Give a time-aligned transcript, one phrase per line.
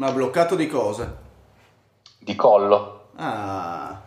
[0.00, 1.14] Ma bloccato di cosa?
[2.18, 3.08] Di collo.
[3.16, 4.00] Ah.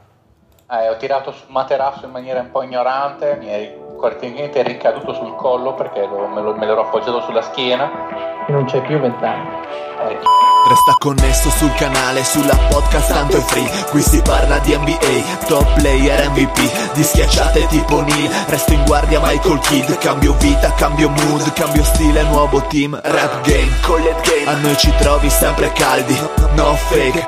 [0.67, 5.33] Eh, ho tirato sul materasso in maniera un po' ignorante, mi è praticamente ricaduto sul
[5.37, 7.89] collo perché lo- me, lo- me l'ero appoggiato sulla schiena.
[8.45, 9.47] E non c'hai più vent'anni.
[10.09, 10.19] Eh,
[10.67, 13.69] Resta connesso sul canale, sulla podcast tanto è free.
[13.89, 19.19] Qui si parla di NBA, top player MVP Di schiacciate tipo Neil, resto in guardia
[19.21, 19.91] Michael Kidd.
[19.99, 22.97] Cambio vita, cambio mood, cambio stile, nuovo team.
[23.01, 26.17] Rap game, collet game, a noi ci trovi sempre caldi.
[26.55, 27.27] No fake,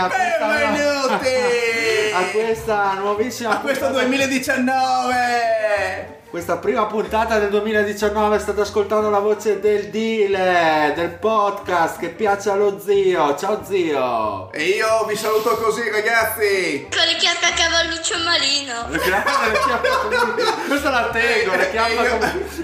[0.00, 1.34] a questa, Benvenuti!
[2.14, 6.18] a questa nuovissima A questo puntata- 2019!
[6.30, 12.48] questa prima puntata del 2019 state ascoltando la voce del dealer del podcast che piace
[12.50, 16.86] allo zio ciao zio E io vi saluto così ragazzi!
[16.88, 18.86] Con le chiappe a cavalluccio marino.
[18.88, 19.88] Le chiappa- le chiappa-
[20.68, 22.18] questa la tengo le e, chiappa io,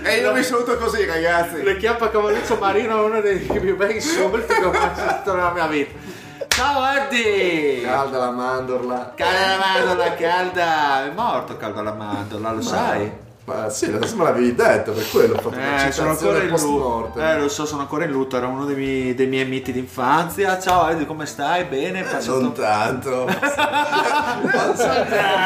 [0.04, 1.62] e io vi saluto così ragazzi!
[1.62, 5.52] le chiappa cavalluccio marino è uno dei più bei insulti che ho mai sentito nella
[5.52, 6.14] mia vita
[6.56, 9.12] ciao Eddie Calda la mandorla.
[9.14, 11.04] calda la mandorla calda.
[11.04, 13.12] È morto calda la mandorla lo sai
[13.48, 16.48] Ma sì, adesso me l'avevi detto, per quello ho fatto una Eh, sono ancora in
[16.50, 16.88] post lutto.
[16.88, 17.22] mortem.
[17.24, 18.36] Eh, lo so, sono ancora in lutto.
[18.36, 20.58] Era uno dei miei, dei miei miti d'infanzia.
[20.58, 21.62] Ciao, Eddie, come stai?
[21.64, 22.00] Bene?
[22.00, 23.26] Eh, Passato- non tanto.
[23.26, 23.36] È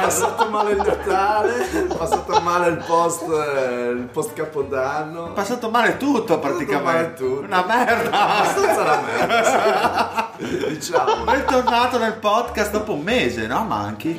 [0.03, 5.33] passato male il Natale, è passato male il post, eh, il post capodanno.
[5.35, 6.83] passato male tutto praticamente.
[6.85, 7.41] male tutto.
[7.45, 8.11] Una merda.
[8.13, 10.33] Abbastanza la merda.
[10.39, 10.39] sì.
[10.71, 11.25] Diciamo.
[11.25, 13.63] Bentornato nel podcast dopo un mese, no?
[13.65, 14.19] Manchi.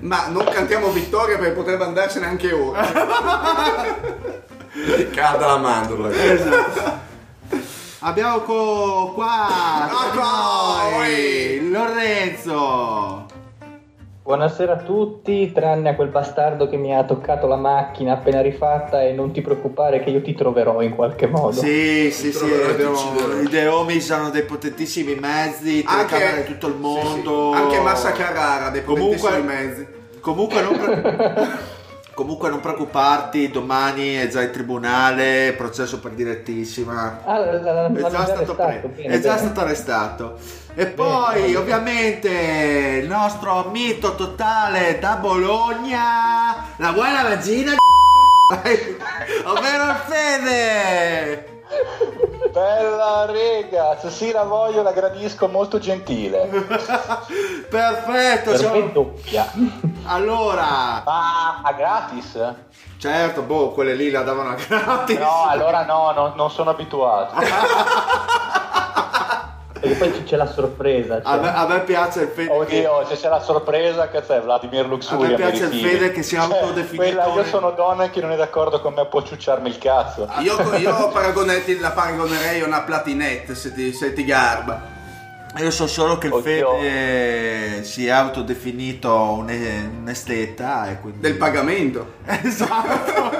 [0.00, 2.80] Ma non cantiamo vittoria perché potrebbe andarsene anche ora.
[5.14, 6.08] Calda la mandorla.
[8.00, 10.22] Abbiamo co- qua di Ecco,
[10.96, 13.26] noi, Lorenzo.
[14.24, 19.02] Buonasera a tutti, tranne a quel bastardo che mi ha toccato la macchina appena rifatta
[19.02, 21.52] e non ti preoccupare che io ti troverò in qualche modo.
[21.60, 26.68] Sì, sì, sì, troverò abbiamo- i The Homies hanno dei potentissimi mezzi, telecamere di tutto
[26.68, 27.50] il mondo.
[27.52, 29.86] Anche Massa Carrara, dei Comunque- potentissimi mezzi.
[30.20, 31.58] Comunque non, pre-
[32.14, 37.20] Comunque non preoccuparti, domani è già in tribunale, processo per direttissima.
[37.24, 39.38] Ah, la- la- È già, già stato, arrestato, pre- bene, è già bene.
[39.46, 40.38] stato arrestato.
[40.74, 42.28] E poi, ovviamente,
[43.02, 47.72] il nostro mito totale da Bologna, la buona vagina
[49.44, 51.51] ovvero Fede.
[52.50, 56.46] Bella rega, sì la voglio la gradisco molto gentile.
[57.68, 59.50] Perfetto, Per doppia.
[60.04, 62.54] Allora, Ma a gratis?
[62.98, 65.18] certo, boh, quelle lì la davano a gratis.
[65.18, 67.34] No, allora no, no, non sono abituato.
[69.82, 71.20] Perché poi c'è la sorpresa.
[71.20, 71.32] cioè.
[71.32, 72.46] A me, a me piace il Fede.
[72.66, 75.26] che- Oddio, se c'è la sorpresa, che c'è Vladimir Luxuria.
[75.26, 75.74] A me piace il.
[75.74, 79.04] Fede che si autodefinisce- Quella, io sono donna e chi non è d'accordo con me
[79.06, 80.28] può ciucciarmi il cazzo.
[80.38, 85.00] Io, io paragonetti- la paragonerei a una platinette se ti, se ti garba.
[85.58, 86.74] Io so solo che il Oddio.
[86.78, 89.48] Fede si è autodefinito un,
[90.00, 91.18] un esteta e quindi...
[91.20, 92.12] Del pagamento.
[92.24, 93.30] Esatto.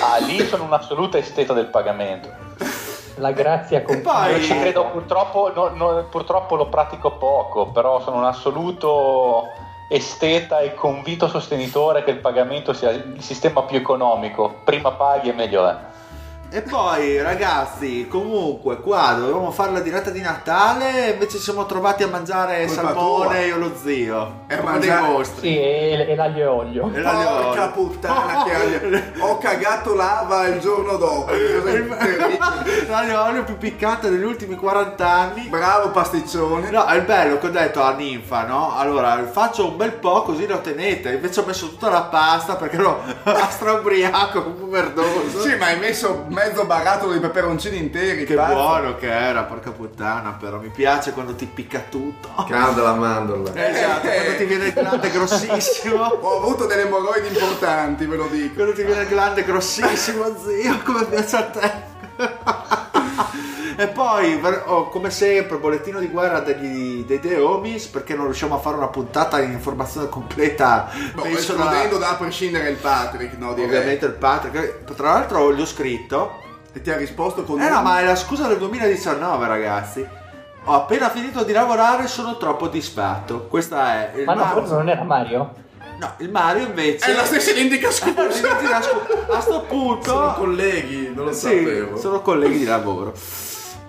[0.00, 2.46] Ah, lì sono un'assoluta esteta del pagamento.
[3.18, 8.00] La grazia con poi- Io ci credo, purtroppo, no- no- purtroppo lo pratico poco, però
[8.00, 9.44] sono un assoluto
[9.88, 14.56] esteta e convinto sostenitore che il pagamento sia il sistema più economico.
[14.64, 15.76] Prima paghi e meglio è.
[16.50, 22.04] E poi ragazzi, comunque qua dovevamo fare la diretta di Natale, invece ci siamo trovati
[22.04, 24.32] a mangiare Colpa salmone io e lo zio.
[24.46, 25.40] E mangiare- dei mostri.
[25.48, 26.90] Sì, e, e l'aglio e olio.
[26.94, 27.70] E l'aglio e Porca olio.
[27.74, 31.30] puttana che ho, ho cagato lava il giorno dopo.
[32.88, 35.42] L'aglio e olio più piccante degli ultimi 40 anni.
[35.48, 36.70] Bravo pasticcione.
[36.70, 38.74] No, è il bello che ho detto a Ninfa, no?
[38.74, 41.10] Allora, faccio un bel po' così lo tenete.
[41.10, 43.02] Invece ho messo tutta la pasta perché ero
[43.50, 45.42] straubriaco, un po' merdoso.
[45.42, 48.24] Sì, ma hai messo mezzo barattolo di peperoncini interi.
[48.24, 48.54] Che pazzo.
[48.54, 52.28] buono che era, porca puttana, però mi piace quando ti picca tutto.
[52.48, 53.50] Canda la mandorla.
[53.54, 54.14] Esatto, Eh.
[54.14, 56.02] quando ti viene il glande grossissimo.
[56.20, 58.54] Ho avuto delle emorroidi importanti, ve lo dico.
[58.54, 62.86] Quando ti viene il glande grossissimo, zio, come piace a te.
[63.80, 68.56] E poi, oh, come sempre, bollettino di guerra degli, dei The Homies, perché non riusciamo
[68.56, 70.90] a fare una puntata in informazione completa.
[71.14, 73.68] Boh, penso da- escludendo da prescindere il Patrick, no, direi.
[73.70, 74.82] ovviamente il Patrick.
[74.96, 76.42] Tra l'altro gli ho scritto.
[76.72, 77.60] E ti ha risposto con...
[77.60, 80.04] Eh no, ma è la scusa del 2019, ragazzi.
[80.64, 83.46] Ho appena finito di lavorare, sono troppo disfatto.
[83.46, 85.54] Questa è il Ma no, forse non era Mario?
[86.00, 87.12] No, il Mario invece.
[87.12, 88.80] È la stessa identica scusa.
[89.30, 90.10] A sto punto.
[90.10, 91.96] Sono colleghi, non lo Sì, sapevo.
[91.96, 93.14] sono colleghi di lavoro.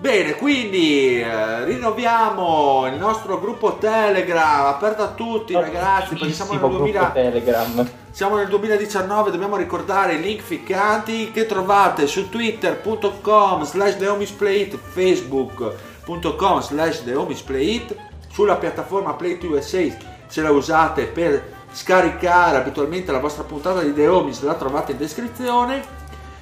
[0.00, 6.60] Bene, quindi eh, rinnoviamo il nostro gruppo Telegram, aperto a tutti ragazzi, perché siamo nel,
[6.60, 7.90] Bellissimo 2000 gruppo Telegram.
[8.10, 16.60] siamo nel 2019, dobbiamo ricordare i link ficcanti che trovate su twitter.com slash thehomisplayit, facebook.com
[16.60, 17.94] slash thehomisplayit,
[18.30, 19.94] sulla piattaforma Play2USA
[20.26, 24.98] se la usate per scaricare abitualmente la vostra puntata di The Homies la trovate in
[24.98, 25.99] descrizione,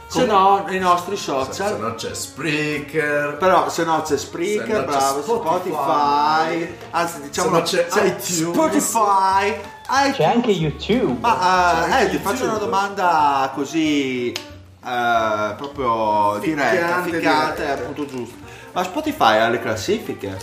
[0.08, 1.69] se no nei nostri Se, social.
[1.69, 3.37] se no c'è Spreaker.
[3.38, 5.69] Però se no c'è Se Spreaker, no c'è bravo, Spotify.
[5.70, 8.50] Spotify, anzi diciamo no c'è iTunes.
[8.52, 9.49] Spotify,
[9.90, 10.16] iTunes.
[10.16, 11.16] C'è anche YouTube.
[11.20, 12.19] Ma eh, C'è eh, ti YouTube.
[12.31, 16.70] faccio una domanda così eh, proprio diretta,
[17.02, 17.82] Ficcante, ficcante, diretta.
[17.82, 18.34] appunto giusto.
[18.72, 20.37] Ma Spotify ha le classifiche?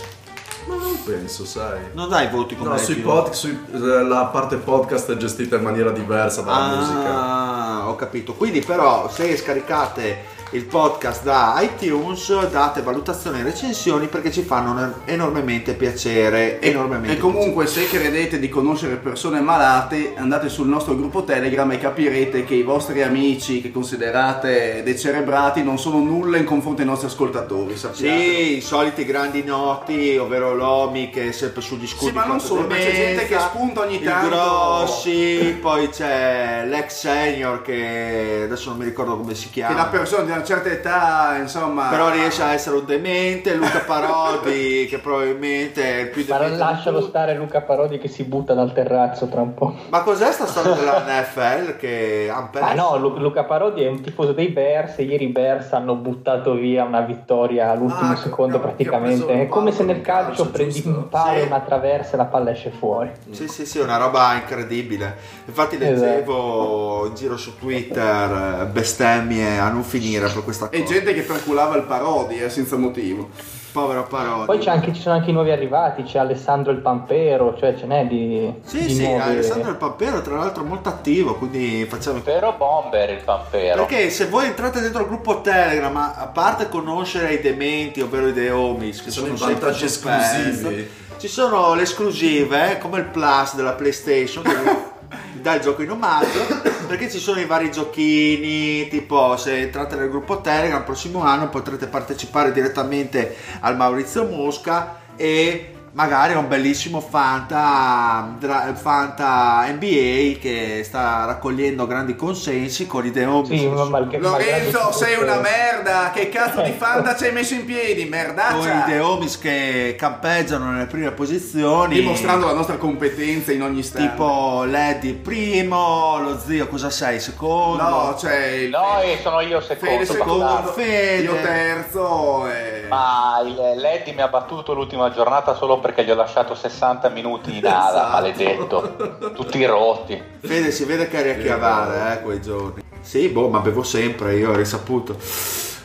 [0.66, 1.78] Ma non penso, sai.
[1.92, 5.62] Non dai voti come No, sui pod, sui- eh, la parte podcast è gestita in
[5.62, 7.14] maniera diversa dalla musica.
[7.14, 8.34] Ah, ho capito.
[8.34, 14.94] Quindi però se scaricate il podcast da iTunes date valutazioni e recensioni perché ci fanno
[15.04, 16.60] enormemente piacere.
[16.60, 21.70] E, enormemente e comunque se credete di conoscere persone malate andate sul nostro gruppo Telegram
[21.72, 26.86] e capirete che i vostri amici che considerate decerebrati non sono nulla in confronto ai
[26.86, 28.18] nostri ascoltatori sappiate.
[28.18, 32.10] Sì, i soliti grandi noti, ovvero l'Omi che è sempre sugli scudi.
[32.10, 34.28] Sì, ma non solo, c'è gente che spunta ogni tanto.
[34.28, 39.74] Grossi, poi c'è l'ex senior che adesso non mi ricordo come si che chiama.
[39.74, 44.98] la persona una certa età insomma Però riesce a essere un demente, Luca Parodi che
[44.98, 46.52] probabilmente è il più Ma demente.
[46.54, 49.74] di lascialo stare Luca Parodi che si butta dal terrazzo tra un po'.
[49.88, 52.68] Ma cos'è sta storia della NFL che hanno perso?
[52.68, 55.94] Ah no, Lu- Luca Parodi è un tifoso dei Bears e ieri i Bears hanno
[55.94, 59.42] buttato via una vittoria all'ultimo Ah, secondo praticamente.
[59.42, 60.88] È come se nel calcio calcio, prendi giusto?
[60.90, 61.46] un palo Sì.
[61.46, 63.10] una traversa e la palla esce fuori.
[63.30, 65.16] Sì, sì, sì, una roba incredibile.
[65.46, 70.80] Infatti leggevo in giro su Twitter eh, bestemmie a non finire per questa cosa.
[70.82, 73.28] e gente che perculava il parodi eh, senza motivo
[73.72, 74.46] Povero Parodi.
[74.46, 77.84] Poi c'è anche- ci sono anche i nuovi arrivati, c'è Alessandro il Pampero, cioè ce
[77.84, 82.20] n'è di, Sì, di sì, nuovi- Alessandro il Pampero tra l'altro molto attivo, quindi facciamo...
[82.24, 83.84] Vero bomber il pampero.
[83.84, 88.32] Perché se voi entrate dentro il gruppo Telegram, a parte conoscere i dementi, ovvero i
[88.32, 90.90] The Homies, che Ci sono i vantaggi esclusivi.
[91.18, 94.54] ci sono le esclusive, eh, come il Plus della PlayStation, che
[95.08, 96.44] il gioco in omaggio,
[96.86, 101.48] perché ci sono i vari giochini, tipo se entrate nel gruppo Telegram, il prossimo anno
[101.48, 110.82] potrete partecipare direttamente al Maurizio Mosca e magari un bellissimo Fanta, dra- Fanta NBA che
[110.84, 113.60] sta raccogliendo grandi consensi con i The Homies.
[113.60, 118.06] Sì, Lorenzo sei una merda che cazzo di fanta ci hai messo in piedi con
[118.06, 124.10] i merdaccia Homies che campeggiano nelle prime posizioni dimostrando la nostra competenza in ogni istante
[124.10, 128.16] tipo Lady primo lo zio cosa sei secondo no
[128.54, 129.94] il No, e sono io secondo.
[129.94, 130.72] Fede secondo.
[130.74, 131.22] Fede.
[131.22, 132.84] io terzo e...
[132.88, 137.58] Ma il Leddy mi ha battuto l'ultima giornata solo perché gli ho lasciato 60 minuti
[137.58, 138.10] in ala, Esatto.
[138.12, 139.32] maledetto.
[139.34, 140.20] Tutti rotti.
[140.40, 144.34] Fede si vede che eri a chiavare eh, quei giorni sì boh ma bevo sempre
[144.34, 145.16] io ho risaputo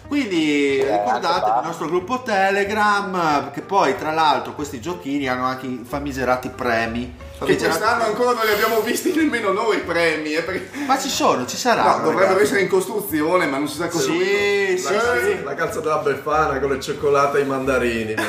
[0.07, 5.67] quindi Eh, ricordatevi il nostro gruppo Telegram che poi tra l'altro questi giochini hanno anche
[5.67, 10.43] i famigerati premi che quest'anno ancora non li abbiamo visti nemmeno noi i premi eh,
[10.43, 10.69] perché...
[10.85, 12.43] ma ci sono ci saranno no, dovrebbero ragazzi.
[12.43, 15.43] essere in costruzione ma non si sa cosa sì sì, La, sì.
[15.43, 18.13] la calza della Befana con le cioccolate e i mandarini.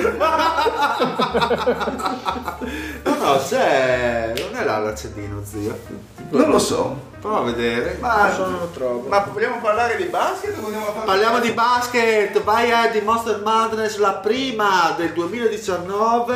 [3.03, 4.33] No, no, c'è.
[4.37, 5.79] Non è là l'accendino, zio.
[6.31, 7.99] non lo so Prova a vedere.
[8.01, 9.07] Ma- lo trovo.
[9.09, 14.15] ma vogliamo parlare di basket parlare Parliamo di basket, vai a di Monster Madness, la
[14.15, 16.35] prima del 2019.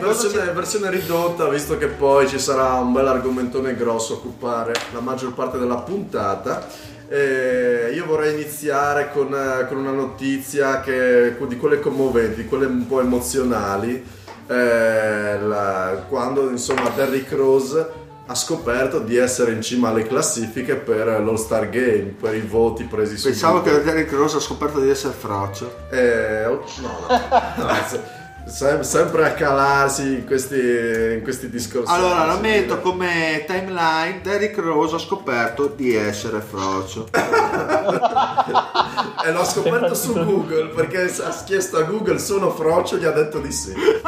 [0.00, 4.72] Cosa Versione, versione ridotta, visto che poi ci sarà un bel argomentone grosso a occupare
[4.92, 6.66] la maggior parte della puntata.
[7.06, 12.66] Eh, io vorrei iniziare con, eh, con una notizia che, di quelle commoventi, di quelle
[12.66, 14.04] un po' emozionali.
[14.46, 21.06] Eh, la- quando insomma Derrick Rose ha scoperto di essere in cima alle classifiche per
[21.06, 24.88] l'All Star Game, per i voti presi su Pensavo che Derrick Rose ha scoperto di
[24.88, 25.88] essere frocio.
[25.90, 27.18] Eh, oh, no, no,
[27.64, 28.13] no,
[28.44, 31.92] sem- sempre a calarsi in questi, in questi discorsi.
[31.92, 34.20] Allora, lo metto come timeline.
[34.22, 37.08] Derrick Rose ha scoperto di essere frocio.
[39.24, 43.38] E l'ho scoperto su Google perché ha chiesto a Google sono frocio gli ha detto
[43.38, 43.72] di sì.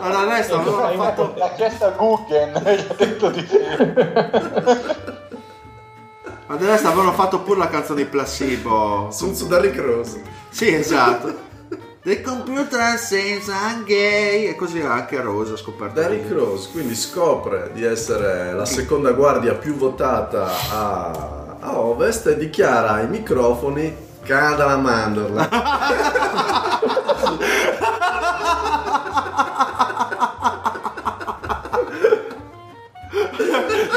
[0.00, 1.34] Allora, adesso avevano fatto.
[1.36, 3.58] L'ha chiesto a Google e gli ha detto di sì.
[6.46, 9.08] Adesso avevano fatto pure la canzone di Placebo.
[9.10, 10.22] Sono su Derrick Rose.
[10.48, 11.47] Sì, esatto.
[12.08, 14.46] The computer I'm gay.
[14.46, 16.00] E così anche Rose ha scoperto.
[16.00, 22.38] Derrick Rose quindi scopre di essere la seconda guardia più votata a, a Ovest e
[22.38, 25.48] dichiara ai microfoni Canada la mandorla.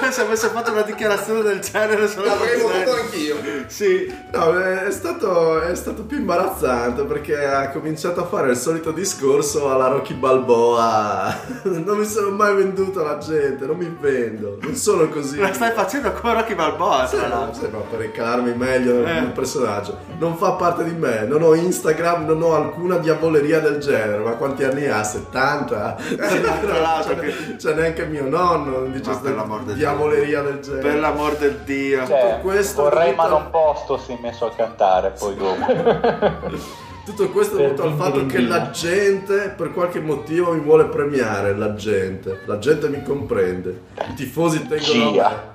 [0.10, 3.36] Se avesse fatto una dichiarazione del genere, sono anch'io.
[3.67, 4.13] Sì.
[4.34, 9.70] No, è stato, è stato più imbarazzante perché ha cominciato a fare il solito discorso
[9.72, 11.60] alla Rocky Balboa.
[11.81, 15.38] Non mi sono mai venduto alla gente, non mi vendo, non sono così.
[15.39, 17.63] La stai facendo con Rocky Balboa, Sì, tra l'altro.
[17.65, 19.20] sì, no, per incalarmi meglio nel, Eh.
[19.22, 19.98] nel personaggio.
[20.17, 24.17] Non fa parte di me, non ho Instagram, non ho alcuna diavoleria del genere.
[24.20, 25.03] Ma quanti anni ha?
[25.03, 25.98] 70?
[26.15, 30.60] tra l'altro c'è, che- c'è neanche mio nonno, dice Ma per l'amor del diavoleria del
[30.60, 30.82] genere.
[30.82, 32.06] Per l'amor del Dio.
[32.06, 35.66] Cioè, questo vorrei dovuto- ma non posto si è messo a cantare poi dopo.
[37.04, 41.56] Tutto questo è dovuto al fatto che la gente per qualche motivo mi vuole premiare,
[41.56, 42.42] la gente.
[42.46, 43.82] La gente mi comprende.
[44.10, 45.30] I tifosi tengono a Cia.
[45.30, 45.50] me.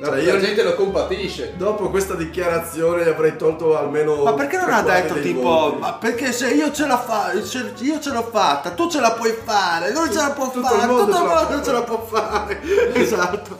[0.00, 1.54] La, Cioè, io- la gente lo compatisce.
[1.56, 5.78] Dopo questa dichiarazione gli avrei tolto almeno Ma perché non ha detto tipo, voti.
[5.80, 9.10] ma perché se io ce la fa, se io ce l'ho fatta, tu ce la
[9.10, 11.54] puoi fare, lui ce la può Tutto fare, il mondo tutto il ce la mondo
[11.54, 12.60] può ce la può fare.
[12.94, 13.58] Esatto.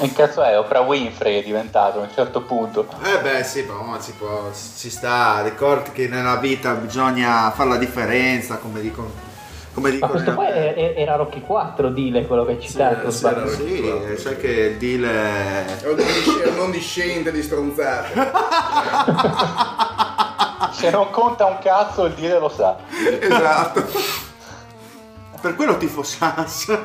[0.00, 0.58] Che cazzo è?
[0.58, 2.86] Oprah Winfrey è diventato a un certo punto.
[3.02, 7.76] Eh beh sì, ma si può, ci sta, ricordi che nella vita bisogna fare la
[7.76, 9.25] differenza, come dicono.
[9.76, 13.10] Come Ma dicono questo è- era Rocky 4, Dile, quello che hai citato.
[13.10, 15.64] sì, era- Sì, sai che il deal è...
[15.82, 18.14] È un non- discende di stronzate.
[20.72, 22.76] Se non conta un cazzo il dire lo sa.
[23.20, 23.84] Esatto.
[25.42, 26.72] Per quello tifo Sans.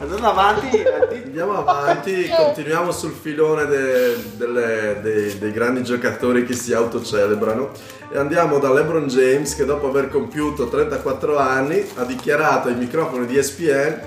[0.00, 0.84] Andando avanti, di-
[1.24, 7.70] Andiamo avanti, continuiamo sul filone de- delle- dei, dei grandi giocatori che si autocelebrano.
[8.10, 13.26] E andiamo da LeBron James che dopo aver compiuto 34 anni ha dichiarato ai microfoni
[13.26, 14.00] di ESPN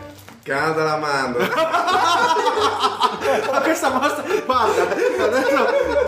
[0.43, 1.47] Canada la mandorla.
[3.51, 4.81] Ma questa mostra, guarda,
[5.23, 5.67] adesso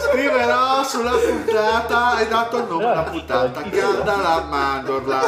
[0.09, 5.21] scriverò sulla puntata, hai dato il nome alla puntata, calda la mandorla.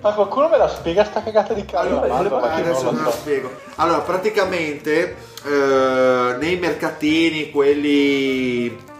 [0.00, 2.02] Ma qualcuno me la spiega sta cagata di caldo?
[2.02, 3.50] Allora, Allora, adesso lo la spiego.
[3.76, 8.94] Allora, praticamente eh, nei mercatini, quelli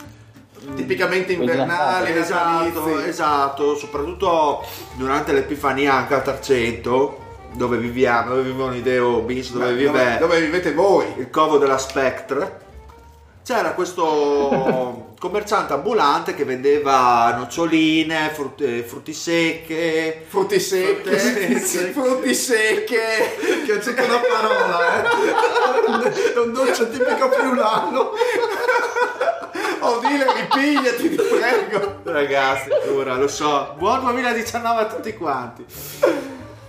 [0.74, 3.08] Tipicamente invernali, esatto, natalizi.
[3.08, 7.18] esatto, soprattutto durante l'Epifania anche a 300,
[7.52, 11.06] dove viviamo, dove vivono i Deo Bis, dove Beh, vive dove vivete voi?
[11.18, 12.64] il covo della Spectre.
[13.44, 21.16] C'era questo commerciante ambulante che vendeva noccioline, frut- eh, frutti secche, Frutti secche,
[21.92, 23.36] Frutti secche.
[23.66, 26.32] che c'è una parola, eh?
[26.34, 28.12] È un dolce tipico friulano.
[29.80, 32.00] Oh, dile, ripigliati, ti prego.
[32.02, 33.74] Ragazzi, ora lo so.
[33.78, 35.64] Buon 2019 a tutti quanti.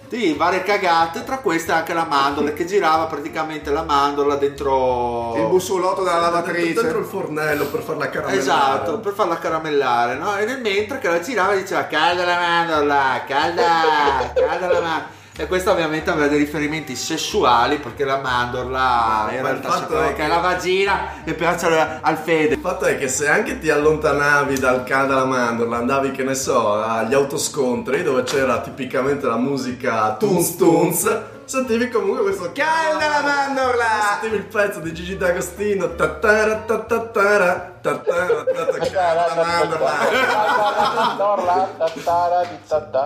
[0.10, 5.48] Sì, varie cagate, tra queste anche la mandorla che girava praticamente la mandorla dentro Il
[5.48, 6.82] bussolotto della lavatrice.
[6.82, 8.40] Dentro il fornello per farla caramellare.
[8.40, 10.38] Esatto, per farla caramellare, no?
[10.38, 15.17] E nel mentre che la girava diceva calda la mandorla, calda, calda la mandorla.
[15.40, 20.24] E questo ovviamente aveva dei riferimenti sessuali perché la mandorla in il fatto è che
[20.24, 21.68] è la vagina e piace
[22.02, 22.56] al- fede.
[22.56, 26.34] Il fatto è che se anche ti allontanavi dal canto della mandorla, andavi che ne
[26.34, 33.22] so, agli autoscontri dove c'era tipicamente la musica Tunes Tunes, sentivi comunque questo calda la
[33.22, 33.86] mandorla!
[34.20, 38.44] Sentivi il pezzo di Gigi D'Agostino, tatara tatara tatara,
[38.92, 39.92] calda la mandorla!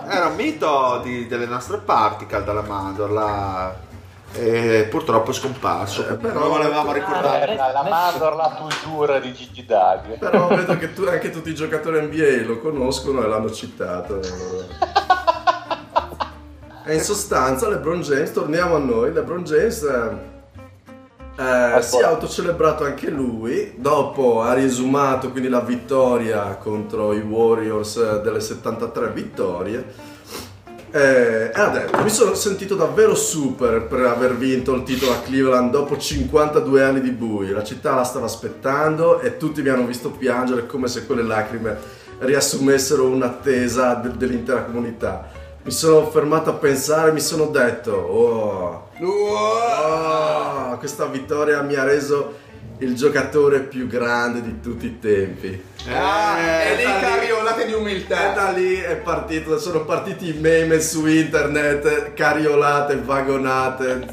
[0.08, 3.90] Era un mito di- delle nostre parti, calda la mandorla.
[4.34, 6.08] E purtroppo è scomparso.
[6.08, 7.52] Eh, però- volevamo ricordare.
[7.52, 10.16] Eh, La, la mandorla toujours di Gigi Dag.
[10.18, 14.20] Però vedo che tu- anche tutti i giocatori NBA lo conoscono e l'hanno citato.
[16.84, 20.30] E in sostanza LeBron James, torniamo a noi, LeBron James eh,
[21.40, 27.96] eh, si è autocelebrato anche lui, dopo ha riesumato quindi la vittoria contro i Warriors
[27.96, 30.10] eh, delle 73 vittorie
[30.94, 35.20] Eh, e ha detto, mi sono sentito davvero super per aver vinto il titolo a
[35.20, 37.54] Cleveland dopo 52 anni di buio.
[37.54, 41.78] La città la stava aspettando e tutti mi hanno visto piangere come se quelle lacrime
[42.18, 45.30] riassumessero un'attesa de- dell'intera comunità.
[45.64, 51.84] Mi sono fermato a pensare e mi sono detto, oh, oh, questa vittoria mi ha
[51.84, 52.40] reso
[52.78, 55.62] il giocatore più grande di tutti i tempi.
[55.88, 58.32] Ah, e lì cariolate di e umiltà.
[58.32, 64.06] da lì è partito, sono partiti i meme su internet, cariolate, vagonate.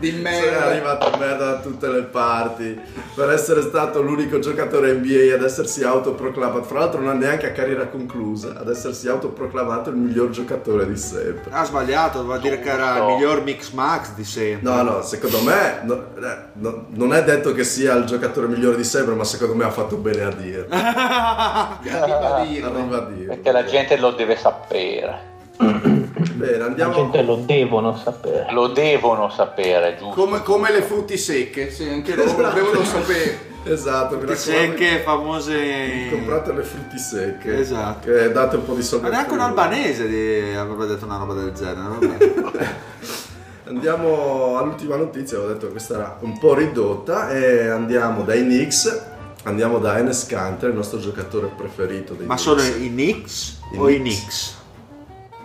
[0.00, 0.54] Di merda.
[0.54, 2.80] Sono arrivata merda da tutte le parti.
[3.14, 7.52] Per essere stato l'unico giocatore NBA ad essersi autoproclamato, fra l'altro non ha neanche a
[7.52, 11.50] carriera conclusa, ad essersi autoproclamato il miglior giocatore di sempre.
[11.50, 14.70] Ha sbagliato, doveva dire che era il miglior mix max di sempre.
[14.70, 18.76] No, no, secondo me no- eh, no- non è detto che sia il giocatore migliore
[18.76, 20.66] di sempre, ma secondo me ha fatto bene a dirlo.
[20.74, 22.68] Arriva a dirlo.
[22.70, 23.34] Arriva a dirlo.
[23.34, 25.28] Perché la gente lo deve sapere.
[26.40, 26.94] Bene, La andiamo.
[26.94, 28.46] gente lo devono sapere.
[28.52, 30.20] Lo devono sapere, giusto?
[30.20, 33.48] Come, come le frutti secche, sì, anche loro lo devono sapere.
[33.62, 34.34] Esatto, raccomando.
[34.36, 36.08] Secche, famose.
[36.10, 37.58] Comprate le frutti secche.
[37.58, 38.10] Esatto.
[38.10, 39.04] Che date un po' di soldi.
[39.04, 41.88] Ma neanche un albanese di- avrebbe detto una roba del genere.
[41.98, 42.68] Vabbè.
[43.68, 49.02] Andiamo all'ultima notizia, ho detto che questa era un po' ridotta e andiamo dai Knicks,
[49.44, 52.60] andiamo da Enes Kanter, il nostro giocatore preferito dei Ma Knicks.
[52.60, 54.56] sono i Knicks I o i Knicks.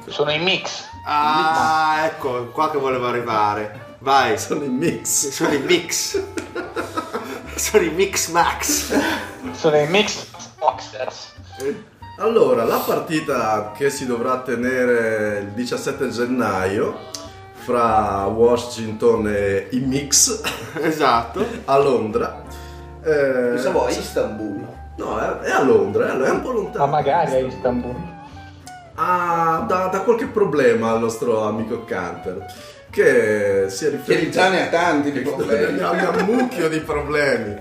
[0.08, 0.84] Sono i mix.
[1.06, 3.98] Ah, ecco, qua che volevo arrivare.
[4.00, 5.30] Vai, Sono i Knicks.
[5.30, 6.22] sono i Mix.
[7.56, 8.94] sono i Mix Max.
[9.54, 10.26] Sono i mix
[10.58, 11.34] boxers.
[12.20, 16.98] Allora, la partita che si dovrà tenere il 17 gennaio
[17.54, 20.42] fra Washington e i Knicks
[20.82, 21.46] Esatto.
[21.66, 22.42] a Londra.
[23.04, 23.12] eh,
[23.54, 24.68] Pensavo a Istanbul.
[24.98, 26.86] No, è, è a Londra, è un po' lontano.
[26.86, 28.14] Ma magari a Istanbul.
[28.96, 32.46] Ha da, da qualche problema al nostro amico Canter
[32.90, 35.80] che si è Che riferito già ne ha tanti di problemi.
[35.82, 37.60] ha un mucchio di problemi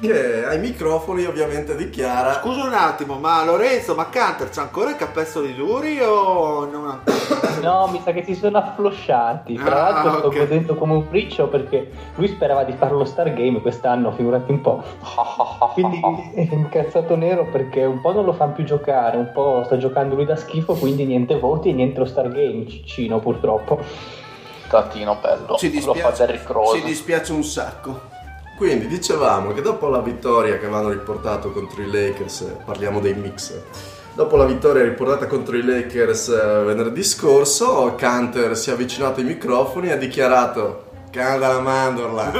[0.00, 4.96] che ai microfoni ovviamente dichiara Scusa un attimo, ma Lorenzo, ma Canter c'ha ancora i
[4.96, 7.00] capezzoli duri o non
[7.62, 9.54] No, mi sa che si sono afflosciati.
[9.54, 10.36] Tra Ah, l'altro sto ok.
[10.38, 14.82] godendo come un riccio perché lui sperava di fare lo Stargame quest'anno, figurati un po'.
[15.74, 16.00] Quindi
[16.34, 20.14] è incazzato nero perché un po' non lo fanno più giocare, un po' sta giocando
[20.14, 23.78] lui da schifo, quindi niente voti e niente lo Stargame, ciccino purtroppo.
[24.68, 25.56] Tantino bello.
[25.56, 26.78] Ci Lo fa dispiace, Derrick Rose.
[26.78, 28.00] ci dispiace un sacco.
[28.60, 33.58] Quindi dicevamo che dopo la vittoria che avevano riportato contro i Lakers parliamo dei mix
[34.12, 39.26] dopo la vittoria riportata contro i Lakers eh, venerdì scorso Canter si è avvicinato ai
[39.26, 42.32] microfoni e ha dichiarato Canada la mandorla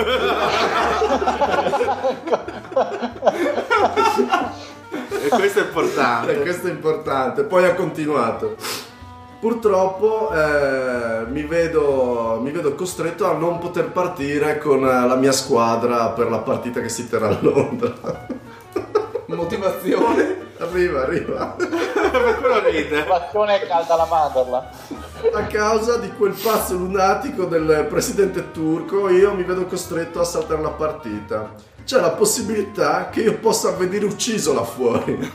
[5.22, 6.32] E questo è importante.
[6.32, 7.42] E questo è importante.
[7.44, 8.56] Poi ha continuato.
[9.40, 15.32] Purtroppo eh, mi, vedo, mi vedo costretto a non poter partire con eh, la mia
[15.32, 18.26] squadra per la partita che si terrà a Londra.
[19.24, 20.48] Motivazione.
[20.58, 21.56] arriva, arriva.
[21.56, 22.98] per quello ride.
[22.98, 24.70] Motivazione calda la mandorla.
[25.32, 30.60] A causa di quel pazzo lunatico del presidente turco, io mi vedo costretto a saltare
[30.60, 31.54] la partita.
[31.82, 35.32] C'è la possibilità che io possa venire ucciso là fuori.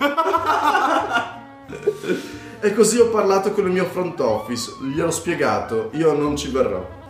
[2.60, 7.04] e così ho parlato con il mio front office, gliel'ho spiegato, io non ci verrò.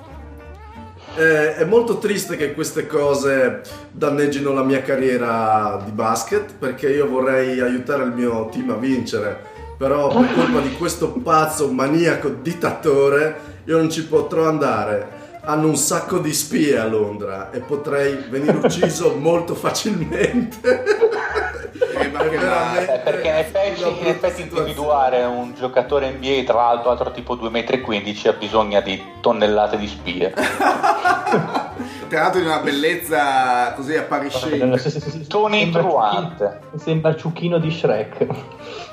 [1.15, 7.61] È molto triste che queste cose danneggino la mia carriera di basket perché io vorrei
[7.61, 9.39] aiutare il mio team a vincere,
[9.77, 15.23] però per colpa di questo pazzo maniaco dittatore io non ci potrò andare.
[15.41, 20.83] Hanno un sacco di spie a Londra e potrei venire ucciso molto facilmente.
[22.17, 27.11] Che Veramente Eh, perché in effetti, in effetti individuare un giocatore NBA tra l'altro altro
[27.11, 30.33] tipo 2,15 m ha bisogno di tonnellate di spie.
[32.07, 35.25] Tra l'altro di una bellezza così appariscente.
[35.27, 36.37] Tony Sembra Truant.
[36.37, 38.27] Ciuchino- Sembra il ciuchino di Shrek.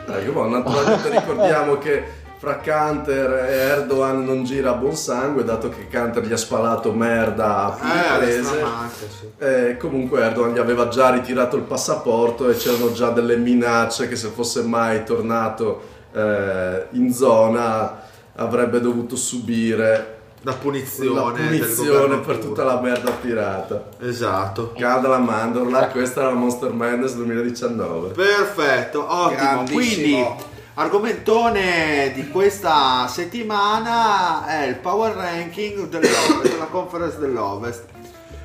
[0.08, 2.04] Ecco, boh, naturalmente ricordiamo che
[2.42, 7.78] fra Canter e Erdogan non gira buon sangue, dato che Canter gli ha spalato merda
[7.78, 9.28] a Eh, stramacca, sì.
[9.38, 14.16] E comunque Erdogan gli aveva già ritirato il passaporto e c'erano già delle minacce che
[14.16, 18.00] se fosse mai tornato eh, in zona
[18.34, 21.14] avrebbe dovuto subire La punizione.
[21.14, 23.84] la punizione per tutta la merda tirata.
[24.00, 24.72] Esatto.
[24.76, 28.08] Cada la mandorla, questa era la Monster Madness 2019.
[28.08, 29.38] Perfetto, ottimo.
[29.38, 29.76] Grandissimo.
[29.78, 37.84] Quindi, argomentone di questa settimana è il power ranking dell'Ovest, della conference dell'Ovest.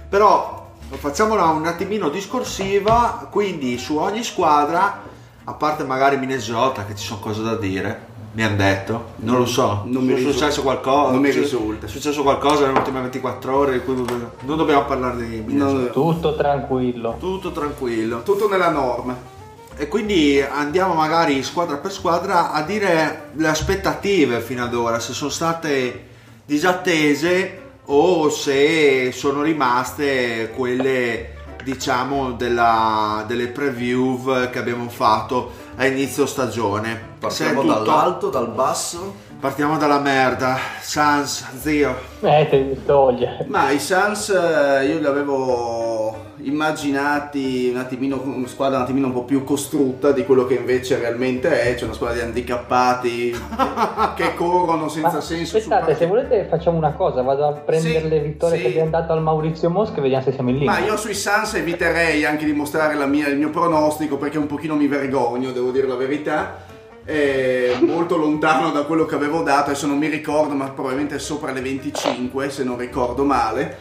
[0.10, 5.04] Però facciamola un attimino discorsiva, quindi su ogni squadra,
[5.44, 9.46] a parte magari Minnesota che ci sono cose da dire, mi hanno detto, non lo
[9.46, 11.88] so, Non mi è successo qualcosa, Non mi risulta.
[11.88, 15.92] È successo qualcosa nelle ultime 24 ore, di cui non dobbiamo parlare di Minnesota.
[15.92, 17.16] Tutto tranquillo.
[17.20, 18.22] Tutto tranquillo.
[18.22, 19.36] Tutto nella norma.
[19.80, 25.14] E quindi andiamo magari squadra per squadra a dire le aspettative fino ad ora, se
[25.14, 26.06] sono state
[26.46, 36.26] disattese o se sono rimaste quelle diciamo della- delle preview che abbiamo fatto a inizio
[36.26, 37.00] stagione.
[37.20, 39.16] Partiamo tutto- dall'alto, dal basso.
[39.40, 40.58] Partiamo dalla merda.
[40.82, 41.96] Sans, zio.
[42.22, 43.46] Eh, te li toglie.
[43.48, 49.14] Ma i Suns eh, io li avevo immaginati un attimino una squadra un attimino un
[49.14, 53.32] po' più costrutta di quello che invece realmente è, c'è una squadra di handicappati
[54.16, 55.58] che corrono senza Ma senso.
[55.58, 58.64] aspettate, se volete facciamo una cosa, vado a prendere Sì, le vittorie sì.
[58.64, 60.72] che abbiamo dato al Maurizio Mosca e vediamo se siamo in linea.
[60.72, 64.48] Ma io sui Suns eviterei anche di mostrare la mia- il mio pronostico perché un
[64.48, 66.67] pochino mi vergogno, devo dire la verità.
[67.08, 71.54] È molto lontano da quello che avevo dato, adesso non mi ricordo, ma probabilmente sopra
[71.54, 73.78] le 25 se non ricordo male.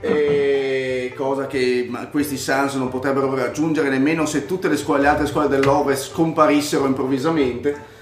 [0.00, 5.26] E cosa che questi Suns non potrebbero raggiungere nemmeno se tutte le, squadre, le altre
[5.26, 7.94] squadre dell'Ovest scomparissero improvvisamente.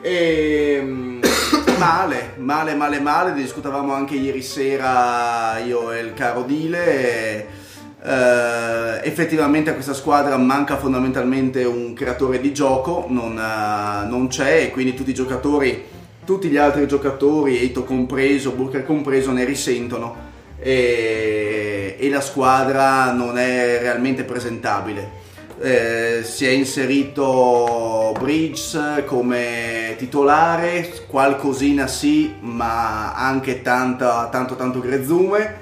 [0.00, 1.20] E mm,
[1.78, 6.86] male, male, male, male, discutavamo anche ieri sera io e il caro Dile.
[6.86, 7.46] e,
[8.04, 14.62] eh, effettivamente a questa squadra manca fondamentalmente un creatore di gioco, non, eh, non c'è
[14.62, 15.84] e quindi tutti i giocatori,
[16.24, 23.38] tutti gli altri giocatori, Eito compreso, Booker compreso, ne risentono e, e la squadra non
[23.38, 25.20] è realmente presentabile.
[25.60, 35.61] Eh, si è inserito Bridges come titolare, qualcosina sì, ma anche tanta, tanto tanto grezzume.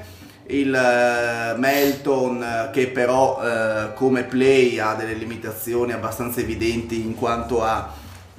[0.50, 7.14] Il eh, Melton eh, che però eh, come play ha delle limitazioni abbastanza evidenti in
[7.14, 7.92] quanto a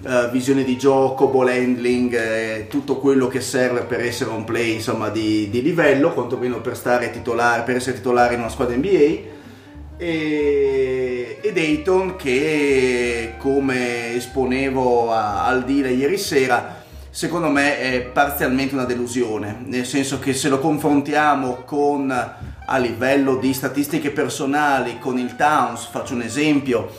[0.03, 4.73] eh, visione di gioco, ball handling, eh, tutto quello che serve per essere un play
[4.73, 6.77] insomma di, di livello, quantomeno per
[7.11, 9.29] titolare, per essere titolare in una squadra NBA
[9.97, 16.80] e, Dayton che come esponevo a- al deal ieri sera
[17.11, 23.35] secondo me è parzialmente una delusione nel senso che se lo confrontiamo con a livello
[23.35, 26.89] di statistiche personali con il Towns faccio un esempio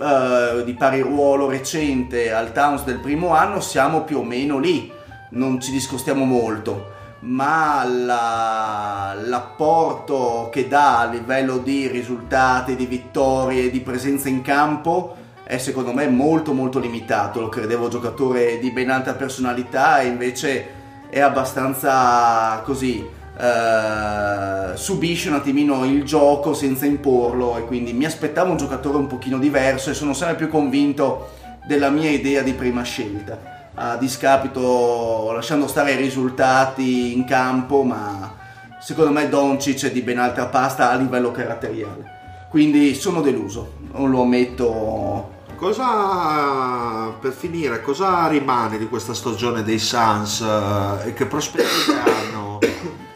[0.00, 4.90] eh, di pari ruolo recente al Towns del primo anno siamo più o meno lì
[5.32, 13.70] non ci discostiamo molto ma la- l'apporto che dà a livello di risultati, di vittorie,
[13.70, 15.16] di presenza in campo
[15.50, 17.40] è secondo me molto molto limitato.
[17.40, 20.66] Lo credevo giocatore di ben alta personalità e invece
[21.10, 23.04] è abbastanza così.
[23.36, 29.08] eh, subisce un attimino il gioco senza imporlo e quindi mi aspettavo un giocatore un
[29.08, 31.30] pochino diverso e sono sempre più convinto
[31.66, 38.36] della mia idea di prima scelta a discapito lasciando stare i risultati in campo ma
[38.78, 42.18] secondo me Doncic è di ben altra pasta a livello caratteriale
[42.50, 49.78] quindi sono deluso non lo ammetto Cosa, per finire, cosa rimane di questa stagione dei
[49.78, 52.58] Suns eh, e che prospettive hanno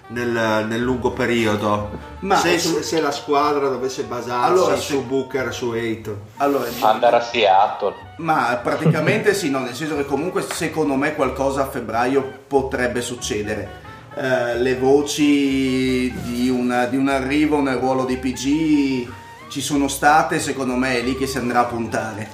[0.09, 1.89] nel, nel lungo periodo?
[2.19, 6.15] Ma- se, se- se la squadra dovesse basarsi Allora, su se- Booker, su Eight.
[6.37, 7.95] allora Andare a Seattle.
[8.19, 13.81] Ma praticamente sì, no, nel senso che comunque secondo me qualcosa a febbraio potrebbe succedere.
[14.17, 19.09] Eh, le voci di, una- di un arrivo nel ruolo di PG
[19.55, 22.29] ci sono state, secondo me è lì che si andrà a puntare.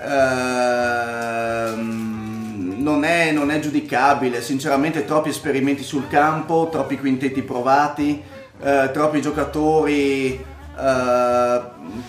[0.00, 1.74] Ehm,
[2.78, 8.20] non, è, non è giudicabile, sinceramente troppi esperimenti sul campo, troppi quintetti provati,
[8.60, 11.60] eh, troppi giocatori eh,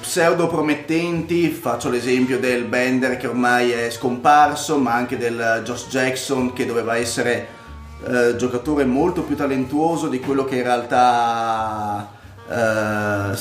[0.02, 6.54] pseudo promettenti, faccio l'esempio del Bender che ormai è scomparso, ma anche del Josh Jackson
[6.54, 7.48] che doveva essere
[8.04, 12.15] eh, giocatore molto più talentuoso di quello che in realtà
[12.48, 13.38] eh,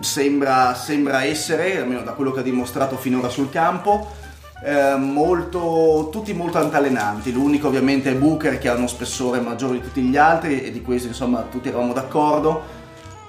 [0.00, 4.24] sembra, sembra essere, almeno da quello che ha dimostrato finora sul campo.
[4.64, 7.30] Eh, molto, tutti molto altalenanti.
[7.32, 10.80] L'unico ovviamente è Booker che ha uno spessore maggiore di tutti gli altri e di
[10.82, 12.62] questo insomma tutti eravamo d'accordo.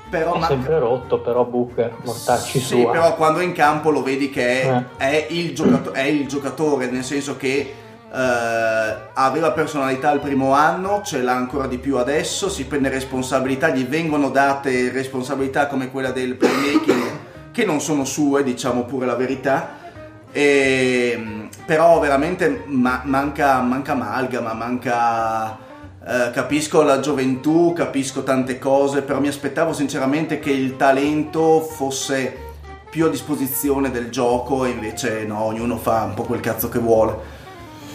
[0.10, 2.91] Però È manca- sempre rotto però Booker, mortacci sì, sua.
[2.91, 5.05] però quando è in campo lo vedi che è, Eh.
[5.05, 7.73] è il, giocato- è il giocatore, nel senso che
[8.13, 13.69] eh, aveva personalità il primo anno, ce l'ha ancora di più adesso, si prende responsabilità,
[13.69, 17.03] gli vengono date responsabilità come quella del playmaking
[17.51, 19.85] che non sono sue, diciamo pure la verità.
[20.31, 25.57] E, però veramente ma- manca, manca amalgama, manca...
[26.05, 32.45] eh, capisco la gioventù, capisco tante cose, però mi aspettavo sinceramente che il talento fosse
[32.89, 36.79] più a disposizione del gioco e invece no, ognuno fa un po' quel cazzo che
[36.79, 37.37] vuole.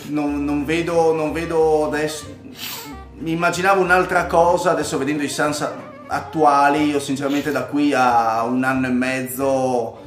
[0.09, 2.27] Non, non vedo, non vedo adesso.
[3.19, 5.69] Mi immaginavo un'altra cosa, adesso vedendo i Suns
[6.09, 9.99] attuali, io sinceramente da qui a un anno e mezzo,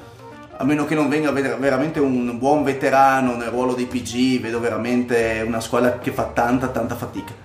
[0.58, 4.60] a meno che non venga ver- veramente un buon veterano nel ruolo di PG, vedo
[4.60, 7.43] veramente una squadra che fa tanta tanta fatica.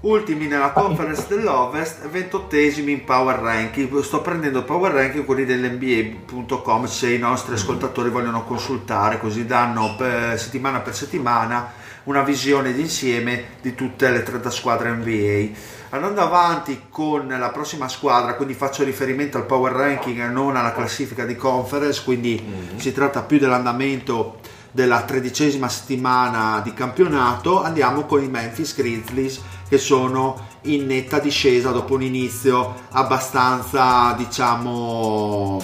[0.00, 4.00] Ultimi nella conference dell'Ovest, 28esimi in power ranking.
[4.00, 10.36] Sto prendendo power ranking quelli dell'NBA.com se i nostri ascoltatori vogliono consultare, così danno per-
[10.40, 11.72] settimana per settimana
[12.04, 15.58] una visione d'insieme di tutte le 30 squadre NBA.
[15.90, 20.72] Andando avanti con la prossima squadra, quindi faccio riferimento al power ranking e non alla
[20.72, 22.42] classifica di conference, quindi
[22.76, 24.38] si tratta più dell'andamento
[24.70, 31.70] della tredicesima settimana di campionato, andiamo con i Memphis Grizzlies che sono in netta discesa
[31.70, 35.60] dopo un inizio abbastanza, diciamo,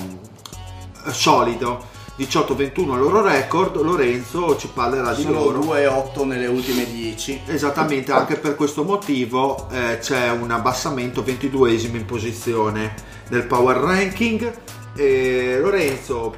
[1.11, 1.97] solido.
[2.19, 5.61] 18-21 il loro record, Lorenzo ci parlerà di Sono loro.
[5.61, 7.43] 2-8 nelle ultime 10.
[7.47, 12.93] Esattamente, anche per questo motivo eh, c'è un abbassamento 22esimo in posizione
[13.29, 14.53] nel power ranking.
[14.97, 16.35] E Lorenzo,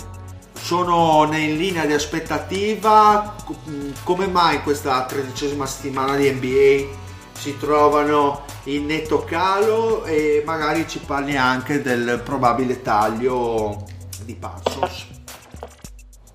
[0.53, 3.35] sono in linea di aspettativa?
[3.65, 3.73] Mh,
[4.05, 6.99] Come mai in questa tredicesima settimana di NBA
[7.33, 13.83] si trovano in netto calo e magari ci parli anche del probabile taglio
[14.27, 15.10] di Parsons?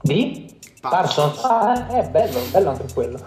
[0.06, 0.46] Di?
[0.82, 1.44] Parsons.
[1.44, 3.18] Ah, è bello, bello anche quello.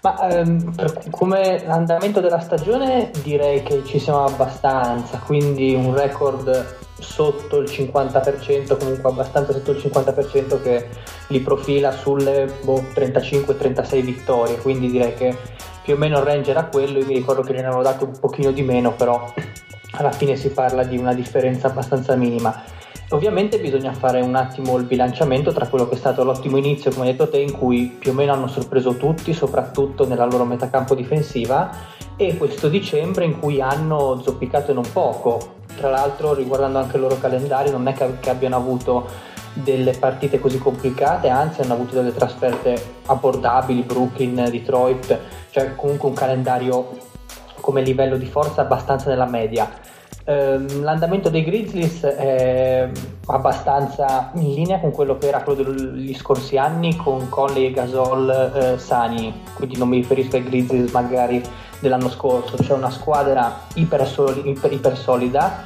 [0.00, 6.76] Ma ehm, per come andamento della stagione direi che ci siamo abbastanza, quindi un record
[6.98, 10.88] sotto il 50%, comunque abbastanza sotto il 50% che
[11.28, 15.36] li profila sulle boh, 35-36 vittorie, quindi direi che
[15.84, 18.18] più o meno il range era quello, io mi ricordo che ne avevo dato un
[18.18, 19.32] pochino di meno, però
[19.92, 22.82] alla fine si parla di una differenza abbastanza minima.
[23.10, 27.06] Ovviamente bisogna fare un attimo il bilanciamento tra quello che è stato l'ottimo inizio, come
[27.06, 30.94] hai detto te, in cui più o meno hanno sorpreso tutti, soprattutto nella loro metacampo
[30.94, 31.70] difensiva,
[32.16, 35.52] e questo dicembre in cui hanno zoppicato non poco.
[35.76, 39.06] Tra l'altro, riguardando anche il loro calendario, non è che, abbiano avuto
[39.52, 45.18] delle partite così complicate, anzi hanno avuto delle trasferte abbordabili, Brooklyn, Detroit,
[45.50, 46.88] cioè comunque un calendario
[47.60, 49.70] come livello di forza abbastanza nella media.
[50.26, 52.88] Ehm, l'andamento dei Grizzlies è
[53.26, 58.30] abbastanza in linea con quello che era quello degli scorsi anni con Conley e Gasol
[58.30, 61.42] eh, sani, quindi non mi riferisco ai Grizzlies magari
[61.78, 65.62] dell'anno scorso, c'è una squadra iper, soli- iper- iper solida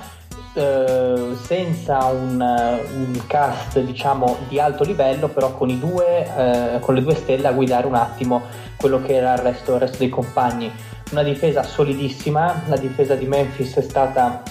[0.55, 7.03] eh, senza un, un cast diciamo di alto livello però con, due, eh, con le
[7.03, 8.43] due stelle a guidare un attimo
[8.77, 10.73] quello che era il resto, il resto dei compagni
[11.11, 14.43] una difesa solidissima, la difesa di Memphis è stata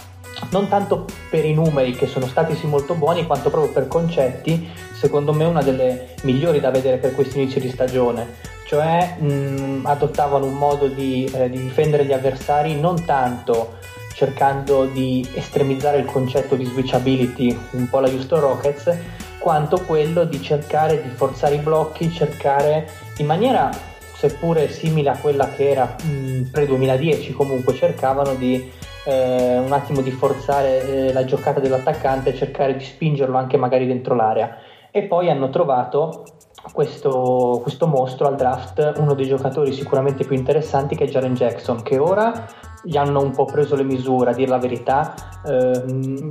[0.49, 4.69] non tanto per i numeri che sono stati sì molto buoni, quanto proprio per concetti,
[4.93, 8.55] secondo me una delle migliori da vedere per questo inizio di stagione.
[8.65, 13.75] Cioè mh, adottavano un modo di, eh, di difendere gli avversari non tanto
[14.13, 18.97] cercando di estremizzare il concetto di switchability, un po' la Houston Rockets,
[19.37, 23.69] quanto quello di cercare di forzare i blocchi, cercare in maniera
[24.17, 28.71] seppure simile a quella che era mh, pre-2010, comunque cercavano di
[29.05, 33.85] eh, un attimo di forzare eh, la giocata dell'attaccante e cercare di spingerlo anche magari
[33.85, 34.57] dentro l'area.
[34.89, 36.23] E poi hanno trovato
[36.71, 41.81] questo, questo mostro al draft, uno dei giocatori sicuramente più interessanti che è Jaren Jackson,
[41.81, 42.47] che ora
[42.83, 45.13] gli hanno un po' preso le misure, a dire la verità,
[45.45, 45.83] eh,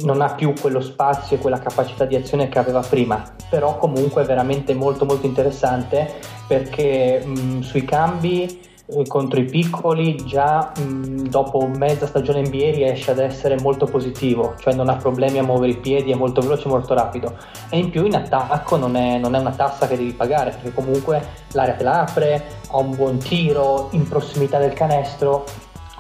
[0.05, 4.23] non ha più quello spazio e quella capacità di azione che aveva prima, però comunque
[4.23, 6.15] è veramente molto molto interessante
[6.47, 8.75] perché mh, sui cambi
[9.07, 14.75] contro i piccoli già mh, dopo mezza stagione NBA riesce ad essere molto positivo, cioè
[14.75, 17.37] non ha problemi a muovere i piedi, è molto veloce, molto rapido.
[17.69, 20.73] E in più in attacco non è, non è una tassa che devi pagare perché
[20.73, 25.45] comunque l'area te la apre, ha un buon tiro in prossimità del canestro,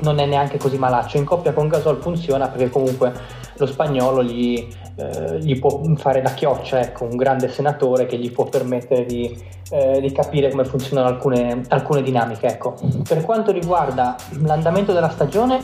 [0.00, 1.16] non è neanche così malaccio.
[1.16, 3.12] In coppia con Gasol funziona perché comunque
[3.56, 8.30] lo spagnolo gli, eh, gli può fare la chioccia, ecco, un grande senatore che gli
[8.30, 9.37] può permettere di,
[9.70, 12.46] eh, di capire come funzionano alcune, alcune dinamiche.
[12.46, 12.74] Ecco.
[13.06, 15.61] Per quanto riguarda l'andamento della stagione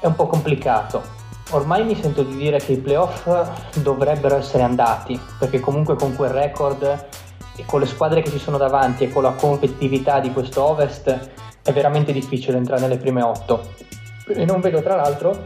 [0.00, 1.22] è un po' complicato.
[1.50, 3.28] Ormai mi sento di dire che i playoff
[3.74, 7.06] dovrebbero essere andati, perché comunque con quel record
[7.56, 11.30] e con le squadre che ci sono davanti e con la competitività di questo Ovest
[11.64, 13.72] è veramente difficile entrare nelle prime otto.
[14.28, 15.44] E non vedo tra l'altro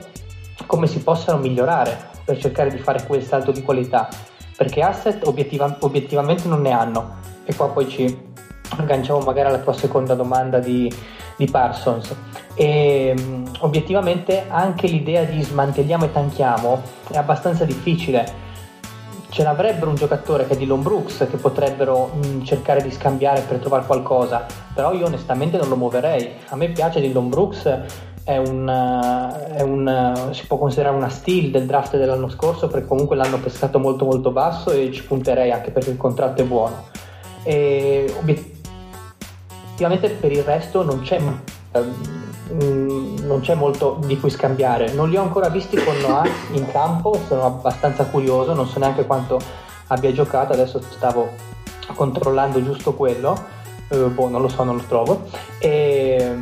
[0.66, 4.08] come si possano migliorare per cercare di fare quel salto di qualità,
[4.56, 7.16] perché asset obiettiva- obiettivamente non ne hanno.
[7.44, 8.26] E qua poi ci
[8.76, 10.92] agganciamo magari alla tua seconda domanda di,
[11.36, 12.14] di Parsons.
[12.54, 18.46] E mh, obiettivamente anche l'idea di smantelliamo e tanchiamo è abbastanza difficile
[19.30, 23.58] ce l'avrebbero un giocatore che è Dylan Brooks che potrebbero mh, cercare di scambiare per
[23.58, 24.46] trovare qualcosa
[24.78, 26.30] però io onestamente non lo muoverei.
[26.50, 27.80] A me piace Dillon Brooks,
[28.22, 33.16] è un, è un, si può considerare una steal del draft dell'anno scorso perché comunque
[33.16, 36.84] l'hanno pescato molto molto basso e ci punterei anche perché il contratto è buono.
[37.42, 41.20] E obiettivamente per il resto non c'è,
[42.52, 44.92] non c'è molto di cui scambiare.
[44.92, 49.06] Non li ho ancora visti con Noah in campo, sono abbastanza curioso, non so neanche
[49.06, 49.40] quanto
[49.88, 51.30] abbia giocato, adesso stavo
[51.96, 53.56] controllando giusto quello.
[53.90, 55.28] Uh, boh, non lo so, non lo trovo.
[55.58, 56.34] E,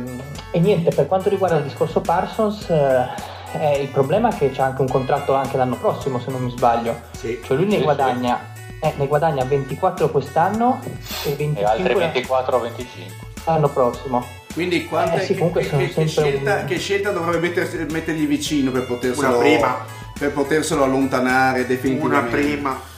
[0.51, 4.81] e niente, per quanto riguarda il discorso Parsons, eh, il problema è che c'è anche
[4.81, 6.95] un contratto anche l'anno prossimo, se non mi sbaglio.
[7.11, 7.39] Sì.
[7.43, 8.39] Cioè lui ne Sì, guadagna,
[8.81, 10.79] eh, ne guadagna 24 quest'anno
[11.25, 13.15] e 25 E altri 24 o 25.
[13.45, 14.25] l'anno prossimo.
[14.53, 17.85] Quindi quante, Eh sì, comunque che, sono che- che scelta, un- che scelta dovrebbe mettersi-
[17.91, 19.77] mettergli vicino per poterselo, Una prima.
[20.17, 22.35] per poterselo allontanare Una definitivamente?
[22.35, 22.95] prima.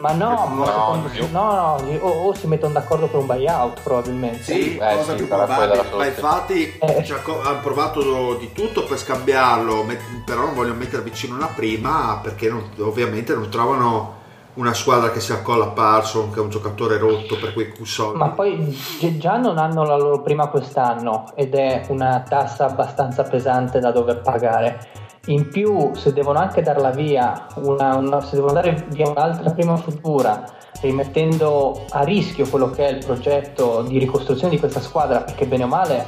[0.00, 3.26] Ma no, ma No, secondo- io- no, no, o, o si mettono d'accordo per un
[3.26, 4.42] buyout probabilmente.
[4.42, 5.84] Sì, Eh, cosa sì, più probabile.
[5.94, 7.06] Ma infatti Eh.
[7.44, 9.84] hanno provato di tutto per scambiarlo,
[10.24, 14.18] però non vogliono mettere vicino una prima perché non- ovviamente non trovano
[14.54, 18.18] una squadra che si accolla a Parson, che è un giocatore rotto per quei soldi.
[18.18, 18.56] Ma poi
[18.98, 23.90] gi- già non hanno la loro prima quest'anno ed è una tassa abbastanza pesante da
[23.92, 24.86] dover pagare.
[25.26, 29.76] In più, se devono anche darla via, una- una- se devono dare via un'altra prima
[29.76, 30.44] futura,
[30.80, 35.64] rimettendo a rischio quello che è il progetto di ricostruzione di questa squadra, perché bene
[35.64, 36.06] o male,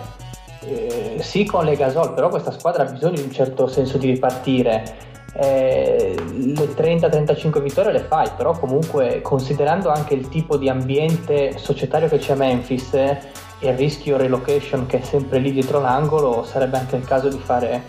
[0.64, 4.06] eh, sì con le gasol, però questa squadra ha bisogno di un certo senso di
[4.06, 5.10] ripartire.
[5.34, 12.08] Eh, le 30-35 vittorie le fai, però comunque considerando anche il tipo di ambiente societario
[12.08, 13.18] che c'è a Memphis eh,
[13.58, 17.38] e il rischio relocation che è sempre lì dietro l'angolo, sarebbe anche il caso di
[17.38, 17.82] fare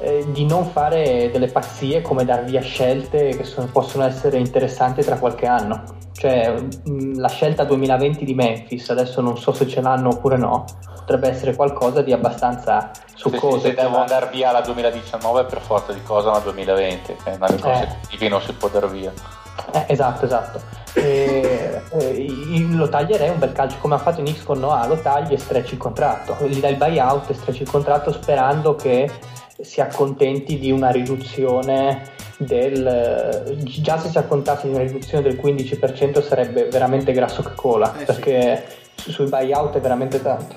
[0.00, 5.02] eh, di non fare delle pazzie come dar via scelte che sono- possono essere interessanti
[5.02, 5.82] tra qualche anno.
[6.12, 10.64] Cioè, mh, la scelta 2020 di Memphis, adesso non so se ce l'hanno oppure no,
[10.96, 13.60] potrebbe essere qualcosa di abbastanza Se, succoso.
[13.60, 17.58] se devo andare via la 2019 per forza di cosa la 2020, che in anni
[17.58, 19.12] consecutivi non si può dar via.
[19.72, 20.60] Eh, esatto, esatto.
[20.94, 22.26] E, eh,
[22.70, 25.74] lo taglierei un bel calcio come ha fatto Nix con Noah, lo tagli e strecci
[25.74, 29.08] il contratto, gli dai il buyout e strecci il contratto sperando che
[29.62, 32.02] si accontenti di una riduzione
[32.38, 37.94] del già se si accontasse di una riduzione del 15% sarebbe veramente grasso che cola
[37.94, 38.04] Eh, sì.
[38.04, 40.54] perché su- sui buyout è veramente tanto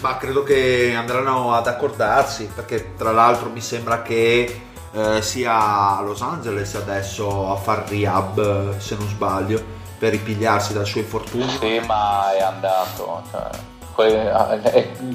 [0.00, 4.60] Ma credo che andranno ad accordarsi perché tra l'altro mi sembra che
[4.92, 8.38] eh, sia Los Angeles adesso a far rehab
[8.76, 9.60] eh, se non sbaglio
[9.98, 11.46] per ripigliarsi dal suo infortunio.
[11.46, 13.22] Sì, ma è andato.
[13.30, 13.42] Cioè,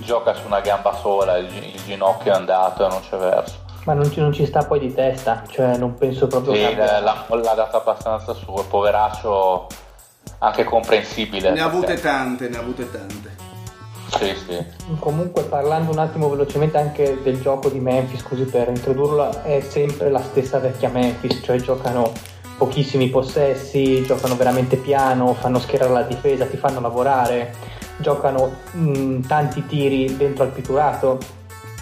[0.02, 3.56] gioca su una gamba sola, il, il ginocchio è andato e non c'è verso.
[3.86, 6.76] ma non ci, non ci sta poi di testa cioè non penso proprio Sì, che
[6.76, 9.67] l'ha, data abbastanza su, poveraccio
[10.39, 11.52] anche comprensibile.
[11.52, 13.34] Ne ha avute perché- tante, ne ha avute tante.
[14.17, 14.65] Sì, sì.
[15.00, 20.10] Comunque parlando un attimo velocemente anche del gioco di Memphis, così per introdurlo, è sempre
[20.10, 22.12] la stessa vecchia Memphis, cioè giocano
[22.58, 27.54] pochissimi possessi, giocano veramente piano, fanno schierare la difesa, ti fanno lavorare,
[27.97, 31.19] giocano mh, tanti tiri dentro al pitturato,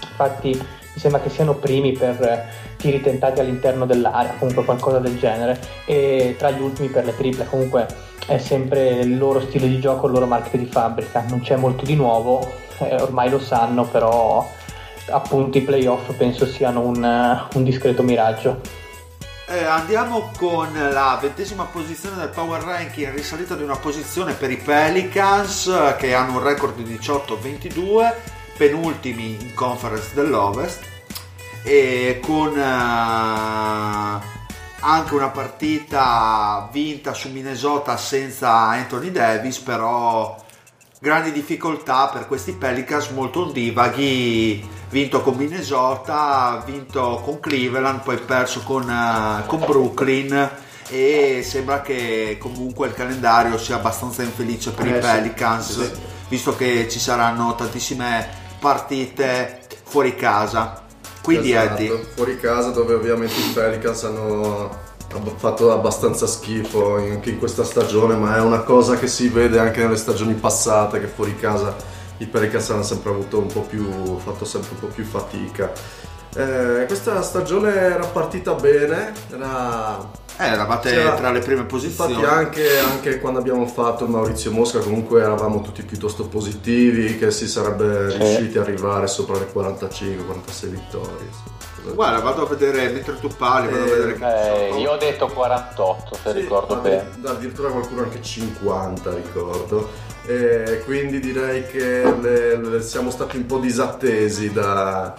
[0.08, 2.44] infatti mi sembra che siano primi per eh,
[2.76, 7.46] tiri tentati all'interno dell'area, comunque qualcosa del genere, e tra gli ultimi per le triple,
[7.46, 7.86] comunque
[8.26, 11.84] è sempre il loro stile di gioco, il loro marchio di fabbrica, non c'è molto
[11.84, 12.48] di nuovo,
[12.78, 14.48] eh, ormai lo sanno, però
[15.10, 18.82] appunto i playoff penso siano un, eh, un discreto miraggio.
[19.46, 24.56] Eh, andiamo con la ventesima posizione del Power Ranking, risalita di una posizione per i
[24.56, 28.14] Pelicans che hanno un record di 18-22,
[28.56, 30.80] penultimi in conference dell'Ovest
[31.62, 32.62] e con eh,
[34.80, 40.42] anche una partita vinta su Minnesota senza Anthony Davis, però
[41.04, 48.62] grandi difficoltà per questi Pelicans molto ondivaghi vinto con Minnesota vinto con Cleveland poi perso
[48.62, 50.50] con, eh, con Brooklyn
[50.88, 55.90] e sembra che comunque il calendario sia abbastanza infelice per Eh i Pelicans sì.
[56.28, 58.26] visto che ci saranno tantissime
[58.58, 60.84] partite fuori casa
[61.20, 64.83] quindi Esatto, Eddie fuori casa dove ovviamente i Pelicans hanno
[65.36, 69.80] fatto abbastanza schifo anche in questa stagione, ma è una cosa che si vede anche
[69.80, 71.74] nelle stagioni passate che fuori casa
[72.18, 75.72] i Pelicans hanno sempre avuto un po' più fatto sempre un po' più fatica.
[76.36, 82.34] Eh, questa stagione era partita bene, era eh, eravate C'era- tra le prime posizioni Infatti
[82.34, 87.46] anche, anche quando abbiamo fatto il Maurizio Mosca comunque eravamo tutti piuttosto positivi che si
[87.46, 91.28] sarebbe riusciti a arrivare sopra le 45-46 vittorie.
[91.92, 94.96] Guarda vado a vedere mentre tu parli vado a Eh, vedere che Eh, io ho
[94.96, 97.10] detto 48, se Sì, ricordo bene.
[97.24, 100.12] Addirittura qualcuno anche 50 ricordo.
[100.26, 105.12] e quindi direi che le- le- siamo stati un po' disattesi da-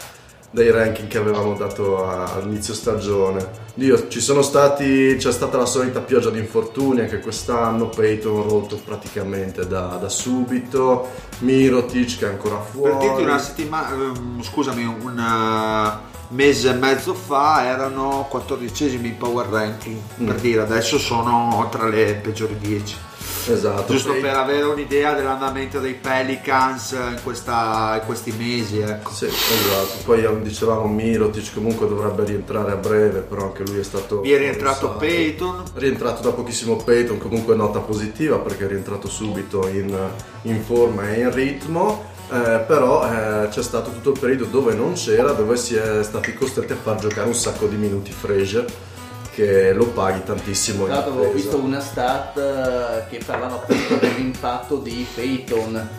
[0.50, 3.64] dai ranking che avevamo dato a- all'inizio stagione.
[3.76, 8.78] Dio, ci sono stati, c'è stata la solita pioggia di infortuni anche quest'anno, Peyton rotto
[8.84, 11.08] praticamente da, da subito,
[11.40, 12.92] Mirotic che è ancora fuori.
[12.94, 19.18] Per dirti una settimana, ehm, scusami, un eh, mese e mezzo fa erano 14esimi in
[19.18, 20.40] power ranking, per Mm.
[20.40, 22.96] dire, adesso sono tra le peggiori 10.
[23.48, 23.92] Esatto.
[23.94, 29.12] Giusto Pey- per avere un'idea dell'andamento dei Pelicans in, questa- in questi mesi, ecco.
[29.12, 29.98] Sì, esatto.
[30.04, 34.22] Poi eh, dicevamo Mirotic comunque dovrebbe rientrare a breve, però anche lui è stato...
[34.22, 34.98] Vi è rientrato usato.
[35.00, 39.96] Peyton, Rientrato da pochissimo Peyton, comunque nota positiva perché è rientrato subito in,
[40.44, 42.14] in forma e in ritmo.
[42.32, 46.34] Eh, però eh, c'è stato tutto il periodo dove non c'era, dove si è stati
[46.34, 48.66] costretti a far giocare un sacco di minuti Fraser,
[49.34, 51.34] che lo paghi tantissimo Tra l'altro attesa.
[51.34, 55.90] visto una stat eh, che parlava appunto dell'impatto di Peyton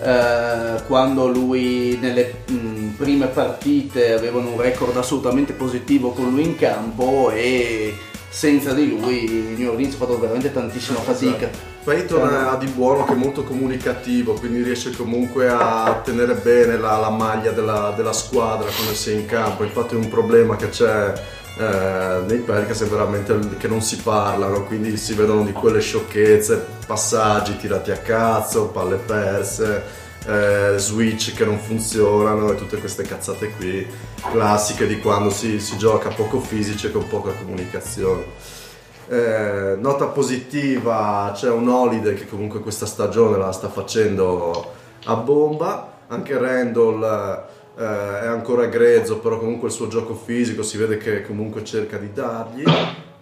[0.00, 6.56] eh, quando lui nelle mh, prime partite avevano un record assolutamente positivo con lui in
[6.56, 7.94] campo e
[8.28, 11.75] senza di lui New Orleans ha fatto veramente tantissima fatica.
[11.86, 16.96] Peyton ha di buono che è molto comunicativo, quindi riesce comunque a tenere bene la,
[16.96, 19.62] la maglia della, della squadra quando è in campo.
[19.62, 21.12] Infatti un problema che c'è
[21.56, 26.66] eh, nei Pelicans è veramente che non si parlano, quindi si vedono di quelle sciocchezze,
[26.84, 29.84] passaggi tirati a cazzo, palle perse,
[30.26, 33.86] eh, switch che non funzionano e tutte queste cazzate qui
[34.32, 38.55] classiche di quando si, si gioca poco fisici e con poca comunicazione.
[39.08, 44.72] Eh, nota positiva, c'è un Holiday che comunque questa stagione la sta facendo
[45.04, 47.46] a bomba, anche Randall
[47.78, 51.98] eh, è ancora grezzo, però comunque il suo gioco fisico si vede che comunque cerca
[51.98, 52.64] di dargli.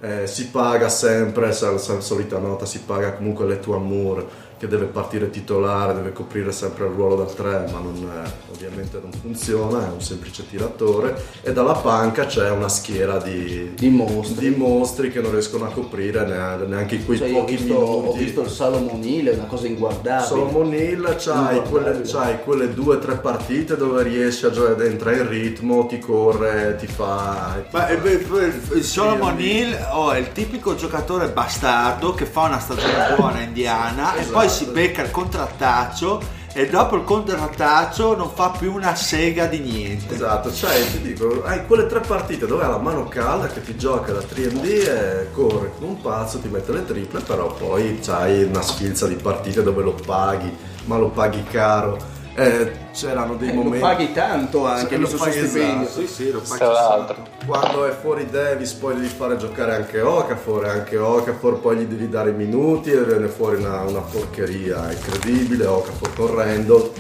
[0.01, 4.27] Eh, si paga sempre, sa- solita nota, si paga comunque l'Etuan Moore
[4.59, 8.99] che deve partire titolare, deve coprire sempre il ruolo da 3, ma non è- ovviamente
[9.01, 11.21] non funziona, è un semplice tiratore.
[11.43, 14.49] E dalla panca c'è una schiera di, Di mostri.
[14.51, 16.25] di mostri che non riescono a coprire
[16.67, 18.19] neanche, quei Cioè, io ho, pochi visto, ho minuti.
[18.25, 20.27] visto il Salomon Hill, è una cosa inguardabile.
[20.27, 24.81] Solomon Hill c'hai quelle, c'hai quelle due o tre partite dove riesci a gio- ad
[24.81, 27.57] entrare in ritmo, ti corre, ti fa...
[27.69, 32.43] ti Ma fa- eh, il Solomon Hill oh, è il tipico giocatore bastardo che fa
[32.43, 34.33] una stagione buona Indiana e Esatto.
[34.45, 39.59] Poi si becca il contrattaccio e dopo il contrattaccio non fa più una sega di
[39.59, 40.15] niente.
[40.15, 43.77] Esatto, cioè ti dico, hai quelle tre partite dove ha la mano calda che ti
[43.77, 48.45] gioca da 3D e corre come un pazzo, ti mette le triple, però poi c'hai
[48.45, 52.13] una sfilza di partite dove lo paghi, ma lo paghi caro.
[52.37, 53.81] Eh, c'erano dei Eh, lo momenti...
[53.81, 55.87] paghi tanto anche, Sì, lo paghi stipendio.
[55.87, 56.01] esatto.
[56.01, 57.17] Sì, sì, lo Tra l'altro.
[57.47, 62.09] Quando è fuori Davis poi devi fare giocare anche Okafor anche Okafor poi gli devi
[62.09, 66.91] dare i minuti e viene fuori una, una porcheria incredibile, Okafor con Randall,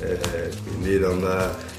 [0.00, 1.22] eh, quindi non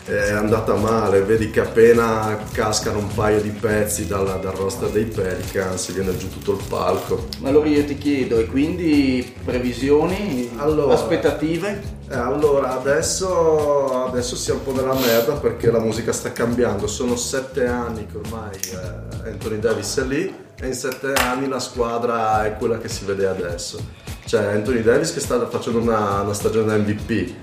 [0.05, 4.89] è, è andata male, vedi che appena cascano un paio di pezzi dal, dal roster
[4.89, 7.27] dei Pelicans viene giù tutto il palco.
[7.39, 10.93] Ma allora io ti chiedo, e quindi previsioni, Allora.
[10.93, 11.99] aspettative?
[12.09, 16.87] Eh, allora, adesso, adesso siamo un po' nella merda perché la musica sta cambiando.
[16.87, 21.59] Sono sette anni che ormai eh, Anthony Davis è lì e in sette anni la
[21.59, 23.79] squadra è quella che si vede adesso.
[24.25, 27.33] C'è Anthony Davis che sta facendo una, una stagione da MVP.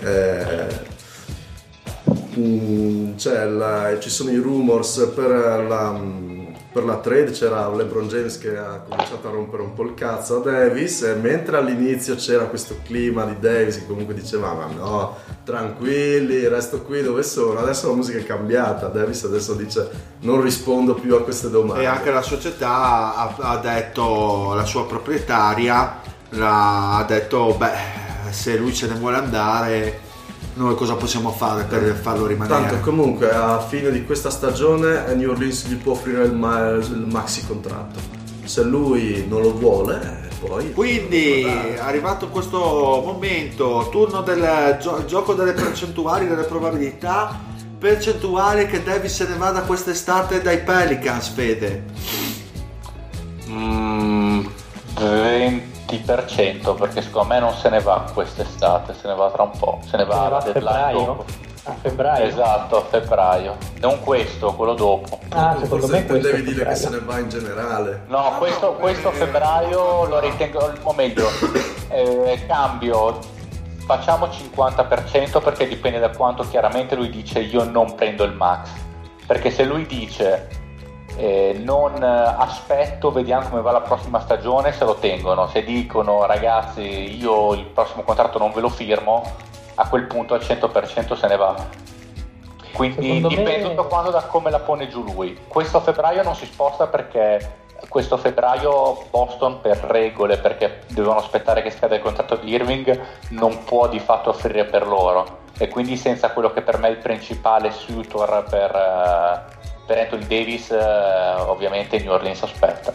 [0.00, 0.66] Eh,
[2.38, 6.00] mm, c'è la- ci sono i rumors per la,
[6.72, 10.36] per la trade, c'era LeBron James che ha cominciato a rompere un po' il cazzo
[10.36, 15.16] a Davis e mentre all'inizio c'era questo clima di Davis che comunque diceva ma no,
[15.44, 19.88] tranquilli, resto qui dove sono, adesso la musica è cambiata, Davis adesso dice
[20.20, 21.82] non rispondo più a queste domande.
[21.82, 26.00] E anche la società ha, ha detto, la sua proprietaria
[26.38, 30.00] ha detto, beh, se lui se ne vuole andare,
[30.58, 32.66] noi cosa possiamo fare per farlo rimanere?
[32.66, 37.06] Tanto comunque a fine di questa stagione New Orleans gli può offrire il, ma- il
[37.08, 38.00] maxi contratto.
[38.42, 40.72] Se lui non lo vuole, poi...
[40.72, 41.44] Quindi,
[41.78, 47.38] arrivato questo momento, turno del gio- gioco delle percentuali, delle probabilità,
[47.78, 51.84] percentuale che Davis se ne vada quest'estate dai Pelicans, Fede.
[53.48, 54.44] Mm,
[54.96, 59.80] 20% perché secondo me non se ne va quest'estate, se ne va tra un po',
[59.88, 61.04] se ne va Se ne va a febbraio?
[61.04, 61.24] dopo.
[61.64, 62.24] A febbraio?
[62.24, 63.56] Esatto, a febbraio.
[63.80, 65.18] Non questo, quello dopo.
[65.30, 68.04] Ah, secondo Forse me questo devi dire che se ne va in generale.
[68.06, 71.28] No, questo, questo febbraio lo ritengo, o meglio,
[71.88, 73.18] eh, cambio,
[73.84, 78.70] facciamo 50% perché dipende da quanto chiaramente lui dice io non prendo il max.
[79.26, 80.48] Perché se lui dice
[81.18, 85.48] eh, non eh, aspetto, vediamo come va la prossima stagione, se lo tengono.
[85.48, 89.24] Se dicono ragazzi io il prossimo contratto non ve lo firmo,
[89.74, 91.56] a quel punto al 100% se ne va.
[92.72, 95.36] Quindi Secondo me- dipende tutto quanto da come la pone giù lui.
[95.48, 101.70] Questo febbraio non si sposta perché questo febbraio Boston per regole, perché dovevano aspettare che
[101.70, 103.00] scada il contratto di Irving,
[103.30, 105.46] non può di fatto offrire per loro.
[105.58, 109.57] E quindi senza quello che per me è il principale suitor per, eh,
[109.88, 110.76] per Anthony Davis, eh,
[111.46, 112.92] ovviamente New Orleans aspetta.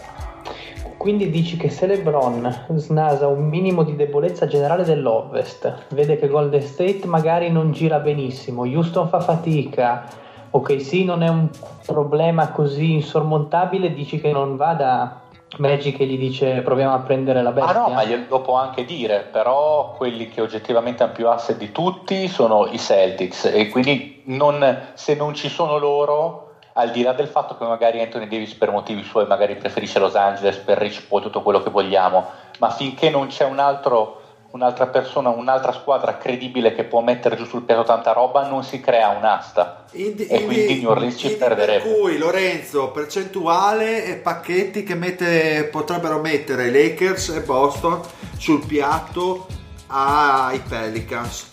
[0.96, 6.62] Quindi dici che se LeBron snasa un minimo di debolezza generale dell'Ovest, vede che Golden
[6.62, 10.06] State magari non gira benissimo, Houston fa fatica,
[10.52, 11.50] ok sì non è un
[11.84, 15.22] problema così insormontabile, dici che non va da
[15.58, 17.80] Magic che gli dice proviamo a prendere la Ah bestia?
[17.82, 22.28] no, ma glielo può anche dire, però quelli che oggettivamente hanno più asset di tutti
[22.28, 26.43] sono i Celtics e quindi non- se non ci sono loro,
[26.74, 30.16] al di là del fatto che magari Anthony Davis per motivi suoi magari preferisce Los
[30.16, 32.26] Angeles per Rich Paul, tutto quello che vogliamo,
[32.60, 34.22] ma finché non c'è un altro,
[34.52, 38.80] un'altra persona, un'altra squadra credibile che può mettere giù sul piatto tanta roba, non si
[38.80, 39.86] crea un'asta.
[39.92, 41.88] Indi- E quindi indi- New Orleans ci perderebbe.
[41.88, 48.02] Per cui Lorenzo, percentuale e pacchetti che mette- potrebbero mettere Lakers e Boston
[48.38, 49.46] sul piatto
[49.88, 51.52] ai Pelicans.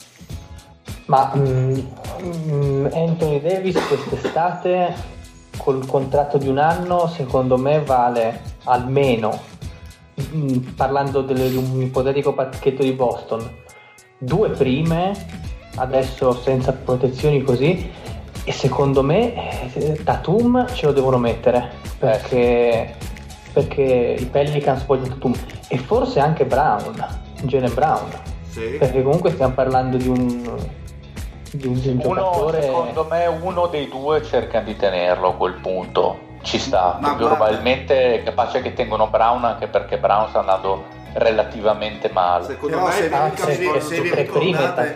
[1.10, 4.94] Ma mm, Anthony Davis quest'estate
[5.56, 9.36] col contratto di un anno secondo me vale almeno,
[10.32, 13.44] mm, parlando di un ipotetico pacchetto di Boston,
[14.18, 15.12] due prime,
[15.78, 17.90] adesso senza protezioni così,
[18.44, 22.94] e secondo me eh, Tatum ce lo devono mettere perché,
[23.52, 25.34] perché i Pelicans vogliono Tatum
[25.66, 27.04] e forse anche Brown,
[27.42, 28.08] Jalen Brown.
[28.48, 28.76] Sì.
[28.78, 30.78] Perché comunque stiamo parlando di un,
[31.52, 32.62] di un, di un Uno, giocatore.
[32.62, 36.28] secondo me uno dei due cerca di tenerlo a quel punto.
[36.42, 42.08] Ci sta, Ma probabilmente è capace che tengono Brown anche perché Brown sta andando relativamente
[42.12, 42.46] male.
[42.46, 44.94] Secondo Però me se vi- Ah, se- se- se vi ricordate-.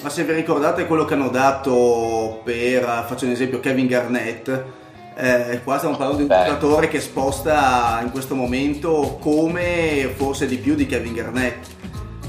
[0.00, 4.48] Ma se vi ricordate quello che hanno dato per, faccio un esempio, Kevin Garnett,
[5.16, 6.44] eh, qua stiamo parlando di un Beh.
[6.46, 11.66] giocatore che sposta in questo momento come forse di più di Kevin Garnett.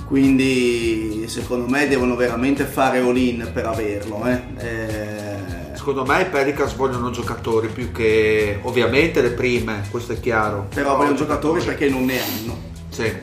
[0.08, 4.26] Quindi secondo me devono veramente fare all-in per averlo.
[4.26, 4.42] eh.
[4.58, 5.36] Eh,
[5.74, 10.68] Secondo me i Pelicans vogliono giocatori più che ovviamente le prime, questo è chiaro.
[10.74, 12.58] però vogliono giocatori perché non ne hanno.
[12.90, 13.14] Sì.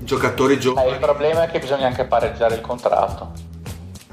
[0.00, 0.90] Giocatori Eh, giovani.
[0.90, 3.32] il problema è che bisogna anche pareggiare il contratto.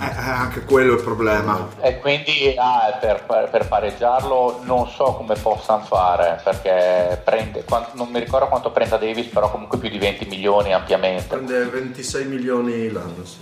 [0.01, 1.67] Eh, eh, anche quello è il problema.
[1.81, 8.19] E quindi ah, per, per pareggiarlo non so come possano fare perché prende, non mi
[8.19, 11.35] ricordo quanto prenda Davis, però comunque più di 20 milioni ampiamente.
[11.35, 13.37] Prende 26 milioni l'anno, sì.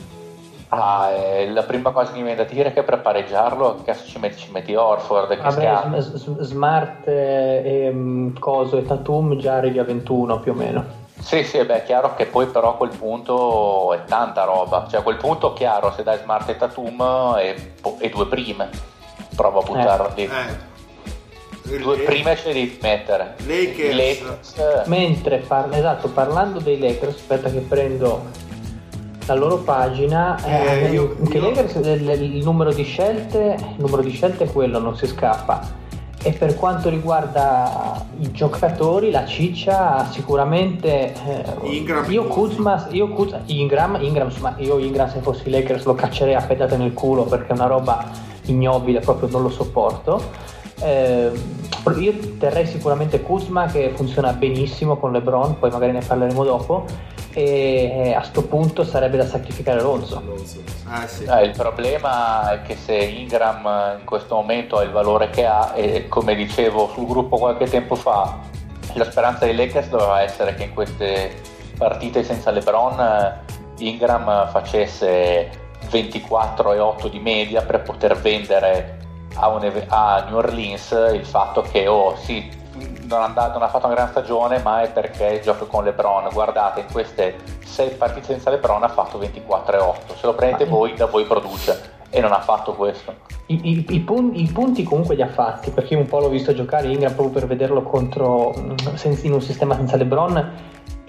[0.69, 3.83] Ah, eh, la prima cosa che mi viene da dire è che per pareggiarlo che
[3.83, 6.01] cazzo ci metti, ci metti Orford che Vabbè, schiatta.
[6.01, 10.55] S- S- Smart eh, e mm, Coso e Tatum già arrivi a 21 più o
[10.55, 10.96] meno.
[11.27, 14.87] Sì, sì, beh, è chiaro che poi però a quel punto è tanta roba.
[14.89, 18.69] Cioè a quel punto, chiaro, se dai Smart e Tatum e, e due prime,
[19.35, 20.23] prova a buttarlo lì.
[20.23, 21.79] Eh.
[21.79, 23.35] Due prime ce le devi mettere.
[23.45, 23.93] Lakers.
[23.93, 28.23] Lakers, eh, Mentre par- esatto, parlando dei Lakers, aspetta che prendo
[29.25, 30.37] la loro pagina.
[30.45, 34.45] Eh, eh, io- che io- Lakers il, il numero di scelte, il numero di scelte
[34.45, 35.59] è quello, non si scappa.
[36.27, 42.11] E per quanto riguarda i giocatori, la ciccia sicuramente eh, Ingram.
[42.11, 46.41] io Kuzma, io Kuz- Ingram, Ingram, ma io Ingram se fossi Lakers lo caccerei a
[46.41, 48.11] pedate nel culo perché è una roba
[48.47, 50.21] ignobile, proprio non lo sopporto.
[50.81, 51.31] Eh,
[51.97, 56.85] io terrei sicuramente Kuzma che funziona benissimo con LeBron, poi magari ne parleremo dopo.
[57.37, 59.79] E a sto punto sarebbe da sacrificare.
[59.79, 60.23] Alonso.
[61.03, 61.23] Eh sì.
[61.25, 65.73] eh, il problema è che se Ingram in questo momento ha il valore che ha,
[65.75, 68.39] e come dicevo sul gruppo qualche tempo fa,
[68.93, 71.39] la speranza dei Lakers doveva essere che in queste
[71.77, 75.49] partite senza LeBron eh, Ingram facesse
[75.91, 78.97] 24 e 8 di media per poter vendere
[79.35, 82.49] a New Orleans il fatto che oh sì
[83.07, 86.81] non, andà- non ha fatto una gran stagione ma è perché gioca con LeBron guardate
[86.81, 87.35] in queste
[87.65, 91.05] 6 partite senza LeBron ha fatto 24 e 8 se lo prendete Ma- voi da
[91.05, 91.95] voi produce.
[92.09, 93.13] E non ha fatto questo.
[93.47, 96.29] I, i- i pun- i punti comunque li ha fatti perché io un po' l'ho
[96.29, 98.75] visto giocare Ingram proprio per vederlo contro mm,
[99.23, 100.51] in un sistema senza LeBron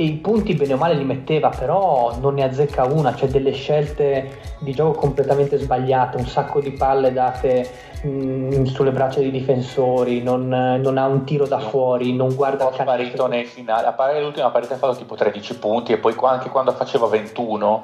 [0.01, 3.51] e i punti bene o male li metteva però non ne azzecca una c'è delle
[3.51, 7.69] scelte di gioco completamente sbagliate un sacco di palle date
[8.07, 12.85] mm, sulle braccia dei difensori non, non ha un tiro da fuori non guarda canestro.
[12.85, 16.31] sparito nei finali a parte l'ultima partita ha fatto tipo 13 punti e poi qua-
[16.31, 17.83] anche quando faceva 21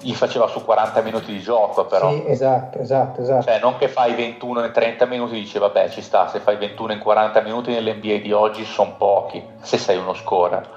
[0.00, 2.10] gli faceva su 40 minuti di gioco però.
[2.10, 3.44] Sì, esatto, esatto, esatto.
[3.44, 6.92] Cioè, non che fai 21 in 30 minuti, dice vabbè ci sta, se fai 21
[6.92, 10.68] in 40 minuti nell'NBA di oggi sono pochi, se sei uno scorer.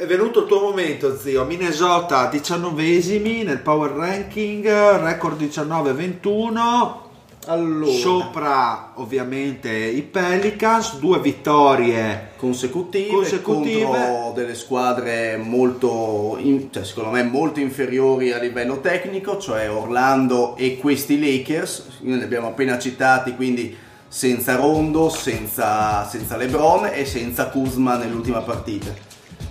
[0.00, 1.44] È venuto il tuo momento, zio.
[1.44, 4.64] Minnesota 19esimi nel power ranking,
[4.98, 7.08] record 19-21.
[7.48, 13.82] Allora, Sopra ovviamente i Pelicans, due vittorie consecutive, Consecutive.
[13.84, 20.56] contro delle squadre molto, in- cioè, secondo me molto inferiori a livello tecnico, cioè Orlando
[20.56, 23.76] e questi Lakers, li abbiamo appena citati, quindi
[24.08, 29.08] senza Rondo, senza, senza LeBron e senza Kuzma nell'ultima partita.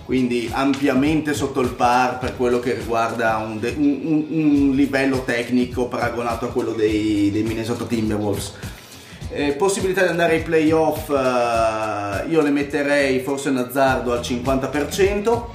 [0.10, 5.22] Quindi ampiamente sotto il par per quello che riguarda un, de- un- un- un livello
[5.24, 8.54] tecnico paragonato a quello dei, dei Minnesota Timberwolves.
[9.32, 15.50] Eh, possibilità di andare ai playoff, eh, io le metterei forse in azzardo al 50%,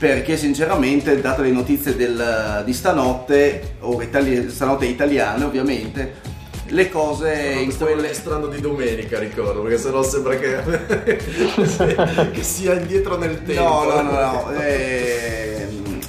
[0.00, 6.14] perché sinceramente, date le notizie del- di stanotte, ora itali- stanotte italiane ovviamente,
[6.72, 8.08] le cose in Stiamo quelle...
[8.08, 10.60] registrando di domenica, ricordo, perché sennò sembra che,
[12.32, 13.62] che sia indietro nel tempo.
[13.62, 14.52] No, no, no, no.
[14.52, 16.00] ehm,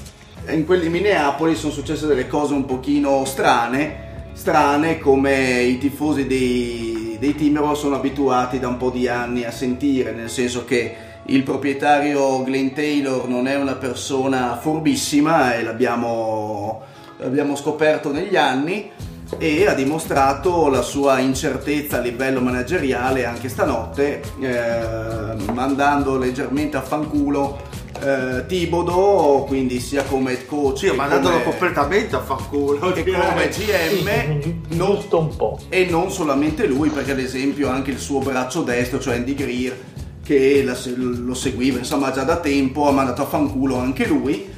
[0.50, 6.28] in quelli di Minneapolis sono successe delle cose un pochino strane, strane come i tifosi
[6.28, 10.96] dei, dei Timberwolves sono abituati da un po' di anni a sentire, nel senso che
[11.26, 16.82] il proprietario Glenn Taylor non è una persona furbissima e l'abbiamo,
[17.18, 18.92] l'abbiamo scoperto negli anni
[19.38, 26.82] e ha dimostrato la sua incertezza a livello manageriale anche stanotte, eh, mandando leggermente a
[26.82, 27.72] fanculo
[28.02, 32.92] eh, Tibodo, quindi sia come head coach Sì, che mandandolo come- completamente a fanculo.
[32.92, 35.60] che come GM Sì, non- giusto un po'.
[35.70, 39.78] e non solamente lui, perché ad esempio anche il suo braccio destro, cioè Andy Greer,
[40.24, 44.50] che la- lo seguiva insomma già da tempo, ha mandato a fanculo anche lui.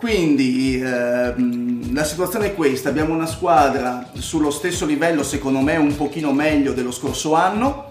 [0.00, 5.94] Quindi ehm, la situazione è questa, abbiamo una squadra sullo stesso livello, secondo me un
[5.94, 7.90] pochino meglio dello scorso anno,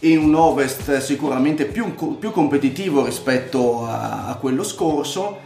[0.00, 5.38] in un Ovest sicuramente più, più competitivo rispetto a, a quello scorso,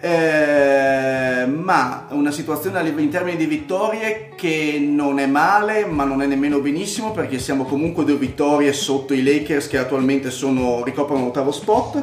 [0.00, 6.26] eh, ma una situazione in termini di vittorie che non è male, ma non è
[6.26, 11.52] nemmeno benissimo perché siamo comunque due vittorie sotto i Lakers che attualmente sono, ricoprono l'ottavo
[11.52, 12.02] spot.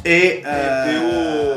[0.00, 1.47] E eh,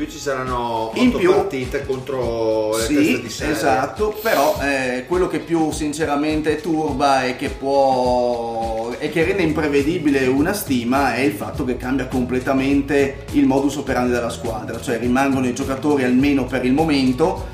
[0.00, 3.52] più, ci saranno in più- partite contro le teste Sì, di serie.
[3.54, 10.26] esatto, però eh, quello che più sinceramente turba e che può e che rende imprevedibile
[10.26, 15.46] una stima è il fatto che cambia completamente il modus operandi della squadra, cioè rimangono
[15.46, 17.46] i giocatori almeno per il momento,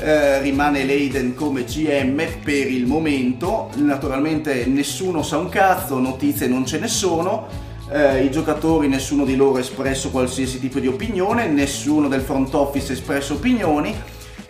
[0.00, 6.64] eh, rimane Leiden come GM per il momento, naturalmente nessuno sa un cazzo, notizie non
[6.64, 7.68] ce ne sono.
[7.92, 12.54] Eh, I giocatori, nessuno di loro ha espresso qualsiasi tipo di opinione, nessuno del front
[12.54, 13.92] office ha espresso opinioni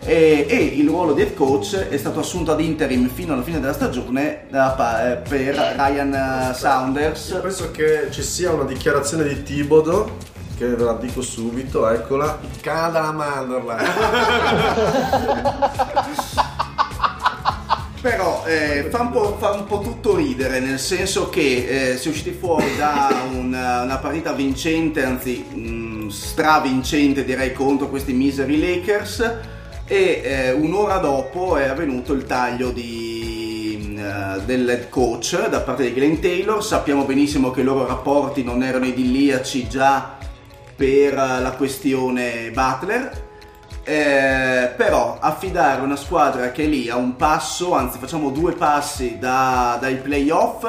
[0.03, 3.59] e, e il ruolo di head coach è stato assunto ad interim fino alla fine
[3.59, 7.29] della stagione da eh, per Ryan eh, Saunders.
[7.29, 10.17] Io penso che ci sia una dichiarazione di Tibodo,
[10.57, 12.39] che ve la dico subito, eccola.
[12.61, 13.77] Cane della mandorla.
[18.01, 22.07] Però eh, fa, un po', fa un po' tutto ridere, nel senso che eh, si
[22.07, 28.59] è usciti fuori da una, una partita vincente, anzi mh, stravincente direi contro questi miseri
[28.59, 29.37] Lakers
[29.85, 35.83] e eh, un'ora dopo è avvenuto il taglio di, mh, del head coach da parte
[35.83, 36.63] di Glenn Taylor.
[36.63, 40.17] Sappiamo benissimo che i loro rapporti non erano idilliaci già
[40.75, 43.29] per eh, la questione Butler.
[43.83, 49.17] Eh, però affidare una squadra che è lì a un passo, anzi facciamo due passi
[49.17, 50.63] da- dai playoff,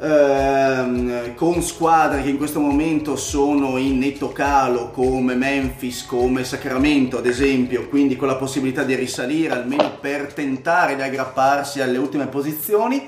[0.00, 7.18] ehm, con squadre che in questo momento sono in netto calo come Memphis, come Sacramento
[7.18, 12.28] ad esempio, quindi con la possibilità di risalire almeno per tentare di aggrapparsi alle ultime
[12.28, 13.06] posizioni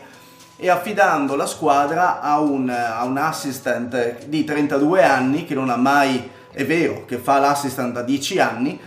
[0.57, 5.77] e affidando la squadra a un, a un assistant di 32 anni che non ha
[5.77, 8.79] mai, è vero che fa l'assistant da 10 anni,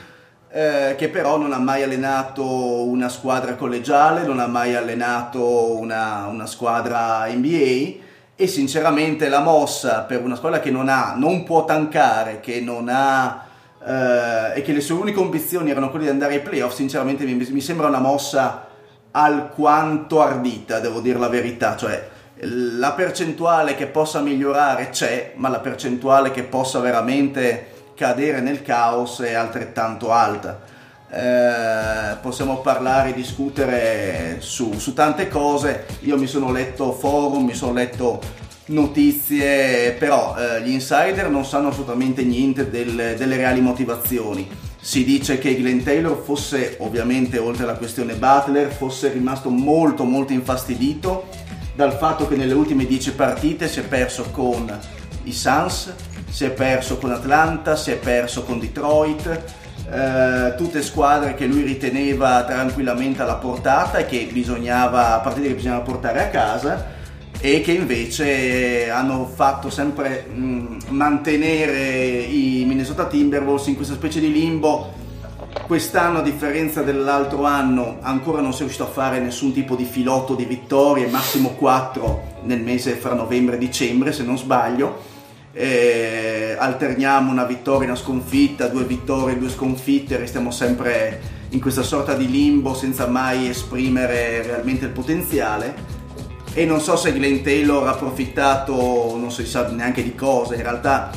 [0.50, 6.28] eh, che però non ha mai allenato una squadra collegiale, non ha mai allenato una,
[6.28, 11.66] una squadra NBA e sinceramente la mossa per una squadra che non ha, non può
[11.66, 13.46] tankare, che non ha
[13.86, 17.34] eh, e che le sue uniche ambizioni erano quelle di andare ai playoff, sinceramente mi,
[17.34, 18.68] mi sembra una mossa
[19.12, 25.60] alquanto ardita, devo dire la verità, cioè la percentuale che possa migliorare c'è, ma la
[25.60, 30.62] percentuale che possa veramente cadere nel caos è altrettanto alta.
[31.10, 35.86] Eh, possiamo parlare, discutere su, su tante cose.
[36.02, 38.22] Io mi sono letto forum, mi sono letto
[38.68, 44.48] notizie, però eh, gli insider non sanno assolutamente niente del- delle reali motivazioni.
[44.80, 50.32] si dice che Glenn Taylor fosse, ovviamente oltre alla questione Butler, fosse rimasto molto molto
[50.32, 51.28] infastidito
[51.76, 54.72] dal fatto che nelle ultime 10 partite si è perso con
[55.24, 55.94] i Suns,
[56.30, 59.56] si è perso con Atlanta, si è perso con Detroit,
[59.90, 65.82] eh, tutte squadre che lui riteneva tranquillamente alla portata e che bisognava, partite che bisognava
[65.82, 66.96] portare a casa
[67.40, 74.32] e che invece hanno fatto sempre mh, mantenere i Minnesota Timberwolves in questa specie di
[74.32, 75.06] limbo.
[75.66, 79.86] Quest'anno, a differenza dell'altro anno, ancora non si è riuscito a fare nessun tipo di
[79.86, 85.16] filotto di vittorie, massimo 4 nel mese fra novembre e dicembre, se non sbaglio.
[85.60, 92.14] Eh, alterniamo una vittoria una sconfitta, due vittorie due sconfitte, restiamo sempre in questa sorta
[92.14, 95.74] di limbo senza mai esprimere realmente il potenziale
[96.54, 100.62] e non so se Glenn Taylor ha approfittato, non si sa neanche di cosa, in
[100.62, 101.10] realtà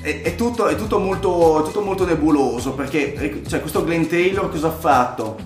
[0.00, 4.50] è, è, tutto, è tutto, molto, è tutto molto nebuloso perché cioè, questo Glenn Taylor
[4.50, 5.36] cosa ha fatto?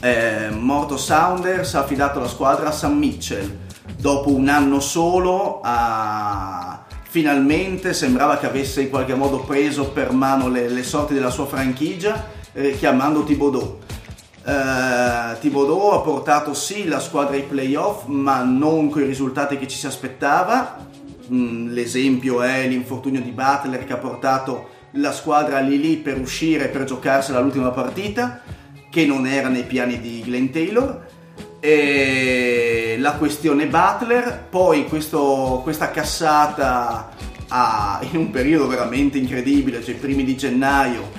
[0.00, 3.58] Eh, morto Saunders ha affidato la squadra a Sam Mitchell
[3.98, 6.85] dopo un anno solo a...
[7.16, 11.46] finalmente sembrava che avesse in qualche modo preso per mano le, le sorti della sua
[11.46, 13.84] franchigia eh, chiamando Thibodeau
[14.46, 19.66] Uh, Thibodeau ha portato sì la squadra ai playoff, ma non con i risultati che
[19.66, 20.86] ci si aspettava.
[21.32, 26.68] Mm, l'esempio è l'infortunio di Butler che ha portato la squadra lì lì per uscire,
[26.68, 28.40] per giocarsela l'ultima partita,
[28.88, 31.06] che non era nei piani di Glenn Taylor.
[31.66, 37.08] E la questione Butler, poi questo, questa cassata
[37.48, 41.10] a, in un periodo veramente incredibile, cioè i primi di gennaio,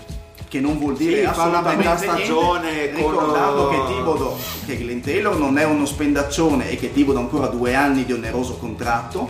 [0.48, 4.78] che non vuol dire Sì, fa assolutamente metà niente, stagione con- ricordando che Tibodo che
[4.78, 8.56] Glenn Taylor non è uno spendaccione e che Tibodo ha ancora due anni di oneroso
[8.56, 9.30] contratto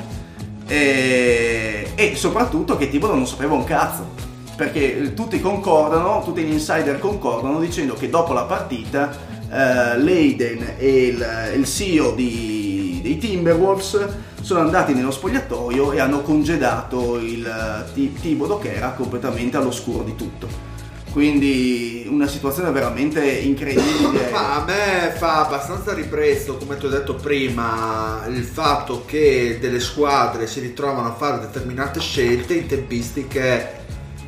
[0.67, 6.99] e, e soprattutto che Tibodo non sapeva un cazzo perché tutti concordano, tutti gli insider
[6.99, 11.25] concordano dicendo che dopo la partita eh, Leiden e il,
[11.55, 14.07] il CEO di- dei Timberwolves
[14.41, 20.03] sono andati nello spogliatoio e hanno congedato il eh, Ti- Thibodeau che era completamente all'oscuro
[20.03, 20.75] di tutto.
[21.11, 24.29] Quindi una situazione veramente incredibile.
[24.31, 29.79] Ma a me fa abbastanza ribrezzo, come ti ho detto prima, il fatto che delle
[29.79, 33.85] squadre si ritrovano a fare determinate scelte in tempistiche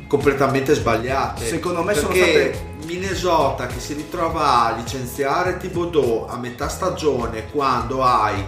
[0.08, 1.46] completamente sbagliate.
[1.46, 7.50] Secondo me sono Perché state- Minnesota che si ritrova a licenziare Thibodeau a metà stagione
[7.50, 8.44] quando hai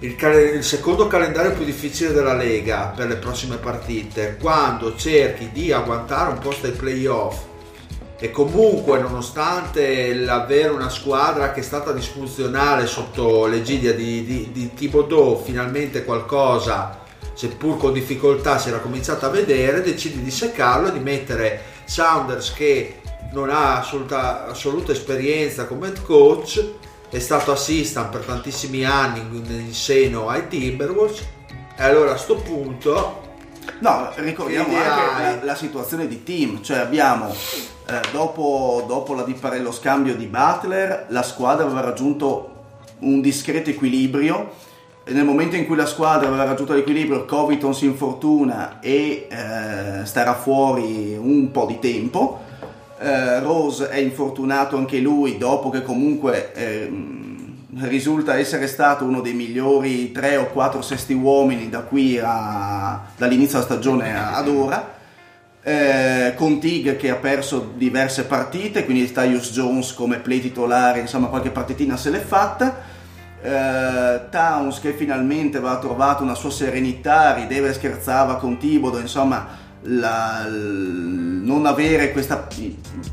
[0.00, 5.50] il, cal- il secondo calendario più difficile della Lega per le prossime partite, quando cerchi
[5.52, 7.48] di agguantare un posto ai playoff
[8.18, 14.74] e comunque nonostante l'avere una squadra che è stata disfunzionale sotto l'egidia di, di, di
[14.74, 16.98] Thibodeau finalmente qualcosa
[17.32, 22.52] seppur con difficoltà si era cominciato a vedere decidi di seccarlo e di mettere Saunders
[22.52, 22.99] che
[23.32, 26.64] non ha assoluta, assoluta esperienza come head coach
[27.08, 31.20] è stato assistant per tantissimi anni in, seno ai Timberwolves
[31.76, 33.28] e allora a sto punto
[33.80, 39.60] No, ricordiamo anche la, la situazione di team, cioè abbiamo eh, dopo, dopo la dipare-
[39.60, 42.56] lo scambio di Butler, la squadra aveva raggiunto
[43.00, 44.52] un discreto equilibrio
[45.04, 50.04] e nel momento in cui la squadra aveva raggiunto l'equilibrio, Covington si infortuna e eh,
[50.04, 52.48] starà fuori un po' di tempo.
[53.02, 59.32] Eh, Rose è infortunato anche lui dopo che comunque ehm, risulta essere stato uno dei
[59.32, 64.98] migliori 3 o 4 sesti uomini da qui a, dall'inizio della stagione ad ora.
[65.62, 71.28] Eh, con Tig che ha perso diverse partite, quindi Tyus Jones come play titolare, insomma
[71.28, 72.82] qualche partitina se l'è fatta.
[73.42, 79.59] Eh, Towns che finalmente aveva trovato una sua serenità, rideva e scherzava con Thibodeau, insomma
[79.82, 82.46] la- non avere questa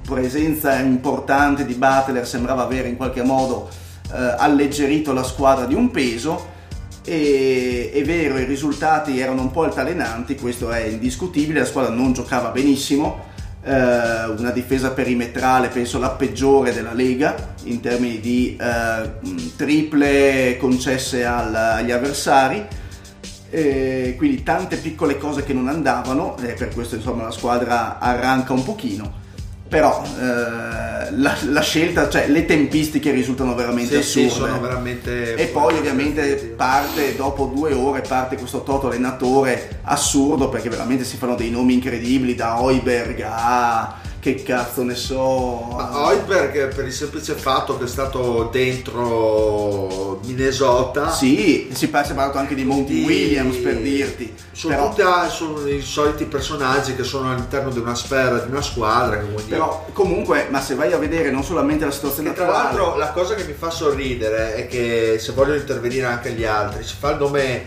[0.03, 3.70] presenza importante di Butler sembrava avere in qualche modo
[4.11, 6.55] eh, alleggerito la squadra di un peso.
[7.03, 12.11] E è vero i risultati erano un po' altalenanti questo è indiscutibile la squadra non
[12.11, 13.24] giocava benissimo
[13.63, 19.09] eh, una difesa perimetrale penso la peggiore della Lega in termini di eh,
[19.55, 22.65] triple concesse al- agli avversari
[23.50, 28.54] eh, quindi tante piccole cose che non andavano e per questo insomma la squadra arranca
[28.54, 29.26] un pochino.
[29.68, 34.50] Però eh, la, la scelta cioè le tempistiche risultano veramente sì, sì, assurde.
[34.50, 40.70] sono veramente e poi ovviamente parte dopo due ore parte questo toto allenatore assurdo perché
[40.70, 43.95] veramente si fanno dei nomi incredibili da Hoiberg a
[44.34, 45.70] che cazzo ne so.
[45.72, 51.10] Ma Hoiberg per il semplice fatto che è stato dentro Minnesota.
[51.12, 54.34] Sì, si è parlato anche di Monty Williams per dirti.
[54.52, 58.52] Sono Però- tutti ah, sono i soliti personaggi che sono all'interno di una sfera, di
[58.52, 59.24] una squadra.
[59.48, 62.98] Però comunque, ma se vai a vedere non solamente la situazione Che tra attuale, l'altro
[62.98, 66.96] la cosa che mi fa sorridere è che se vogliono intervenire anche gli altri, si
[67.00, 67.66] fa il nome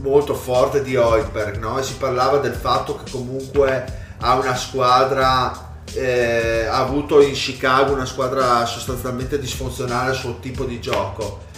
[0.00, 1.78] molto forte di Hoiberg, no?
[1.78, 7.92] E si parlava del fatto che comunque ha una squadra, eh, ha avuto in Chicago
[7.92, 11.48] una squadra sostanzialmente disfunzionale sul tipo di gioco.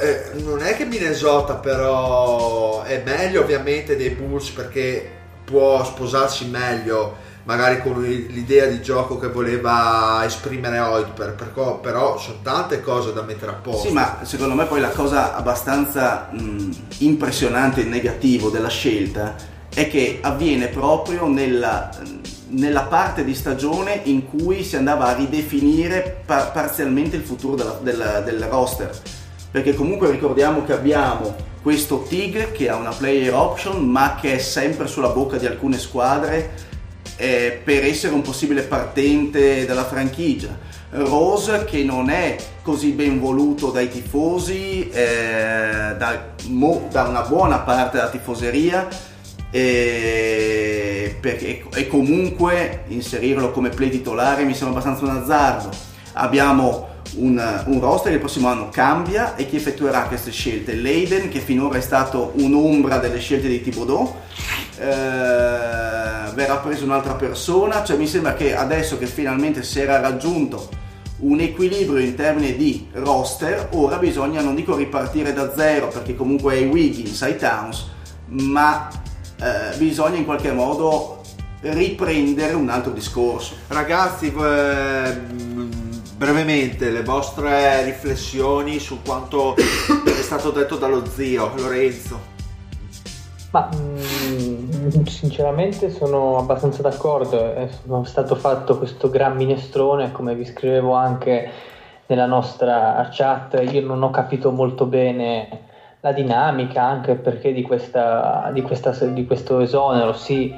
[0.00, 5.10] Eh, non è che Minnesota però è meglio ovviamente dei Bulls perché
[5.44, 10.78] può sposarsi meglio magari con l'idea di gioco che voleva esprimere
[11.54, 14.90] però, però sono tante cose da mettere a posto Sì, ma secondo me poi la
[14.90, 19.34] cosa abbastanza mh, impressionante e negativo della scelta
[19.72, 21.88] è che avviene proprio nella,
[22.50, 27.78] nella parte di stagione in cui si andava a ridefinire par- parzialmente il futuro della-
[27.82, 28.90] del, del roster.
[29.50, 34.38] Perché comunque ricordiamo che abbiamo questo TIG che ha una player option ma che è
[34.38, 36.50] sempre sulla bocca di alcune squadre
[37.16, 40.56] eh, per essere un possibile partente della franchigia.
[40.90, 47.58] Rose che non è così ben voluto dai tifosi, eh, da, mo- da una buona
[47.58, 48.88] parte della tifoseria
[49.50, 55.70] e, perché- e comunque inserirlo come play titolare mi sembra abbastanza un azzardo.
[56.14, 56.86] Abbiamo
[57.16, 60.74] un, un roster che il prossimo anno cambia e chi effettuerà queste scelte?
[60.74, 64.14] Leiden che finora è stato un'ombra delle scelte di Thibodeau
[64.78, 70.68] eh, verrà preso un'altra persona, cioè mi sembra che adesso che finalmente si era raggiunto
[71.20, 76.54] un equilibrio in termini di roster, ora bisogna non dico ripartire da zero perché comunque
[76.54, 77.86] hai Wiggins, hai Towns,
[78.26, 78.88] ma
[79.40, 81.20] eh, bisogna in qualche modo
[81.60, 83.54] riprendere un altro discorso.
[83.68, 85.70] Ragazzi, ehm,
[86.16, 92.36] brevemente le vostre riflessioni su quanto è stato detto dallo zio Lorenzo.
[93.50, 100.44] Ma mm, sinceramente sono abbastanza d'accordo, è sono stato fatto questo gran minestrone, come vi
[100.44, 101.50] scrivevo anche
[102.06, 105.66] nella nostra chat, io non ho capito molto bene
[106.00, 110.54] la dinamica anche perché di, questa, di, questa, di questo esonero, sì,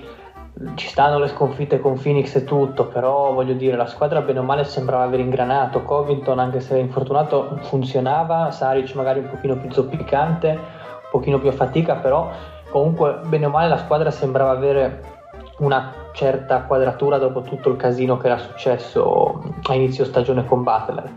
[0.74, 4.42] ci stanno le sconfitte con Phoenix e tutto, però voglio dire, la squadra bene o
[4.42, 10.48] male sembrava aver ingranato, Covington anche se infortunato funzionava, Saric magari un pochino più zoppicante,
[10.48, 12.30] un pochino più a fatica, però
[12.70, 15.18] comunque bene o male la squadra sembrava avere
[15.58, 21.12] una certa quadratura dopo tutto il casino che era successo a inizio stagione con Butler.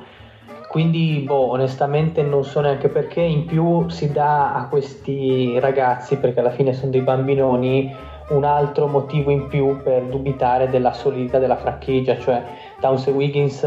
[0.73, 3.21] Quindi, boh, onestamente non so neanche perché.
[3.21, 7.93] In più si dà a questi ragazzi, perché alla fine sono dei bambinoni,
[8.29, 12.41] un altro motivo in più per dubitare della solidità della franchigia, cioè
[12.79, 13.61] Towns e Wiggins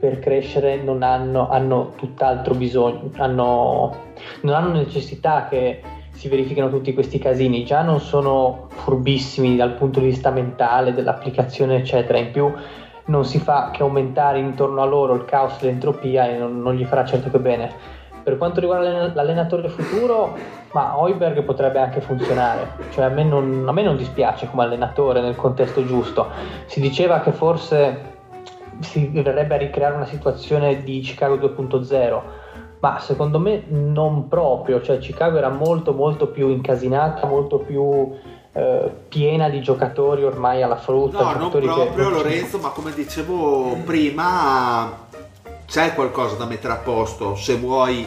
[0.00, 3.94] per crescere non hanno, hanno tutt'altro bisogno, hanno,
[4.40, 5.80] non hanno necessità che
[6.10, 11.76] si verificano tutti questi casini, già non sono furbissimi dal punto di vista mentale, dell'applicazione
[11.76, 12.52] eccetera, in più
[13.08, 16.84] non si fa che aumentare intorno a loro il caos, l'entropia e non, non gli
[16.84, 17.72] farà certo che bene.
[18.22, 20.36] Per quanto riguarda l'allenatore futuro,
[20.72, 25.20] ma Hoiberg potrebbe anche funzionare, cioè a me, non, a me non dispiace come allenatore
[25.20, 26.28] nel contesto giusto.
[26.66, 28.16] Si diceva che forse
[28.80, 32.20] si verrebbe a ricreare una situazione di Chicago 2.0,
[32.80, 38.12] ma secondo me non proprio, cioè Chicago era molto molto più incasinata, molto più
[38.52, 41.18] eh, piena di giocatori ormai alla frutta.
[41.18, 45.06] No, non giocatori che- proprio Lorenzo, ma come dicevo prima,
[45.66, 47.36] c'è qualcosa da mettere a posto.
[47.36, 48.06] Se vuoi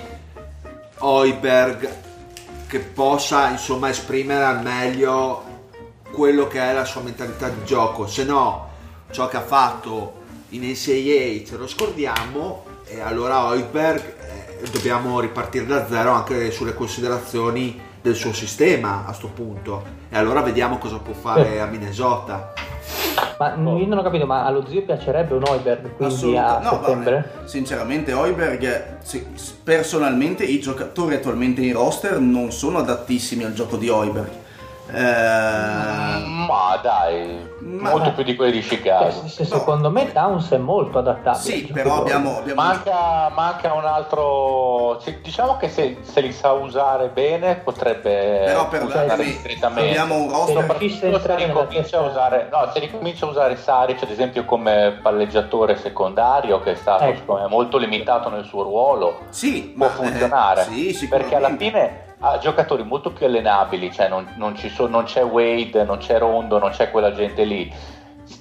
[1.00, 1.89] Hoiberg
[2.68, 5.44] che possa insomma esprimere al meglio
[6.12, 8.70] quello che è la sua mentalità di gioco, se no
[9.12, 10.20] ciò che ha fatto
[10.50, 16.74] in NCAA ce lo scordiamo e allora Hoiberg eh, dobbiamo ripartire da zero anche sulle
[16.74, 22.54] considerazioni del suo sistema a sto punto e allora vediamo cosa può fare a Minnesota.
[23.38, 26.70] Ma io non ho capito, ma allo zio piacerebbe un Hoiberg quindi Assoluta- a no,
[26.84, 27.32] settembre?
[27.34, 29.26] vabbè, sinceramente Hoiberg, sì,
[29.64, 34.30] personalmente i giocatori attualmente in roster non sono adattissimi al gioco di Hoiberg.
[34.94, 39.10] Eh, Ma dai, Ma- molto più di quelli di Chicago.
[39.12, 41.42] Cioè, se- secondo me Towns è molto adattabile.
[41.44, 45.00] sì, però abbiamo, abbiamo Manca, manca un altro.
[45.00, 49.89] sì, Diciamo che se, se li sa usare bene potrebbe Però per funzionare darvi- discretamente.
[49.89, 54.10] abbiamo un roster- Se se ricomincia a usare, no, se ricomincia a usare Saric, ad
[54.10, 59.86] esempio, come palleggiatore secondario, che è stato me, molto limitato nel suo ruolo, Sì, può
[59.88, 60.64] ma, eh, funzionare.
[60.64, 65.03] sì, perché alla fine ha giocatori molto più allenabili, cioè non, non ci sono- non
[65.05, 67.74] c'è Wade, non c'è Rondo, non c'è quella gente lì.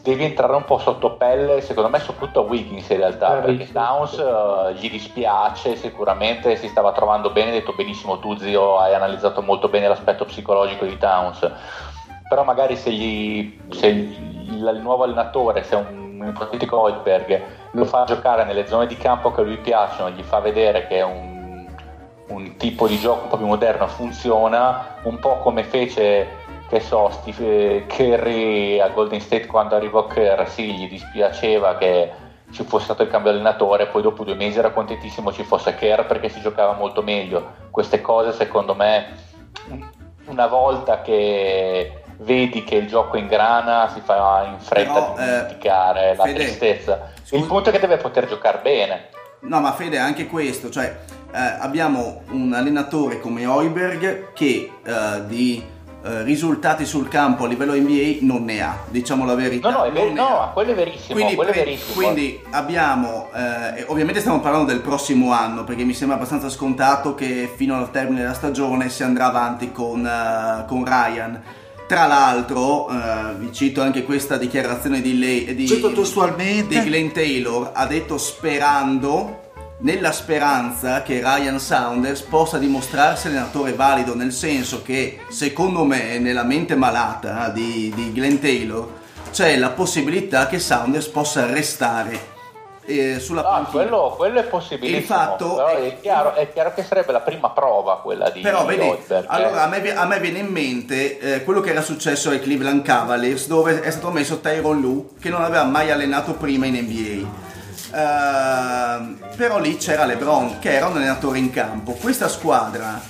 [0.03, 3.57] devi entrare un po' sotto pelle, secondo me soprattutto a Wiggins in realtà, Bravissimo.
[3.57, 8.79] perché Towns eh, gli dispiace, sicuramente si stava trovando bene, hai detto benissimo tu zio,
[8.79, 11.51] hai analizzato molto bene l'aspetto psicologico di Towns,
[12.29, 18.05] però magari se, gli, se il, nuovo allenatore, se un, un ipotetico Hoiberg lo fa
[18.05, 21.40] giocare nelle zone di campo che a lui piacciono, gli fa vedere che è un,
[22.31, 28.79] un tipo di gioco più moderno funziona, un po' come fece che so, Steve Curry
[28.79, 32.13] a Golden State quando arrivò Kerr, sì, gli dispiaceva che
[32.53, 36.03] ci fosse stato il cambio allenatore, poi dopo due mesi era contentissimo ci fosse Kerr
[36.03, 37.55] perché si giocava molto meglio.
[37.71, 39.29] Queste cose secondo me
[40.27, 45.25] una volta che vedi che il gioco ingrana si fa in fretta Però, di eh,
[45.25, 47.11] dimenticare la Fede, tristezza.
[47.17, 49.09] Il scusa- punto è che deve poter giocare bene.
[49.41, 50.95] No, ma Fede, anche questo, cioè
[51.33, 55.63] eh, abbiamo un allenatore come Hoiberg che eh, di
[56.03, 59.71] eh, risultati sul campo a livello NBA non ne ha, diciamo la verità.
[59.71, 61.95] No, no, è ver- no, quello è verissimo, Quindi, quello è verissimo.
[61.95, 67.53] quindi abbiamo, eh, ovviamente stiamo parlando del prossimo anno, perché mi sembra abbastanza scontato che
[67.55, 71.43] fino al termine della stagione si andrà avanti con, eh, con Ryan.
[71.87, 76.81] Tra l'altro, eh, vi cito anche questa dichiarazione di, lei, di, Cito testualmente.
[76.81, 79.40] di Glenn Taylor, ha detto sperando,
[79.81, 86.45] nella speranza che Ryan Saunders possa dimostrarsi allenatore valido, nel senso che secondo me nella
[86.45, 88.99] mente malata di, di Glenn Taylor
[89.31, 92.39] c'è la possibilità che Saunders possa restare
[92.85, 93.71] eh, sulla Ah, panchina.
[93.71, 94.99] quello, quello è possibilissimo.
[94.99, 98.41] Il fatto però è- è, chiaro, è chiaro che sarebbe la prima prova quella di
[98.41, 99.27] Però vedi, Hoiberg.
[99.29, 102.83] allora a me, a me viene in mente eh, quello che era successo ai Cleveland
[102.83, 107.49] Cavaliers dove è stato messo Tyron Lue che non aveva mai allenato prima in NBA.
[107.93, 111.93] Ehm, però lì c'era LeBron che era un allenatore in campo.
[111.93, 113.01] Questa squadra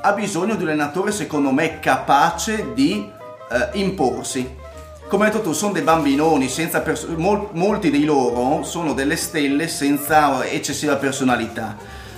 [0.00, 3.10] ha bisogno di un allenatore secondo me capace di
[3.50, 4.56] eh, imporsi.
[5.08, 9.16] Come hai detto tu, sono dei bambinoni, senza pers- mol- molti di loro sono delle
[9.16, 11.76] stelle senza eccessiva personalità.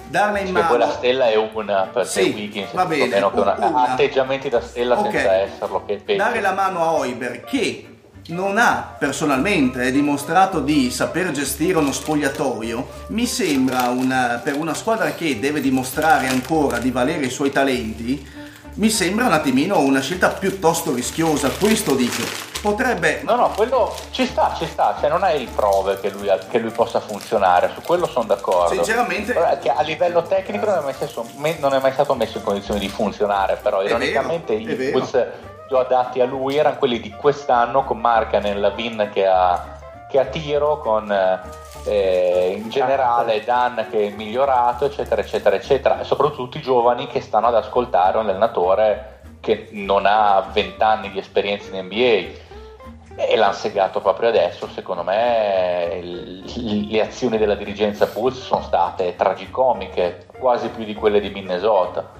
[0.09, 0.67] Darle in Che mano...
[0.67, 3.83] poi la stella è una, perché Sì, Wiggins va bene, meno che una, una.
[3.91, 5.09] atteggiamenti da stella Ok.
[5.13, 7.87] senza esserlo, che è dare la mano a Oiber che
[8.29, 15.11] non ha personalmente dimostrato di saper gestire uno spogliatoio, mi sembra una- per una squadra
[15.13, 18.39] che deve dimostrare ancora di valere i suoi talenti,
[18.75, 22.49] mi sembra un attimino una scelta piuttosto rischiosa, questo dico.
[22.61, 23.23] Potrebbe...
[23.25, 26.71] No, no, quello ci sta, ci sta, cioè non hai prove che lui, che lui
[26.71, 28.75] possa funzionare, su quello sono d'accordo.
[28.75, 31.27] Sinceramente- Però a livello tecnico non è, mai stato,
[31.59, 34.91] non è mai stato messo in condizione di funzionare, però ironicamente vero, è i vero.
[34.99, 35.27] Bulls
[35.71, 39.79] più adatti a lui erano quelli di quest'anno con Markanen, Lavin che ha,
[40.11, 41.09] che ha tiro, con
[41.85, 47.21] eh, in generale Dan che è migliorato, eccetera, eccetera, eccetera, e soprattutto i giovani che
[47.21, 51.95] stanno ad ascoltare un allenatore che non ha 20 anni di esperienza in NBA
[53.15, 54.67] e l'hanno segato proprio adesso.
[54.67, 61.31] Secondo me le azioni della dirigenza Bulls sono state tragicomiche, quasi più di quelle di
[61.31, 62.20] Minnesota.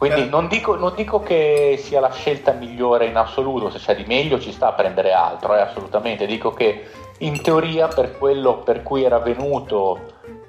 [0.00, 0.28] Quindi Eh.
[0.30, 4.40] non dico, non dico che sia la scelta migliore in assoluto, se c'è di meglio
[4.40, 6.24] ci sta a prendere altro, eh, assolutamente.
[6.24, 6.86] Dico che
[7.18, 9.98] in teoria per quello per cui era venuto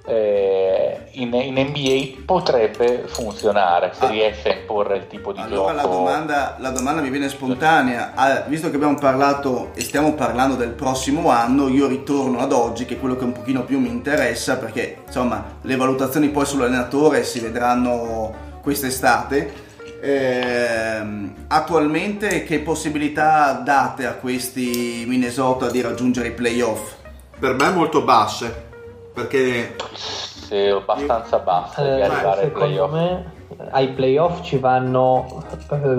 [0.08, 4.10] eh, in, in NBA potrebbe funzionare se Ah.
[4.10, 5.96] riesce a imporre il tipo di Allora la gioco.
[5.96, 10.70] domanda, la domanda mi viene spontanea, Ah, visto che abbiamo parlato e stiamo parlando del
[10.72, 14.58] prossimo anno, io ritorno ad oggi, che è quello che un pochino più mi interessa,
[14.58, 19.70] perché insomma le valutazioni poi sull'allenatore si vedranno quest'estate.
[20.02, 26.94] Ehm, attualmente che possibilità date a questi Minnesota di raggiungere i playoff?
[27.40, 28.70] Per me molto basse.
[29.14, 32.92] Perché Sì, abbastanza basso di Eh, arrivare ai secondo playoff.
[32.92, 33.40] me
[33.72, 35.44] ai playoff ci vanno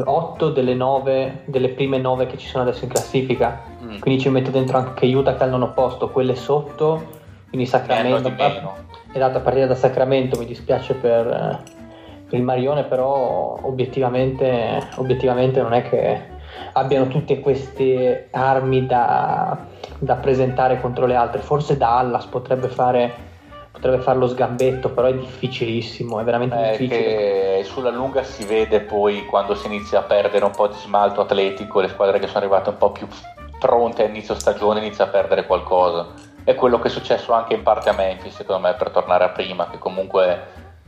[0.05, 3.99] 8 delle 9 delle prime 9 che ci sono adesso in classifica Mm.
[3.99, 8.35] quindi ci metto dentro anche Utah che al nono posto quelle sotto quindi Sacramento di
[9.13, 11.82] esatto a partire da Sacramento mi dispiace per, eh, per
[12.37, 16.30] il Marione però obiettivamente, obiettivamente non è che
[16.74, 19.66] abbiano tutte queste armi da,
[19.99, 23.30] da presentare contro le altre forse Dallas potrebbe fare
[23.72, 28.80] potrebbe fare lo sgambetto però è difficilissimo è veramente Eh, difficile sulla lunga si vede
[28.80, 32.41] poi quando si inizia a perdere un po' di smalto atletico, le squadre che sono
[32.41, 33.07] arrivate un po' più
[33.59, 36.09] pronte a inizio stagione inizia a perdere qualcosa.
[36.43, 39.28] È quello che è successo anche in parte a Memphis, secondo me, per tornare a
[39.28, 40.41] prima, che comunque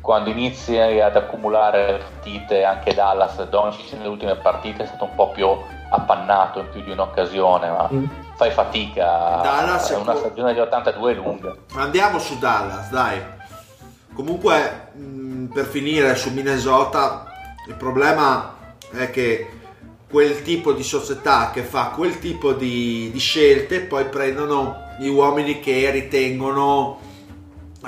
[0.05, 5.31] quando inizi ad accumulare partite, anche Dallas, Doncic nelle ultime partite è stato un po'
[5.31, 5.49] più
[5.91, 8.05] appannato in più di un'occasione, ma Mm.
[8.37, 9.41] fai fatica.
[9.43, 11.57] Dallas è una stagione di 82 è lunga.
[11.77, 13.19] Andiamo su Dallas, dai.
[14.15, 17.25] Comunque, mh, per finire su Minnesota,
[17.67, 18.57] il problema
[18.93, 19.49] è che
[20.07, 25.61] quel tipo di società che fa quel tipo di, di scelte, poi prendono gli uomini
[25.61, 26.99] che ritengono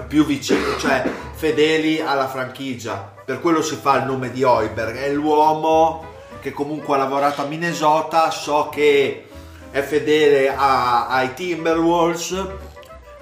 [0.08, 1.02] più vicini, cioè
[1.36, 3.12] fedeli alla franchigia.
[3.22, 7.44] Per quello si fa il nome di Hoiberg, è l'uomo che comunque ha lavorato a
[7.44, 9.28] Minnesota, so che
[9.70, 12.42] è fedele a- ai Timberwolves,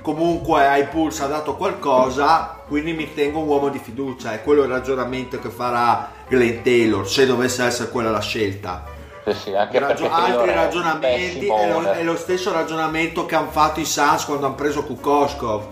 [0.01, 4.63] comunque ai Bulls ha dato qualcosa, quindi mi tengo un uomo di fiducia, è quello
[4.63, 8.85] il ragionamento che farà Glenn Taylor, se dovesse essere quella la scelta.
[9.27, 13.81] Sì, sì, anche Taylor altri ragionamenti è lo, è lo stesso ragionamento che hanno fatto
[13.81, 15.67] i Suns quando hanno preso Kukoskov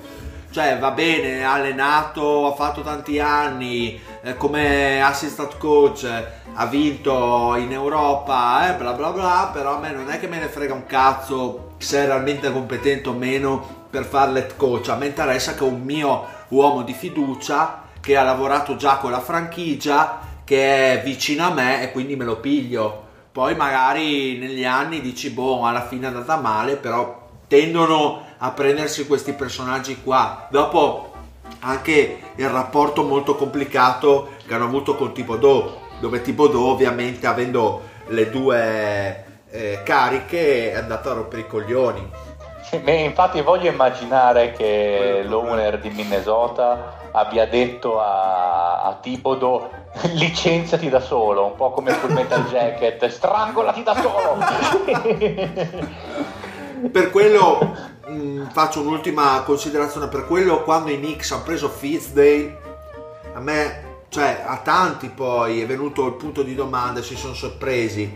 [0.52, 6.06] cioè va bene ha allenato ha fatto tanti anni eh, come assistant coach
[6.54, 10.38] ha vinto in Europa eh, bla bla bla però a me non è che me
[10.38, 14.88] ne frega un cazzo se è realmente competente o meno per fare l'head coach.
[14.88, 19.20] A me interessa che un mio uomo di fiducia che ha lavorato già con la
[19.20, 23.10] franchigia che è vicino a me e quindi me lo piglio.
[23.30, 29.06] Poi magari negli anni dici, boh, alla fine è andata male, però tendono a prendersi
[29.06, 30.46] questi personaggi qua.
[30.50, 31.10] Dopo
[31.60, 35.70] anche il rapporto molto complicato che hanno avuto con Thibodeau,
[36.00, 42.10] dove Thibodeau ovviamente avendo le due eh, cariche è andato a rompere i coglioni.
[42.82, 49.68] Beh, infatti voglio immaginare che l'owner di Minnesota abbia detto a, a Thibodeau
[50.14, 54.38] licenziati da solo, un po' come sul Metal Jacket, strangolati da solo.
[56.90, 62.58] Per quello mh, faccio un'ultima considerazione, per quello quando i Knicks hanno preso Fitzdale,
[63.34, 68.10] a me, cioè a tanti poi è venuto il punto di domanda si sono sorpresi,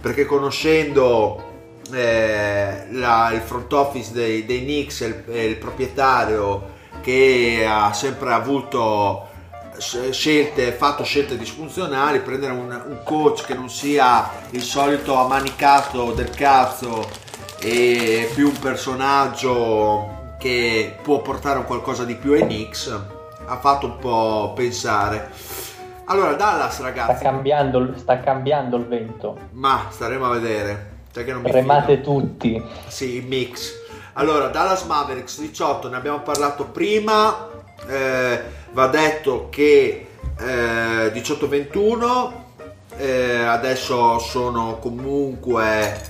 [0.00, 1.46] perché conoscendo
[1.92, 9.26] eh, la- il front office dei, dei Knicks il, il proprietario che ha sempre avuto
[9.78, 16.30] scelte, fatto scelte disfunzionali, prendere un, un coach che non sia il solito ammanicato del
[16.30, 17.08] cazzo
[17.60, 23.00] e più un personaggio che può portare un qualcosa di più ai Knicks
[23.46, 25.30] ha fatto un po' pensare.
[26.04, 29.36] Allora, Dallas Sta ragazzi, cambiando, il- sta cambiando il vento.
[29.52, 30.96] ma staremo a vedere.
[31.42, 32.62] Remate tutti.
[32.86, 33.72] Sì, mix.
[34.14, 37.48] Allora, Dallas Mavericks 18, ne abbiamo parlato prima.
[37.88, 38.42] Eh,
[38.72, 40.06] va detto che
[40.38, 42.32] eh, 18-21,
[42.96, 46.00] eh, adesso sono comunque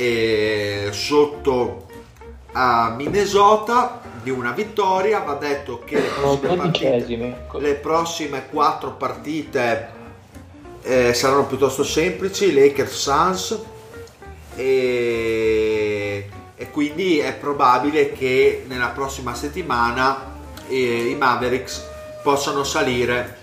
[0.00, 1.86] eh, sotto
[2.52, 5.20] a Minnesota di una vittoria.
[5.20, 7.36] Va detto che le prossime partite, dodicesimi.
[7.58, 9.88] le prossime quattro partite
[10.82, 12.54] eh, saranno piuttosto semplici.
[12.54, 13.60] Lakers Suns
[14.56, 20.38] e, e quindi è probabile che nella prossima settimana
[20.68, 21.88] eh, i Mavericks
[22.22, 23.36] possano salire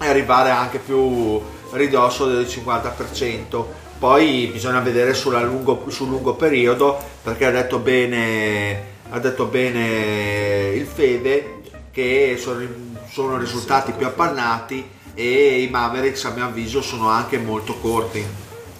[0.00, 1.38] e arrivare anche più
[1.72, 3.64] ridosso del 50%.
[4.02, 10.86] Poi bisogna vedere lungo- sul lungo periodo perché ha detto bene, ha detto bene il
[10.86, 11.60] Fede
[11.92, 12.66] che sono,
[13.08, 14.84] sono risultati più appannati
[15.14, 18.26] e i Mavericks a mio avviso sono anche molto corti,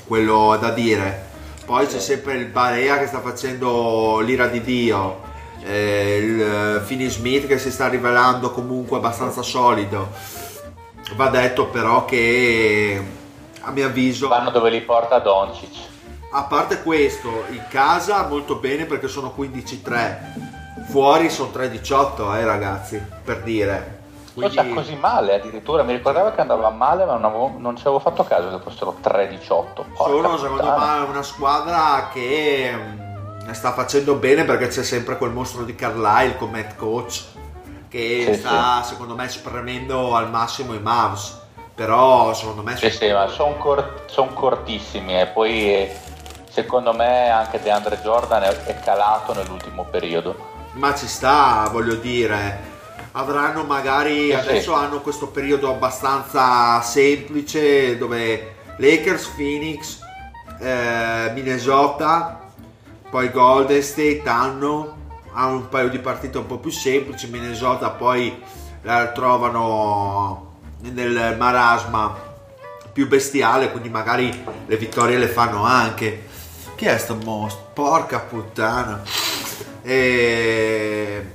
[0.08, 1.26] quello da dire.
[1.66, 5.20] Poi c'è sempre il Barea che sta facendo l'ira di Dio,
[5.62, 10.10] eh, il Finney Smith che si sta rivelando comunque abbastanza solido.
[11.14, 13.20] Va detto però che
[13.62, 15.90] a mio avviso Vanno dove li porta Doncic.
[16.32, 20.16] a parte questo, in casa molto bene perché sono 15-3,
[20.88, 24.00] fuori sono 3-18 eh ragazzi, per dire.
[24.34, 27.82] Non sta così male addirittura, mi ricordavo che andava male ma non, avevo- non ci
[27.82, 29.84] avevo fatto caso che fossero 3-18.
[29.94, 35.32] Porca Sono secondo me una squadra che mm, sta facendo bene perché c'è sempre quel
[35.32, 37.24] mostro di Carlisle come head coach
[37.88, 41.40] che Sì, sta secondo me spremendo al massimo i Mavs.
[41.74, 43.56] Però secondo me Sì, sì, ma sono
[44.34, 45.96] cortissimi e poi eh,
[46.50, 50.50] secondo me anche DeAndre Jordan è, è calato nell'ultimo periodo.
[50.72, 52.70] Ma ci sta, voglio dire.
[53.12, 54.78] Avranno magari Sì, adesso sì.
[54.84, 60.00] hanno questo periodo abbastanza semplice dove Lakers, Phoenix,
[60.60, 62.40] eh, Minnesota,
[63.10, 64.96] poi Golden State hanno,
[65.32, 67.28] hanno un paio di partite un po' più semplici.
[67.28, 68.42] Minnesota poi
[68.82, 70.51] la trovano
[70.90, 72.30] nel marasma
[72.92, 76.26] più bestiale, quindi magari le vittorie le fanno anche.
[76.76, 77.70] Chi è sto mostro?
[77.72, 79.02] Porca puttana.
[79.82, 81.32] E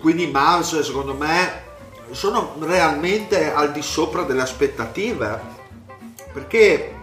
[0.00, 1.66] quindi i Mavs secondo me
[2.10, 5.56] sono realmente al di sopra delle aspettative
[6.32, 6.94] perché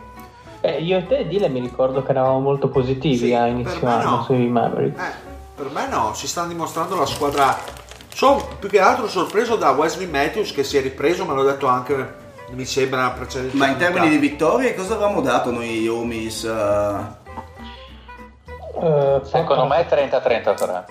[0.61, 3.87] Eh, io e te, Dile, mi ricordo che eravamo molto positivi Sì, a per inizio
[3.87, 4.23] anno no.
[4.23, 4.99] sui Mavericks.
[4.99, 5.11] eh,
[5.55, 7.55] per me no, si stanno dimostrando la squadra
[8.15, 11.67] sono più che altro sorpreso da Wesley Matthews che si è ripreso, me l'ho detto
[11.67, 13.57] anche mi sembra precedente.
[13.57, 16.45] Ma in termini di vittorie cosa avevamo dato noi Omis?
[16.45, 16.95] eh?
[18.81, 20.83] Eh, Secondo me 30-33.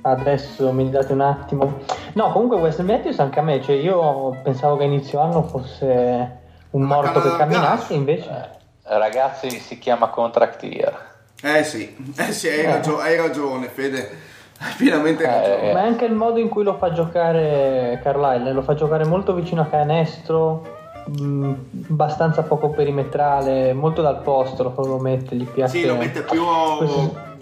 [0.00, 1.80] Adesso mi date un attimo.
[2.14, 6.38] No, comunque West Matthews anche a me, cioè io pensavo che inizio anno fosse
[6.70, 8.52] un Ma morto che camminasse, invece
[8.84, 11.12] Ragazzi, si chiama contract year.
[11.42, 14.32] Eh sì, eh sì, hai, ragio- hai ragione Fede,
[14.76, 15.72] pienamente Eh, ragione.
[15.72, 19.34] Ma è anche il modo in cui lo fa giocare Carlisle, lo fa giocare molto
[19.34, 20.62] vicino a canestro,
[21.06, 21.52] mh,
[21.90, 25.78] abbastanza poco perimetrale, molto dal posto lo, lo mette, gli piace.
[25.78, 26.42] Sì, lo mette più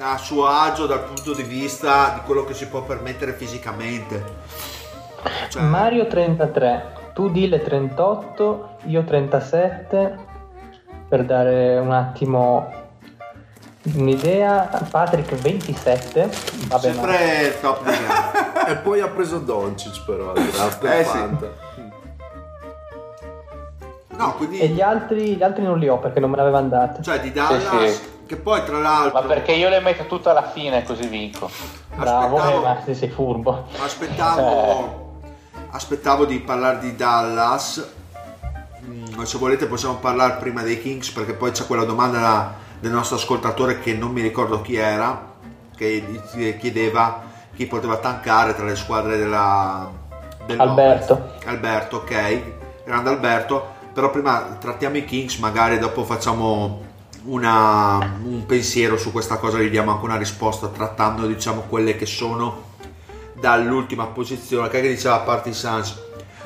[0.05, 4.25] a suo agio dal punto di vista di quello che si può permettere fisicamente.
[5.49, 10.17] Cioè, Mario 33, tu Dile 38, io 37,
[11.09, 12.82] per dare un attimo
[13.95, 16.31] un'idea, Patrick 27,
[16.69, 18.51] vabbè, ma- sempre top di gamma.
[18.73, 21.51] E poi ha preso Doncic però Eh, sì.
[24.17, 27.03] No, quindi e gli altri, gli altri non li ho perché non me l'aveva andate.
[27.03, 28.01] cioè di Dallas Sì, sì.
[28.27, 31.51] che poi tra l'altro Ma perché io le metto tutte alla fine così vinco.
[31.95, 33.67] Bravo, aspettavo- eh, ma se sei furbo.
[33.83, 35.21] Aspettavo,
[35.71, 37.85] aspettavo di parlare di Dallas.
[38.85, 42.53] Mm, se volete possiamo parlare prima dei Kings perché poi c'è quella domanda da-
[42.83, 45.35] del nostro ascoltatore che non mi ricordo chi era,
[45.77, 46.21] che
[46.59, 49.89] chiedeva chi poteva tankare tra le squadre della...
[50.47, 51.11] dell'Ovest.
[51.11, 51.33] Alberto.
[51.45, 52.43] Alberto, ok,
[52.85, 53.67] grande Alberto.
[53.93, 56.83] Però prima trattiamo i Kings, magari dopo facciamo
[57.27, 62.07] una- un pensiero su questa cosa, gli diamo anche una risposta trattando diciamo quelle che
[62.07, 62.71] sono
[63.35, 66.03] dall'ultima posizione, che diceva Party Suns,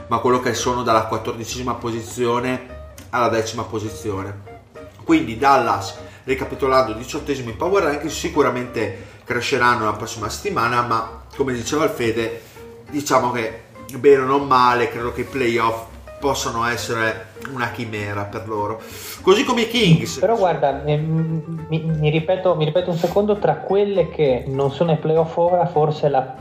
[0.09, 2.75] ma quello che sono dalla quattordicesima posizione
[3.09, 4.55] alla decima posizione.
[5.03, 5.97] Quindi Dallas,
[6.27, 12.43] ricapitolando, diciottesimi in power ranking, sicuramente cresceranno la prossima settimana, ma come diceva il Fede,
[12.91, 13.63] diciamo che
[13.95, 15.85] bene o non male, credo che i playoff
[16.19, 18.81] possano essere una chimera per loro.
[19.23, 20.19] Così come i Kings.
[20.19, 24.97] Però guarda, mi, mi ripeto, mi ripeto un secondo, tra quelle che non sono ai
[24.97, 26.35] playoff ora, forse la-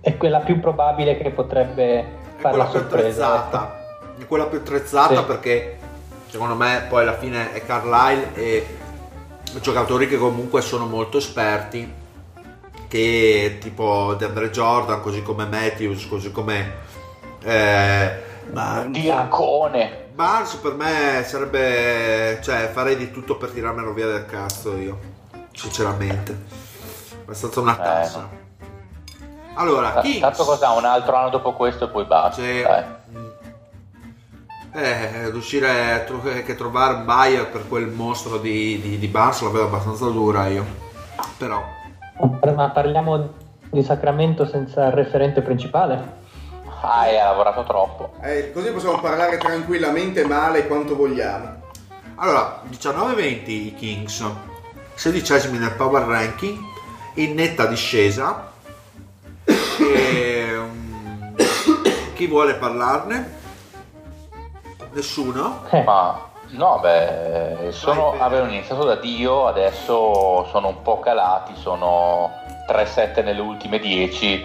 [0.00, 2.06] è quella più probabile che potrebbe
[2.36, 3.26] fare la più sorpresa.
[3.26, 3.34] ecco.
[3.34, 3.80] attrezzata.
[4.18, 5.24] È quella più attrezzata Sì.
[5.24, 5.78] perché
[6.28, 8.66] secondo me poi alla fine è Carlisle e
[9.60, 12.00] giocatori che comunque sono molto esperti
[12.88, 16.72] che tipo DeAndre Jordan così come Matthews così come
[17.42, 18.22] eh,
[18.88, 20.08] Dircone.
[20.14, 24.98] Barnes per me sarebbe cioè farei di tutto per tirarmelo via del cazzo io
[25.52, 26.36] sinceramente
[27.28, 28.28] è stata una tassa
[29.54, 30.70] allora Ta- Kings Tanto cos'ha?
[30.70, 32.42] Un altro anno dopo questo e poi basta.
[32.42, 32.64] Sì.
[34.74, 39.42] Eh, riuscire a tro- che trovare un buyer per quel mostro di, di, di Barnes
[39.42, 40.64] la vedo abbastanza dura io.
[41.36, 41.62] Però,
[42.54, 43.34] Ma parliamo
[43.70, 46.20] di Sacramento senza il referente principale?
[46.80, 48.14] Ah, ha lavorato troppo.
[48.22, 51.60] Eh, così possiamo parlare tranquillamente male quanto vogliamo.
[52.16, 54.24] allora, 19-20 i Kings,
[54.94, 56.58] sedicesimi nel power ranking,
[57.16, 58.50] in netta discesa.
[59.82, 61.34] E, um,
[62.14, 63.40] chi vuole parlarne?
[64.92, 65.62] Nessuno?
[65.70, 72.30] Eh, Ma no, beh, sono, avevano iniziato da Dio, adesso sono un po' calati, sono
[72.68, 74.44] 3-7 nelle ultime 10,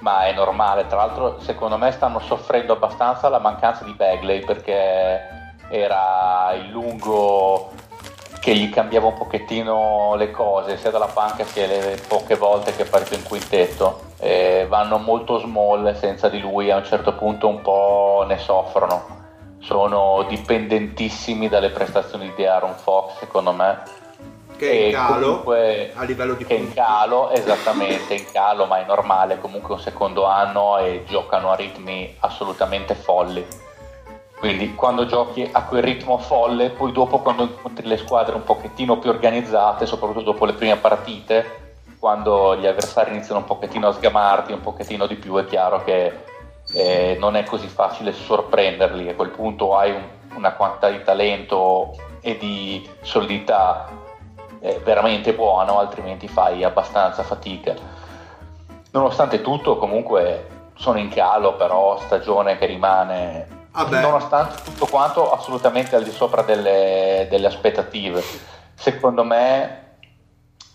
[0.00, 0.86] ma è normale.
[0.86, 5.20] Tra l'altro, secondo me stanno soffrendo abbastanza la mancanza di Bagley perché
[5.68, 7.70] era il lungo
[8.40, 12.84] che gli cambiava un pochettino le cose, sia dalla panca sia le poche volte che
[12.84, 14.06] è partito in quintetto.
[14.20, 19.17] E vanno molto small senza di lui, a un certo punto un po' ne soffrono
[19.60, 23.82] sono dipendentissimi dalle prestazioni di Aaron Fox secondo me
[24.56, 26.76] Che è in calo comunque- a livello di che è in punti.
[26.80, 32.14] calo esattamente in calo ma è normale comunque un secondo anno e giocano a ritmi
[32.20, 33.44] assolutamente folli
[34.38, 38.98] quindi quando giochi a quel ritmo folle poi dopo quando incontri le squadre un pochettino
[38.98, 41.66] più organizzate soprattutto dopo le prime partite
[41.98, 46.36] quando gli avversari iniziano un pochettino a sgamarti un pochettino di più è chiaro che
[46.72, 49.08] eh, non è così facile sorprenderli.
[49.08, 53.88] A quel punto hai un- una quantità di talento e di solidità
[54.60, 57.74] eh, veramente buono, altrimenti fai abbastanza fatica.
[58.90, 63.56] Nonostante tutto, comunque sono in calo, però stagione che rimane.
[63.70, 64.00] Vabbè.
[64.00, 68.22] Nonostante tutto quanto, assolutamente al di sopra delle, delle aspettative.
[68.74, 69.87] Secondo me,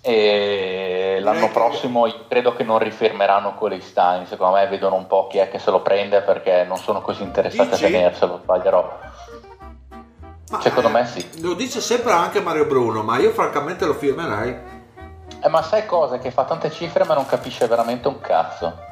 [0.06, 4.26] eh, l'anno prossimo credo che non rifermeranno Coley Stein.
[4.26, 7.24] Secondo me vedono un po' chi è che se lo prende perché non sono così
[7.24, 7.86] interessati Dici?
[7.86, 8.40] a tenerselo.
[8.44, 9.00] Sbaglierò.
[10.52, 11.42] Ma, Secondo eh, me sì.
[11.42, 14.56] Lo dice sempre anche Mario Bruno, ma io francamente lo firmerei.
[15.42, 16.18] Eh, ma sai cosa?
[16.18, 18.92] Che fa tante cifre ma non capisce veramente un cazzo.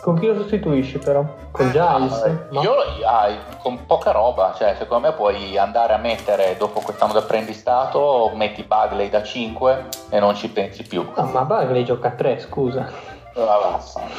[0.00, 1.22] Con chi lo sostituisci però?
[1.50, 2.24] Con Eh, Giles?
[2.50, 2.62] No?
[2.62, 2.74] Io
[3.04, 3.28] ah,
[3.62, 9.10] con poca roba, cioè secondo me puoi andare a mettere dopo quest'anno d'apprendistato, metti Bagley
[9.10, 11.06] da 5 e non ci pensi più.
[11.14, 12.88] No, ma Bagley gioca a 3, scusa.
[13.36, 13.78] Ah.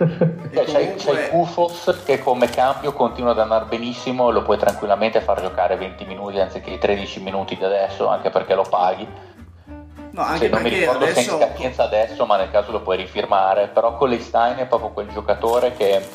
[0.00, 5.42] Cioè, c'hai, c'hai Kufos che come cambio continua ad andare benissimo, lo puoi tranquillamente far
[5.42, 9.06] giocare 20 minuti anziché i 13 minuti di adesso, anche perché lo paghi.
[10.12, 12.72] No, anche Cioè, non mi ricordo se è in adesso capienza adesso, ma nel caso
[12.72, 13.68] lo puoi rifirmare.
[13.68, 16.06] Però con Stein è proprio quel giocatore che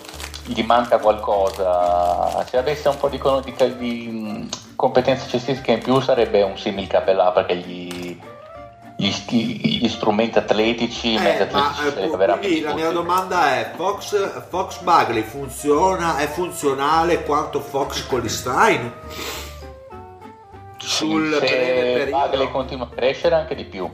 [0.45, 2.45] gli manca qualcosa.
[2.45, 6.57] Se avesse un po' di, con- di- di, mh, competenze cestistiche in più sarebbe un
[6.57, 8.19] simil capellà perché gli,
[8.97, 13.55] gli, gli strumenti atletici, i mezzi Eh, ma atletici eh, veramente quindi la mia domanda
[13.55, 18.93] è Fox, Fox Bagley funziona, è funzionale quanto Fox Colistein?
[20.85, 22.11] Sul se breve periodo?
[22.11, 23.89] Bagley continua a crescere anche di più.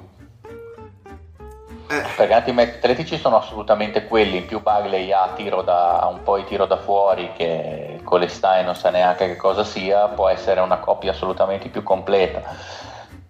[1.91, 6.07] Eh, Perché anche i mezzi atletici sono assolutamente quelli, in più Bagley ha tiro da,
[6.11, 9.63] un po' di tiro da fuori che con le Stein non sa neanche che cosa
[9.63, 12.41] sia, può essere una coppia assolutamente più completa.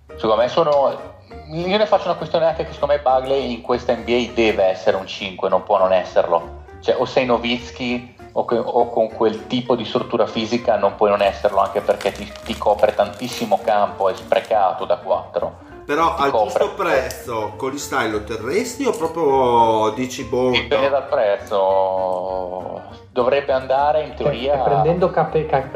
[0.08, 1.20] Secondo me sono...
[1.54, 4.98] Io ne faccio una questione anche che secondo me Bagley in questa NBA deve essere
[4.98, 6.60] un 5, non può non esserlo.
[6.82, 11.10] Cioè o sei Novitsky o, que- o con quel tipo di struttura fisica non puoi
[11.10, 15.70] non esserlo anche perché ti, ti copre tantissimo campo, è sprecato da 4.
[15.86, 16.50] però Ti al copre.
[16.50, 20.52] giusto prezzo Colistein lo terresti o proprio dici boh?
[20.52, 20.92] Dipende no?
[20.92, 22.82] dal prezzo.
[23.12, 24.56] Dovrebbe andare in teoria.
[24.56, 25.68] Cioè, prendendo, Cape- Ca-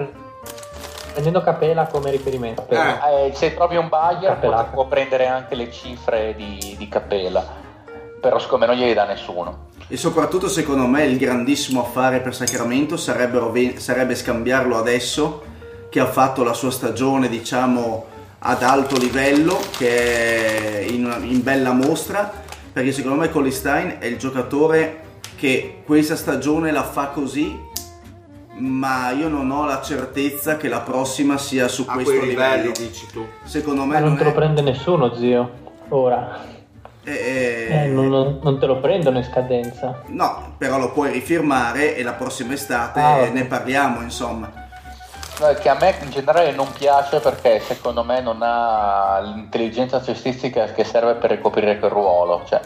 [1.11, 2.61] prendendo Capela come riferimento.
[2.61, 2.81] però.
[2.81, 7.43] Eh, se trovi un buyer può, può prendere anche le cifre di, di Cappella.
[8.21, 9.67] Però siccome non glieli dà nessuno.
[9.87, 15.43] E soprattutto secondo me il grandissimo affare per Sacramento sarebbe scambiarlo adesso
[15.89, 18.05] che ha fatto la sua stagione diciamo
[18.39, 22.31] ad alto livello, che è in, una- in bella mostra,
[22.73, 25.01] perché secondo me Colistein è il giocatore
[25.35, 27.57] che questa stagione la fa così,
[28.57, 32.67] ma io non ho la certezza che la prossima sia su a questo quei livelli
[32.67, 32.73] livello.
[32.73, 33.25] dici tu.
[33.43, 34.33] Secondo me Ma non non te lo è...
[34.33, 35.51] prende nessuno, zio.
[35.89, 36.53] Ora.
[37.05, 40.01] Eh, Eh, non, non- te lo prendono in scadenza.
[40.07, 44.63] No, però lo puoi rifirmare e la prossima estate Ah, ne parliamo, insomma.
[45.37, 50.85] Che a me in generale non piace perché secondo me non ha l'intelligenza cestistica che
[50.85, 52.43] serve per ricoprire quel ruolo.
[52.45, 52.61] Cioè,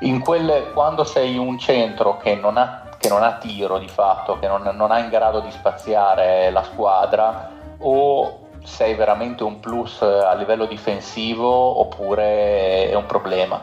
[0.00, 4.38] in quelle, quando sei un centro che non ha, che non ha tiro di fatto,
[4.38, 10.00] che non, non ha in grado di spaziare la squadra, o sei veramente un plus
[10.02, 11.48] a livello difensivo
[11.80, 13.60] oppure è un problema.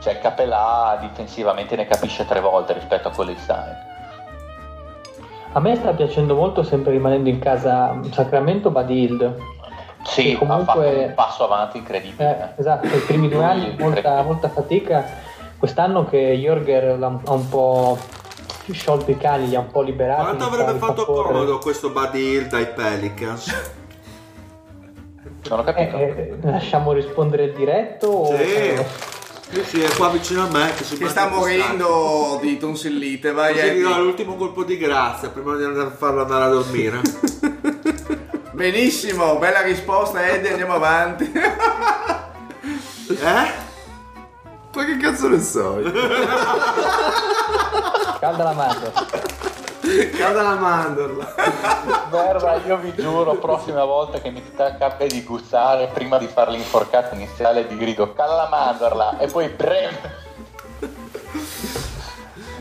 [0.00, 3.76] Cioè Capelà difensivamente ne capisce tre volte rispetto a quelli di Stein.
[5.52, 9.36] A me sta piacendo molto, sempre rimanendo in casa Sacramento, Badild.
[10.04, 12.54] Sì, comunque- ha fatto un passo avanti Eh, incredibile.
[12.56, 15.04] esatto, i primi due anni molta, molta fatica.
[15.58, 17.98] Quest'anno che Jorger l'ha- ha un po'
[18.70, 20.20] sciolto i cani, li ha un po' liberati.
[20.22, 21.32] Quanto avrebbe fatto correre.
[21.32, 23.72] comodo questo Buddy Hill dai Pelicans?
[25.48, 25.96] Non ho Eh, capito.
[25.96, 28.06] eh, lasciamo rispondere il diretto?
[28.08, 28.36] O...
[28.36, 28.84] Sì.
[29.50, 33.54] Sì, sì, è qua vicino a me che si Che sta morendo di tonsillite, vai
[33.54, 37.00] Così gli do l'ultimo colpo di grazia prima di andare a farlo andare a dormire.
[38.52, 41.32] Benissimo, bella risposta Eddie, andiamo avanti.
[41.32, 41.52] eh?
[44.74, 45.80] Ma che cazzo ne so?
[45.80, 45.92] io?
[48.20, 48.92] Calda la mano.
[50.16, 51.34] Cada la mandorla.
[52.10, 57.14] Merda, io vi giuro, prossima volta che mi tocca di guzzare, prima di fare l'inforcata
[57.14, 59.96] iniziale, vi grido cala la mandorla e poi brem.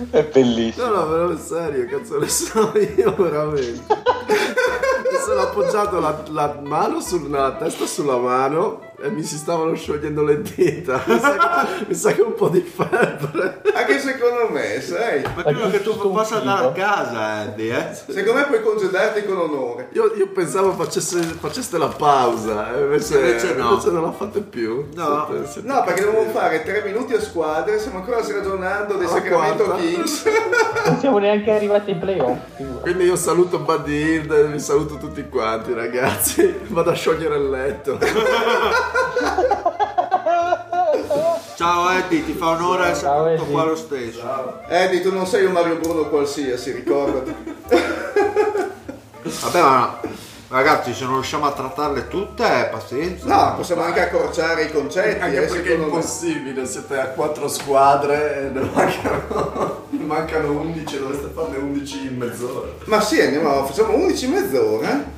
[0.09, 0.85] È bellissimo.
[0.85, 3.95] No, no, però serio, cazzo ne so io veramente.
[4.27, 10.23] Mi sono appoggiato la, la mano sulla testa sulla mano e mi si stavano sciogliendo
[10.23, 11.03] le dita.
[11.07, 13.61] Mi sa che, mi sa che un po' di febbre.
[13.73, 15.21] Anche secondo me, sai.
[15.35, 17.93] Ma credo che tu possa andare a casa, Eddie, eh?
[17.93, 19.89] Secondo me puoi congedarti con onore.
[19.93, 23.69] Io, io pensavo facesse, faceste la pausa, e invece, Invece no.
[23.71, 24.87] invece non la fate più.
[24.95, 25.27] No.
[25.29, 26.39] Siete- siete No, perché dobbiamo cattivi.
[26.39, 29.83] fare tre minuti a squadre, stiamo ancora ragionando dei Sacramento quarta.
[29.83, 30.23] Kings.
[30.87, 32.37] Non siamo neanche arrivati ai playoff.
[32.81, 36.59] Quindi io saluto Buddy Hill vi saluto tutti quanti ragazzi.
[36.67, 37.99] Vado a sciogliere il letto.
[41.55, 44.59] Ciao Eddie, ti fa onore essere Ciao, venuto qua lo stesso.
[44.67, 47.35] Eddie, tu non sei un Mario Bruno qualsiasi, ricordati.
[49.41, 49.99] Vabbè, ma
[50.49, 53.25] ragazzi, se non riusciamo a trattarle tutte, pazienza.
[53.25, 55.95] No, possiamo anche accorciare i concetti, Anche eh, perché è secondo me.
[55.95, 62.17] impossibile, siete a quattro squadre e ne mancano, ne mancano 11, dovreste farne 11 in
[62.17, 62.67] mezz'ora.
[62.85, 65.15] Ma sì, andiamo, facciamo 11 mezz'ora.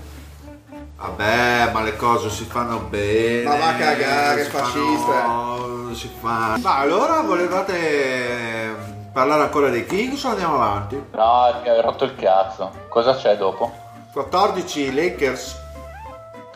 [0.99, 3.43] Vabbè, ma le cose si fanno bene.
[3.43, 5.11] Ma va a cagare, si fascista.
[5.13, 6.57] fanno- si fa.
[6.61, 10.95] Ma allora volevate Parlare ancora dei Kings o andiamo avanti?
[11.13, 12.71] No, mi hai rotto il cazzo.
[12.89, 13.71] Cosa c'è dopo?
[14.11, 15.57] 14 Lakers.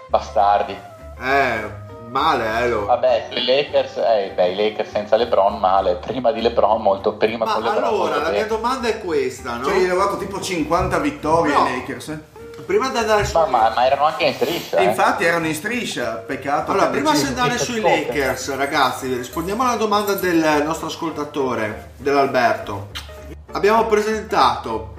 [0.10, 0.78] Bastardi.
[1.20, 1.64] Eh,
[2.10, 2.86] male, eh, lo.
[2.86, 5.96] Vabbè, i Lakers, eh, beh, i Lakers senza LeBron male.
[5.96, 7.84] Prima di LeBron, molto prima Ma con LeBron.
[7.84, 9.64] allora, molto la mia domanda è questa, no?
[9.66, 11.64] Cioè, gli hanno dato tipo 50 vittorie No.
[11.64, 12.08] ai Lakers.
[12.10, 12.20] eh.
[12.66, 13.38] Prima di andare su...
[13.38, 14.78] Ma, ma- ma erano anche in striscia.
[14.78, 14.88] E eh.
[14.88, 16.72] infatti erano in striscia, peccato.
[16.72, 22.90] Allora, prima di andare sui Lakers, ragazzi, rispondiamo alla domanda del nostro ascoltatore, dell'Alberto.
[23.52, 24.96] Abbiamo presentato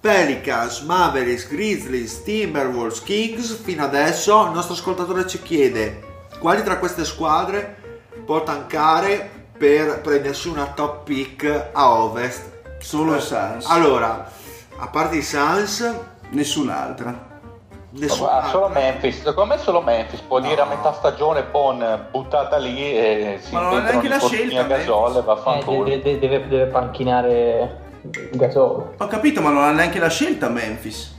[0.00, 3.56] Pelicans, Mavericks, Grizzlies, Timberwolves, Kings.
[3.62, 6.04] Fino adesso il nostro ascoltatore ci chiede
[6.38, 7.76] quali tra queste squadre
[8.24, 12.54] può tankare per prendersi una top pick a ovest.
[12.78, 13.64] Solo i Suns.
[13.66, 14.30] Allora,
[14.76, 15.92] a parte i Suns,
[16.30, 17.34] Nessun'altra.
[17.90, 18.28] nessuno.
[18.28, 20.70] Guarda, solo Memphis, secondo me solo Memphis può dire a No.
[20.70, 24.64] metà stagione Bon buttata lì e si Ma non è inventano neanche la scelta, a
[24.64, 25.84] Gasol e Eh, vaffanculo.
[25.84, 27.80] de- de- deve, deve panchinare
[28.32, 28.94] Gasol.
[28.98, 31.15] Ho capito, ma non ha neanche la scelta Memphis.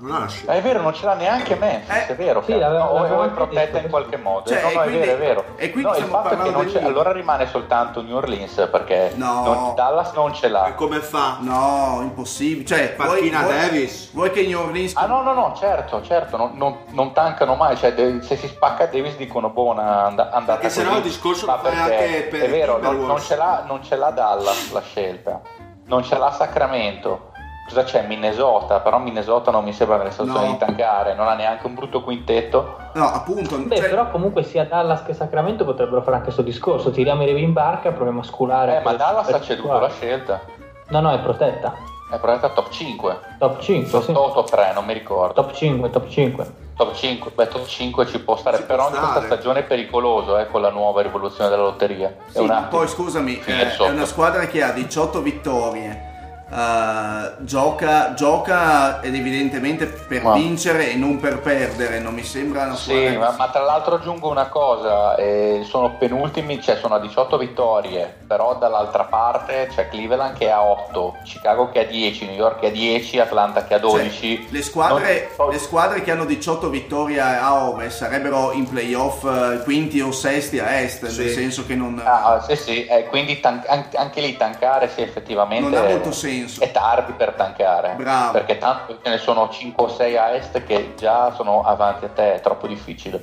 [0.00, 2.42] Ma è vero, non ce l'ha neanche Memphis, Eh, è vero.
[2.42, 4.48] sì, l'aveva- No, o- è protetta in qualche modo.
[4.48, 5.44] Cioè, no, e no, quindi- è vero, è vero.
[5.56, 9.12] e quindi No, il fatto è che non c'è, allora rimane soltanto New Orleans perché
[9.16, 9.42] No.
[9.44, 10.72] non- Dallas non ce E l'ha.
[10.74, 11.36] come fa?
[11.40, 12.64] No, impossibile.
[12.64, 14.12] Cioè, vuoi- Davis.
[14.12, 14.94] Vuoi che New Orleans...
[14.96, 18.48] Ah no, no, no, certo, certo, non, non- non tancano mai, cioè de- se si
[18.48, 22.48] spacca Davis dicono buona and- andata Perché sennò il discorso Ma lo anche per è
[22.48, 25.40] vero, non, ce l'ha, non ce l'ha Dallas la scelta,
[25.84, 27.29] non ce l'ha Sacramento.
[27.70, 28.04] Cosa c'è?
[28.04, 30.52] Minnesota, però Minnesota non mi sembra nelle situazioni No.
[30.52, 32.76] di tankare, non ha neanche un brutto quintetto.
[32.94, 33.56] No, appunto.
[33.58, 36.90] Beh, cioè, però comunque sia Dallas che Sacramento potrebbero fare anche questo discorso.
[36.90, 38.78] Tiriamo i revi in barca, proviamo a sculare.
[38.78, 40.40] Eh, ma Dallas ha ceduto la scelta,
[40.88, 41.72] No, no, è protetta.
[42.12, 44.10] è protetta top 5, Top 5, sì.
[44.16, 45.34] o top 3, non mi ricordo.
[45.34, 46.54] Top 5, top 5.
[46.76, 49.26] Top 5, beh, top 5 ci può stare, Ci però può in questa stare.
[49.26, 52.08] stagione è pericoloso eh, con la nuova rivoluzione della lotteria.
[52.08, 53.92] È sì, poi scusami, eh, è sotto.
[53.92, 56.08] una squadra che ha 18 vittorie.
[56.52, 61.98] Eh, gioca, gioca ed evidentemente per Ma- vincere e non per perdere.
[62.00, 63.10] Non mi sembra una squadra.
[63.10, 67.38] Sì, ma, ma tra l'altro aggiungo una cosa, eh, sono penultimi, cioè sono a 18
[67.38, 72.60] vittorie, però dall'altra parte c'è Cleveland che ha 8, Chicago che ha 10, New York
[72.60, 74.46] che ha 10, Atlanta che ha Cioè, 12.
[74.50, 79.60] le, squadre, Non- le squadre che hanno 18 vittorie a ovest sarebbero in playoff eh,
[79.62, 81.20] quinti o sesti a est, Sì.
[81.22, 85.02] nel senso che non, Ah, sì, sì, eh, quindi tan- an- anche lì tankare sì,
[85.02, 86.38] effettivamente non ha molto senso.
[86.58, 87.94] È tardi per tankare.
[87.96, 88.32] Bravo.
[88.32, 92.08] Perché tanto ce ne sono 5 o 6 a est che già sono avanti a
[92.08, 93.22] te, è troppo difficile.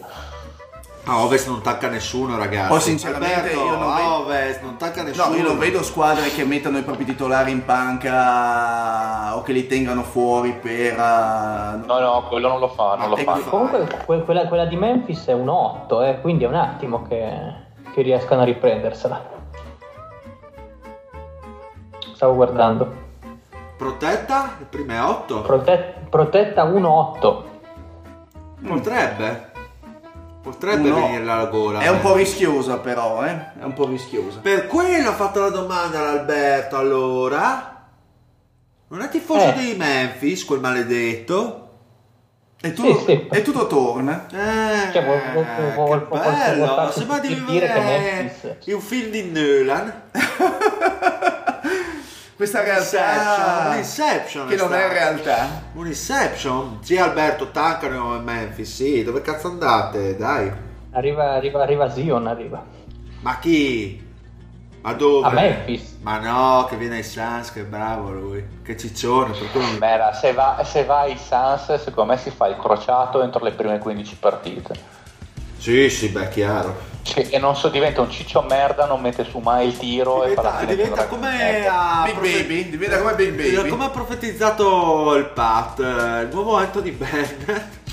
[1.09, 2.67] A ovest non tacca nessuno, ragazzi.
[2.67, 5.29] Poi, sinceramente, Alberto, io non a vedo- ovest non tacca nessuno.
[5.29, 9.67] No, io non vedo squadre che mettano i propri titolari in panca o che li
[9.67, 10.99] tengano fuori per...
[10.99, 13.39] eh, No, no, quello non lo fa, non lo E fa.
[13.49, 17.31] Comunque que- quella, quella di Memphis è un 8, eh, quindi è un attimo che,
[17.93, 19.35] che riescano a riprendersela.
[22.15, 23.05] Stavo guardando.
[23.77, 24.55] Protetta?
[24.59, 25.41] Le prime 8?
[25.41, 27.43] Prote- protetta 1-8.
[28.65, 29.51] Potrebbe.
[30.41, 30.95] Potrebbe No.
[30.95, 31.79] venire la gola.
[31.79, 33.51] È un po' rischiosa però, eh?
[33.59, 34.39] È un po' rischiosa.
[34.39, 37.75] Per quello ho fatto la domanda all'Alberto, allora.
[38.89, 39.53] Non è tifoso Eh.
[39.53, 41.63] dei Memphis, quel maledetto?
[42.59, 43.27] E tutto, Sì, sì.
[43.29, 44.25] e tutto torna.
[44.31, 45.21] Eh, Cioè, vuol-
[45.75, 46.17] vuol- vuol- che
[46.55, 47.39] bello, sembra di in
[48.73, 49.93] un film di Nolan.
[52.37, 54.93] Questa realtà un Inception che non è stato.
[54.93, 55.61] realtà.
[55.73, 56.77] Un Inception?
[56.83, 60.15] Sì, Alberto, taccano in Memphis, sì, dove cazzo andate?
[60.15, 60.51] Dai.
[60.91, 62.63] Arriva, arriva, arriva Zion, arriva.
[63.21, 64.05] Ma chi?
[64.81, 65.25] Ma dove?
[65.27, 65.97] A Memphis.
[66.03, 68.45] Ma no, che viene ai Suns, che bravo lui.
[68.63, 69.79] Che ciccione, per quello mi...
[69.79, 73.53] Mera, se va, se va ai Suns, secondo me si fa il crociato entro le
[73.53, 74.75] prime 15 partite.
[75.57, 76.86] Sì, sì, beh, chiaro.
[77.07, 80.29] Sì, e non so, diventa un ciccio merda, non mette su mai il tiro e
[80.29, 81.65] Diventa, fine diventa come
[82.03, 83.69] Big profe- Baby, diventa come Big Baby.
[83.69, 87.61] Come ha profetizzato il Pat, il nuovo Anthony Bennett.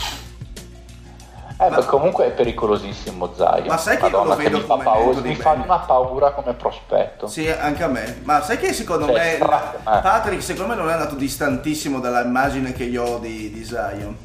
[1.57, 3.66] Eh, beh, comunque è pericolosissimo Zion.
[3.69, 6.53] Ma sai che io lo Madonna, vedo mi fa paura, mi fa una paura come
[6.55, 7.28] prospetto.
[7.28, 8.23] Sì, anche a me.
[8.24, 10.01] Ma sai che secondo Cioè, me fra- eh.
[10.03, 14.16] Patrick secondo me non è andato distantissimo dall'immagine che io ho di, di Zion.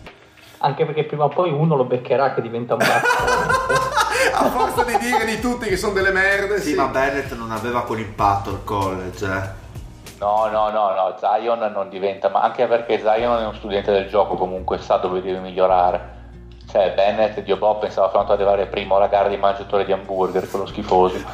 [0.59, 3.07] Anche perché prima o poi uno lo beccherà che diventa un bazzo.
[4.33, 6.75] A forza di dire di tutti che sono delle merde, Sì, sì.
[6.75, 9.67] ma Bennett non aveva quell'impatto al college, eh.
[10.19, 14.09] No, no, no, no, Zion non diventa, ma anche perché Zion è uno studente del
[14.09, 16.17] gioco, comunque sa dove deve migliorare.
[16.69, 20.49] Cioè, Bennett, Dio Bob, pensava soltanto ad arrivare primo alla gara di mangiatore di hamburger,
[20.49, 21.17] quello schifoso.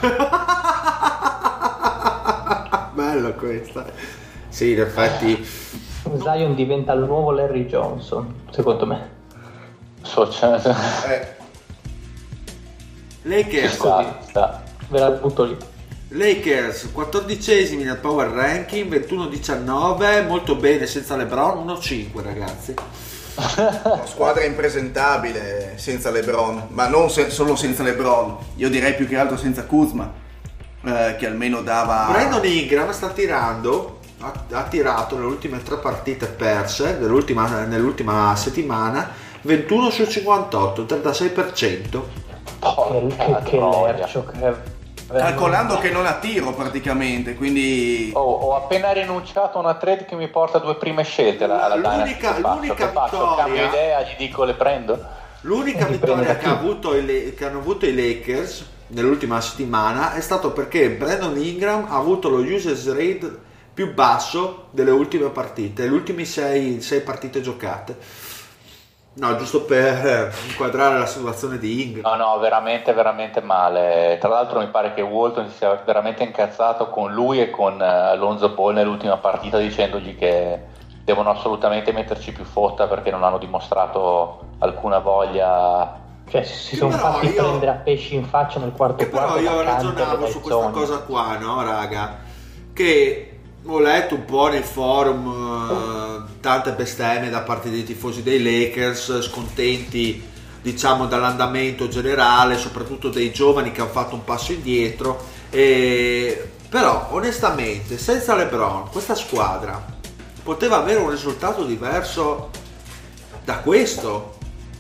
[2.94, 3.86] Bello questa.
[4.48, 5.44] Sì, in effetti.
[6.22, 9.15] Zion diventa il nuovo Larry Johnson, secondo me.
[10.06, 10.60] So, cioè,
[11.10, 11.34] Eh,
[13.24, 13.74] Lakers.
[13.74, 14.64] sta, ci sta.
[14.90, 15.58] Ve la butto lì.
[16.10, 22.76] Lakers 14esimi nel power ranking 21-19 molto bene senza LeBron 1-5 ragazzi
[23.58, 29.18] Una squadra impresentabile senza LeBron, ma non se- solo senza LeBron, io direi più che
[29.18, 30.10] altro senza Kuzma,
[30.86, 32.08] eh, che almeno dava...
[32.12, 39.10] Brandon Ingram sta tirando ha, ha tirato nelle ultime tre partite perse dell'ultima- nell'ultima settimana
[39.46, 42.00] 21 su 58 36% Che,
[42.60, 44.74] Porca che, che lercio che
[45.08, 48.10] Calcolando che non ha tiro praticamente, quindi...
[48.16, 51.76] Oh, ho appena rinunciato a una trade che mi porta due prime scelte alla, alla
[51.76, 53.18] L'unica- l'unica Che faccio?
[53.20, 55.00] vittoria- Cambio idea, gli dico le prendo?
[55.42, 60.52] L'unica vittoria che, ha avuto i che hanno avuto i Lakers nell'ultima settimana è stato
[60.52, 63.38] perché Brandon Ingram ha avuto lo usage rate
[63.76, 67.96] più basso delle ultime partite, le ultime sei, sei partite giocate.
[69.18, 72.18] No, giusto per eh, inquadrare la situazione di Ingram.
[72.18, 74.18] No, no, veramente, veramente male.
[74.20, 77.86] Tra l'altro mi pare che Walton si sia veramente incazzato con lui e con eh,
[77.86, 80.60] Alonso Ball nell'ultima partita dicendogli che
[81.06, 86.04] devono assolutamente metterci più fotta perché non hanno dimostrato alcuna voglia.
[86.28, 89.28] Cioè, si, sono però fatti io- prendere a pesci in faccia nel quarto Che però
[89.28, 89.42] quarto.
[89.42, 92.18] io da Canter ragionavo su questa cosa qua, no, raga?
[92.74, 95.28] Che ho letto un po' nei forum
[95.72, 96.05] eh,
[96.46, 103.72] tante bestemmie da parte dei tifosi dei Lakers, scontenti diciamo dall'andamento generale, soprattutto dei giovani
[103.72, 105.24] che hanno fatto un passo indietro.
[105.50, 106.52] E...
[106.70, 109.84] Però onestamente, senza LeBron, questa squadra
[110.44, 112.52] poteva avere un risultato diverso
[113.44, 114.34] da questo.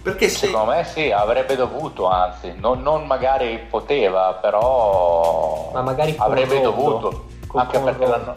[0.03, 0.45] Perché se...
[0.45, 7.25] Secondo me sì, avrebbe dovuto, anzi, non, non magari poteva, però Ma magari avrebbe dovuto.
[7.55, 8.33] Anche perché l'anno,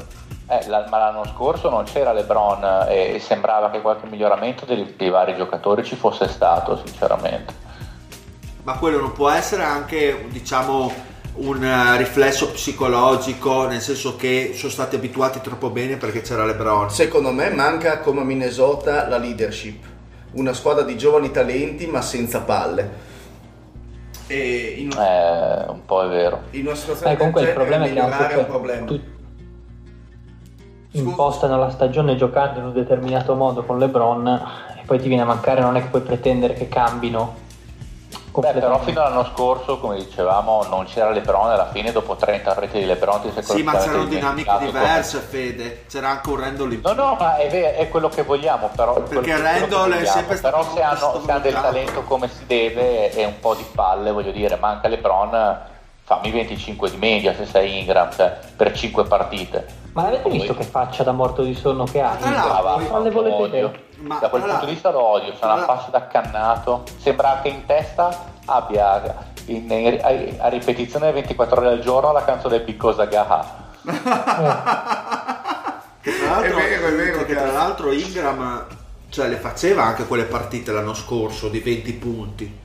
[0.49, 5.11] eh, ma l'anno scorso non c'era LeBron eh, e sembrava che qualche miglioramento dei, dei
[5.11, 7.53] vari giocatori ci fosse stato, sinceramente.
[8.63, 10.91] Ma quello non può essere anche, diciamo,
[11.37, 16.91] un eh, riflesso psicologico, nel senso che sono stati abituati troppo bene perché c'era LeBron.
[16.91, 19.85] Secondo me manca come a Minnesota la leadership,
[20.33, 23.07] una squadra di giovani talenti ma senza palle.
[24.27, 26.43] E in, Eh, un po' è vero.
[26.51, 28.87] in una situazione Eh, comunque il problema è che migliorare anche è un problema.
[28.87, 29.01] tu
[30.93, 34.27] impostano la stagione giocando in un determinato modo con LeBron
[34.81, 37.47] e poi ti viene a mancare, non è che puoi pretendere che cambino
[38.39, 42.79] Beh, però fino all'anno scorso, come dicevamo, non c'era LeBron alla fine dopo 30 reti
[42.79, 45.85] di LeBron ti sei Sì, ma c'erano dinamiche dimenticato come- diverse, Fede.
[45.89, 49.03] C'era anche un Randall in No, no, ma è, ve- è quello che vogliamo, però.
[49.03, 53.11] che Randall è sempre stato Però se hanno, se hanno del talento come si deve
[53.13, 55.59] e un po' di palle, voglio dire, manca LeBron,
[56.09, 59.67] fammi 25 di media se sei Ingram, cioè, per 5 partite.
[59.93, 62.17] Ma l'avete visto che faccia da morto di sonno che ha?
[62.19, 63.73] Brava, Non le volete odio.
[63.99, 66.85] Ma da quel tra punto di vista lo odio, c'è una tra- faccia da accannato,
[66.97, 69.17] sembra che in testa abbia
[69.47, 73.67] in- in- a ripetizione 24 ore al giorno la canzone Because Gaha.
[76.01, 78.67] Che tra l'altro, È vero, è vero, che tra l'altro Ingram
[79.11, 82.59] cioè, le faceva anche quelle partite l'anno scorso di 20 punti.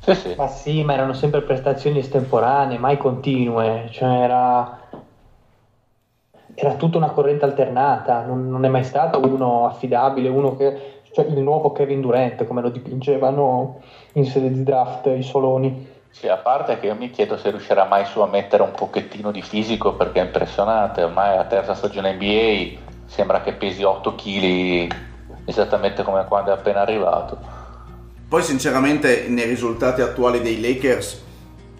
[0.00, 0.34] Sì, sì.
[0.36, 4.78] Ma sì, ma erano sempre prestazioni estemporanee, mai continue, cioè era,
[6.54, 11.26] era tutta una corrente alternata, non, non è mai stato uno affidabile, uno che, cioè
[11.26, 13.78] il nuovo Kevin Durant, come lo dipingevano
[14.14, 15.88] in sede di draft i Soloni.
[16.08, 19.30] Sì, a parte che io mi chiedo se riuscirà mai su a mettere un pochettino
[19.30, 24.88] di fisico perché è impressionante, ormai la terza stagione NBA, sembra che pesi 8 kg
[25.44, 27.59] esattamente come quando è appena arrivato.
[28.30, 31.20] Poi sinceramente nei risultati attuali dei Lakers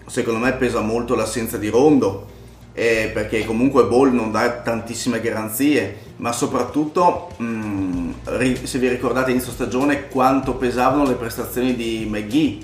[0.07, 2.27] secondo me pesa molto l'assenza di Rondo
[2.73, 9.31] eh, perché comunque Ball non dà tantissime garanzie ma soprattutto mh, ri- se vi ricordate
[9.31, 12.59] inizio stagione quanto pesavano le prestazioni di McGee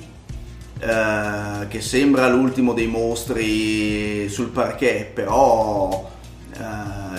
[0.80, 6.10] eh, che sembra l'ultimo dei mostri sul parquet però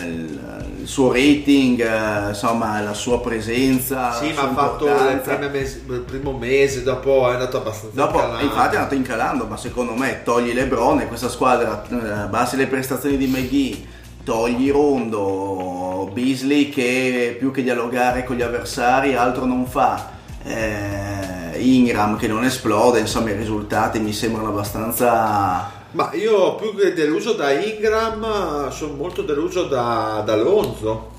[0.06, 5.82] il, il suo rating eh, insomma la sua presenza Sì, ma ha fatto il, mese,
[5.88, 8.44] il primo mese, dopo è andato abbastanza Dopo, calando.
[8.44, 12.68] infatti è andato incalando, ma secondo me togli Lebron e questa squadra, eh, basti le
[12.68, 13.86] prestazioni di McGee,
[14.24, 20.10] togli Rondo, Beasley che più che dialogare con gli avversari altro non fa,
[20.44, 25.76] eh, Ingram che non esplode, insomma i risultati mi sembrano abbastanza...
[25.92, 31.16] Ma io più che deluso da Ingram sono molto deluso da, da Lonzo.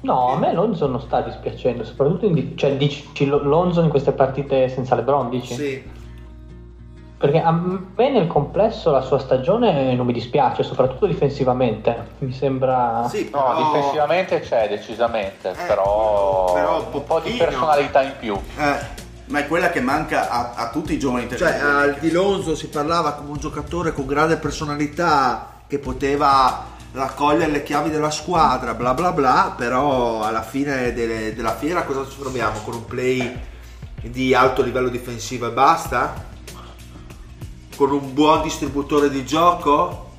[0.00, 4.12] No, a me Lonzo non sta dispiacendo, soprattutto in cioè, dici Lo- Lonzo in queste
[4.12, 5.54] partite senza LeBron, dici?
[5.54, 5.90] Sì.
[7.18, 11.96] Perché a me nel complesso la sua stagione non mi dispiace, soprattutto difensivamente.
[12.18, 13.06] Mi sembra...
[13.08, 18.34] Sì, No, però- difensivamente c'è decisamente, Eh, però, però un po' di personalità in più.
[18.34, 22.54] Eh, Ma è quella che manca a, a tutti i giovani Cioè, al di Lonzo
[22.54, 28.74] si parlava come un giocatore con grande personalità che poteva raccogliere le chiavi della squadra,
[28.74, 32.60] bla bla bla, però alla fine delle- della fiera cosa ci troviamo?
[32.60, 33.34] Con un play
[34.02, 36.30] di alto livello difensivo e basta?
[37.76, 40.10] Con un buon distributore di gioco?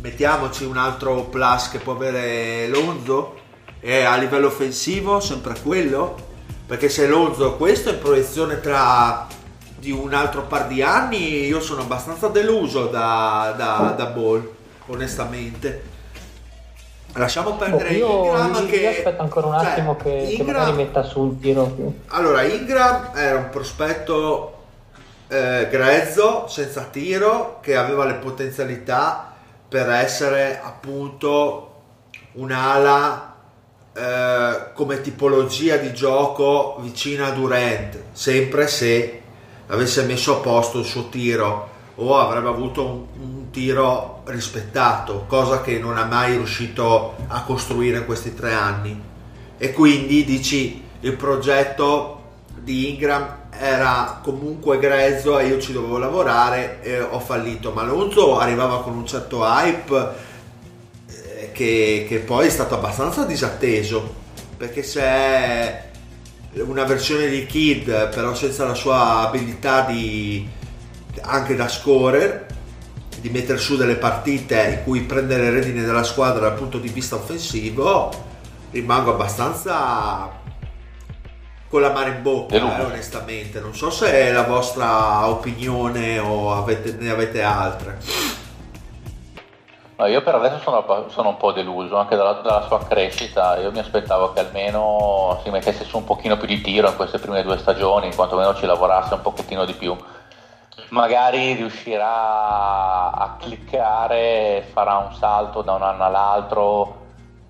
[0.00, 3.38] Mettiamoci un altro plus che può avere Lonzo?
[3.80, 6.28] E a livello offensivo sempre quello?
[6.70, 9.26] Perché se Lonzo questo è in proiezione tra
[9.76, 14.48] di un altro par di anni, io sono abbastanza deluso da, da, da Ball,
[14.86, 15.82] onestamente.
[17.14, 18.86] Lasciamo perdere Io, Ingram che...
[18.86, 21.92] aspetto ancora un cioè, attimo che, che Ingram- magari metta su un tiro più.
[22.06, 24.58] allora, Ingram era un prospetto
[25.26, 29.32] eh, grezzo, senza tiro, che aveva le potenzialità
[29.68, 31.80] per essere appunto
[32.34, 33.29] un'ala
[34.00, 39.20] eh, come tipologia di gioco vicina a Durant, sempre se
[39.66, 45.60] avesse messo a posto il suo tiro o avrebbe avuto un, un tiro rispettato, cosa
[45.60, 48.98] che non ha mai riuscito a costruire in questi tre anni.
[49.58, 52.22] E quindi dici il progetto
[52.58, 58.38] di Ingram era comunque grezzo e io ci dovevo lavorare e ho fallito ma Alonso
[58.38, 60.28] arrivava con un certo hype
[61.60, 64.14] che, che poi è stato abbastanza disatteso
[64.56, 65.90] perché se è
[66.54, 70.48] una versione di Kid però senza la sua abilità di
[71.20, 72.46] anche da scorer
[73.20, 76.88] di mettere su delle partite in cui prendere le redini della squadra dal punto di
[76.88, 78.10] vista offensivo
[78.70, 80.38] rimango abbastanza
[81.68, 83.60] con la mare in bocca eh, onestamente.
[83.60, 87.98] Non so se è la vostra opinione o avete- ne avete altre
[90.00, 93.58] No, io per adesso sono, sono un po' deluso anche dalla, dalla sua crescita.
[93.58, 97.18] Io mi aspettavo che almeno si mettesse su un pochino più di tiro in queste
[97.18, 99.94] prime due stagioni, quantomeno ci lavorasse un pochettino di più.
[100.88, 106.96] Magari riuscirà a cliccare, farà un salto da un anno all'altro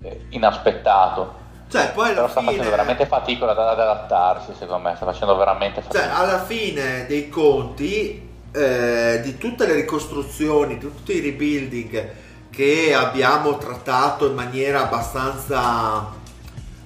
[0.03, 1.33] eh, inaspettato.
[1.69, 5.37] cioè poi Però sta fine facendo veramente fatica ad, ad adattarsi, secondo me, sta facendo
[5.37, 6.17] veramente Cioè, fatica.
[6.17, 13.57] alla fine dei conti, eh, di tutte le ricostruzioni, di tutti i rebuilding che abbiamo
[13.57, 16.11] trattato in maniera abbastanza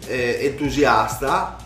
[0.08, 1.58] eh, entusiasta,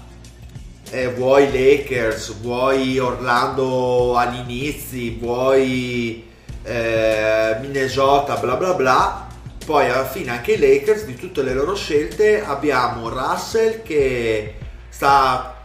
[0.90, 6.28] eh, vuoi Lakers, vuoi Orlando agli inizi, vuoi
[6.64, 9.28] eh, Minnesota, bla bla bla.
[9.66, 14.56] Poi alla fine anche i Lakers, di tutte le loro scelte, abbiamo Russell che
[14.90, 15.56] sta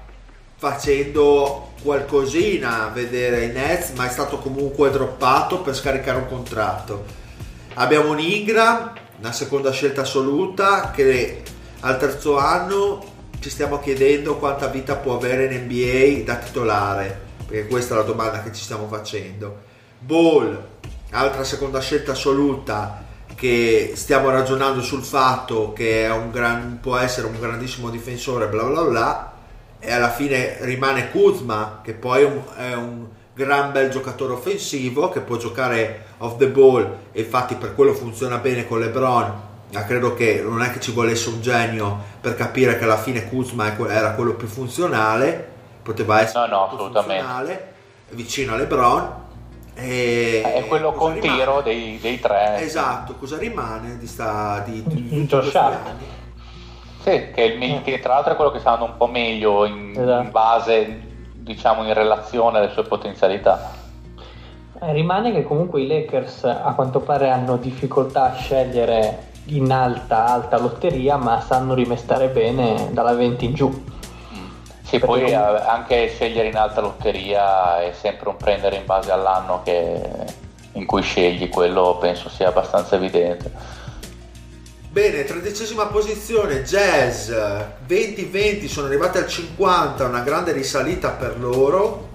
[0.56, 7.22] facendo qualcosina a vedere i Nets, ma è stato comunque droppato per scaricare un contratto.
[7.76, 11.42] Abbiamo un Ingram, una seconda scelta assoluta, che
[11.80, 13.04] al terzo anno
[13.40, 18.04] ci stiamo chiedendo quanta vita può avere in NBA da titolare, perché questa è la
[18.04, 19.62] domanda che ci stiamo facendo.
[19.98, 20.66] Ball,
[21.10, 23.02] altra seconda scelta assoluta,
[23.34, 29.32] che stiamo ragionando sul fatto che gran- può essere un grandissimo difensore, bla bla bla,
[29.80, 35.08] e alla fine rimane Kuzma, che poi è un, è un gran bel giocatore offensivo,
[35.08, 39.52] che può giocare off the ball, e infatti per quello funziona bene con LeBron.
[39.72, 43.28] Ma credo che non è che ci volesse un genio per capire che alla fine
[43.28, 45.48] Kuzma era quello più funzionale,
[45.82, 47.72] poteva essere No, no, funzionale,
[48.10, 49.22] vicino a LeBron.
[49.76, 51.36] E È quello con rimane?
[51.36, 52.58] tiro dei, dei tre.
[52.60, 56.06] Esatto, cosa rimane di, sta, di, di, di Josh anni?
[57.02, 59.90] Sì, che, il che tra l'altro è quello che sta andando un po' meglio in,
[59.96, 60.22] Esatto.
[60.22, 61.00] in base,
[61.44, 63.70] diciamo, in relazione alle sue potenzialità.
[64.80, 70.26] Eh, rimane che comunque i Lakers a quanto pare hanno difficoltà a scegliere in alta,
[70.26, 73.70] alta lotteria, ma sanno rimestare bene dalla 20 in giù.
[74.82, 78.86] Sì, Perché poi comunque- eh, anche scegliere in alta lotteria è sempre un prendere in
[78.86, 80.42] base all'anno che-
[80.72, 83.50] in cui scegli, quello penso sia abbastanza evidente.
[84.94, 92.10] Bene, tredicesima posizione, Jazz, 20-20 sono arrivati al 50, una grande risalita per loro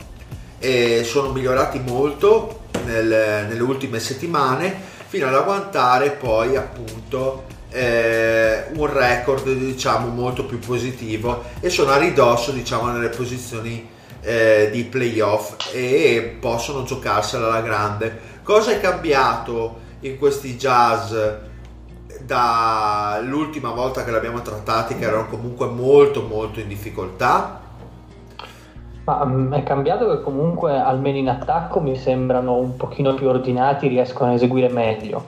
[0.60, 4.74] e sono migliorati molto nel- nelle ultime settimane
[5.08, 11.98] fino ad agguantare poi appunto eh, un record diciamo molto più positivo e sono a
[11.98, 13.90] ridosso diciamo nelle posizioni
[14.22, 18.38] eh, di playoff e possono giocarsela alla grande.
[18.42, 21.14] Cosa è cambiato in questi Jazz?
[22.30, 27.60] Dall'ultima volta che l'abbiamo trattati che erano comunque molto molto in difficoltà
[29.06, 33.88] Ma mm, è cambiato che comunque almeno in attacco mi sembrano un pochino più ordinati,
[33.88, 35.26] riescono a eseguire meglio.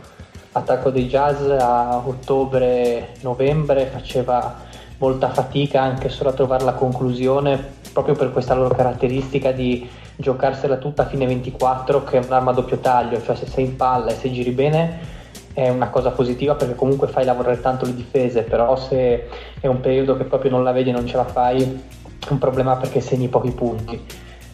[0.51, 4.57] L'attacco dei Jazz a ottobre-novembre faceva
[4.99, 10.75] molta fatica anche solo a trovare la conclusione proprio per questa loro caratteristica di giocarsela
[10.77, 14.11] tutta a fine 24 che è un'arma a doppio taglio, cioè se sei in palla
[14.11, 15.20] e se giri bene
[15.53, 19.27] è una cosa positiva perché comunque fai lavorare tanto le difese, però se
[19.59, 22.37] è un periodo che proprio non la vedi e non ce la fai, è un
[22.37, 23.99] problema perché segni pochi punti.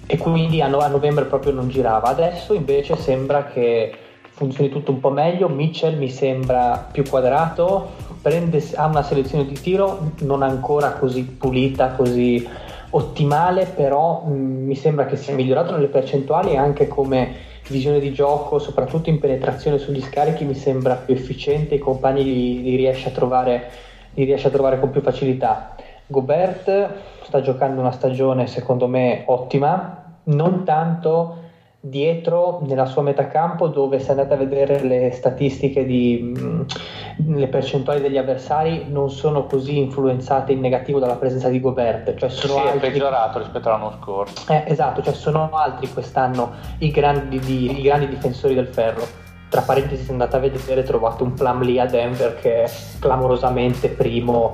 [0.05, 2.07] E quindi a, no- a novembre proprio non girava.
[2.07, 3.93] Adesso invece sembra che
[4.31, 5.49] funzioni tutto un po' meglio.
[5.49, 7.91] Mitchell mi sembra più quadrato,
[8.21, 12.47] prende, ha una selezione di tiro non ancora così pulita, così
[12.91, 18.11] ottimale, però mh, mi sembra che sia migliorato nelle percentuali e anche come visione di
[18.11, 23.09] gioco, soprattutto in penetrazione sugli scarichi, mi sembra più efficiente, i compagni li, li riesce,
[23.09, 23.69] a trovare,
[24.13, 25.75] li riesce a trovare con più facilità.
[26.05, 26.89] Gobert
[27.23, 31.35] sta giocando una stagione secondo me ottima, non tanto
[31.79, 36.65] dietro nella sua metacampo dove se andate a vedere le statistiche di mh,
[37.37, 42.29] le percentuali degli avversari non sono così influenzate in negativo dalla presenza di Gobert cioè
[42.29, 44.51] sono Sì, è altri peggiorato rispetto all'anno scorso.
[44.51, 49.25] eh, esatto, cioè sono altri quest'anno i grandi, di- i grandi difensori del ferro.
[49.49, 54.49] Tra parentesi, se andate a vedere, trovate un Plumlee a Denver che è clamorosamente primo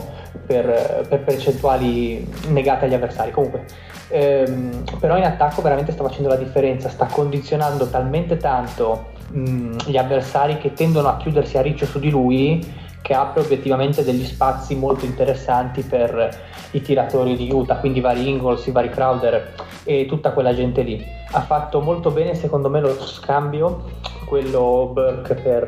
[0.45, 3.31] per, per percentuali negate agli avversari.
[3.31, 3.65] Comunque,
[4.13, 9.97] ehm, però in attacco veramente sta facendo la differenza, sta condizionando talmente tanto mh, gli
[9.97, 14.75] avversari che tendono a chiudersi a riccio su di lui che apre obiettivamente degli spazi
[14.75, 16.29] molto interessanti per
[16.71, 21.03] i tiratori di Utah, quindi vari Ingles, i vari Crowder e tutta quella gente lì.
[21.31, 23.89] Ha fatto molto bene secondo me lo scambio,
[24.25, 25.63] quello Burke per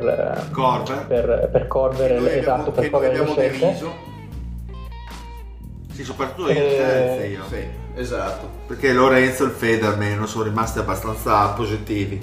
[0.48, 1.06] eh, Corver.
[1.06, 3.58] per, per Corver, Noi abbiamo- esatto, per Corver le abbiamo scelte.
[3.58, 4.14] deriso.
[5.96, 7.42] Sì, soprattutto io e Eh, Terzi io.
[7.48, 8.50] Sì, esatto.
[8.66, 12.20] Perché Lorenzo e il Fede almeno sono rimasti abbastanza positivi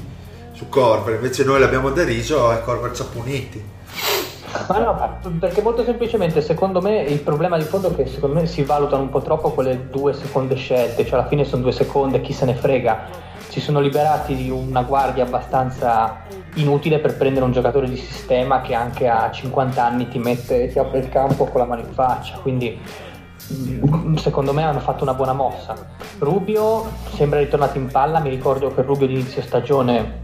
[0.52, 3.72] su Corver, invece noi l'abbiamo deriso e Corver ci ha puniti.
[4.68, 8.46] Ma no, perché molto semplicemente secondo me il problema di fondo è che secondo me
[8.46, 12.22] si valutano un po' troppo quelle due seconde scelte, cioè alla fine sono due seconde,
[12.22, 13.32] chi se ne frega.
[13.48, 16.26] Si sono liberati di una guardia abbastanza
[16.56, 20.78] inutile per prendere un giocatore di sistema che anche a 50 anni ti mette, ti
[20.78, 22.80] apre il campo con la mano in faccia, quindi
[24.18, 25.76] secondo me hanno fatto una buona mossa.
[26.20, 30.22] Rubio sembra ritornato in palla, mi ricordo che Rubio di inizio stagione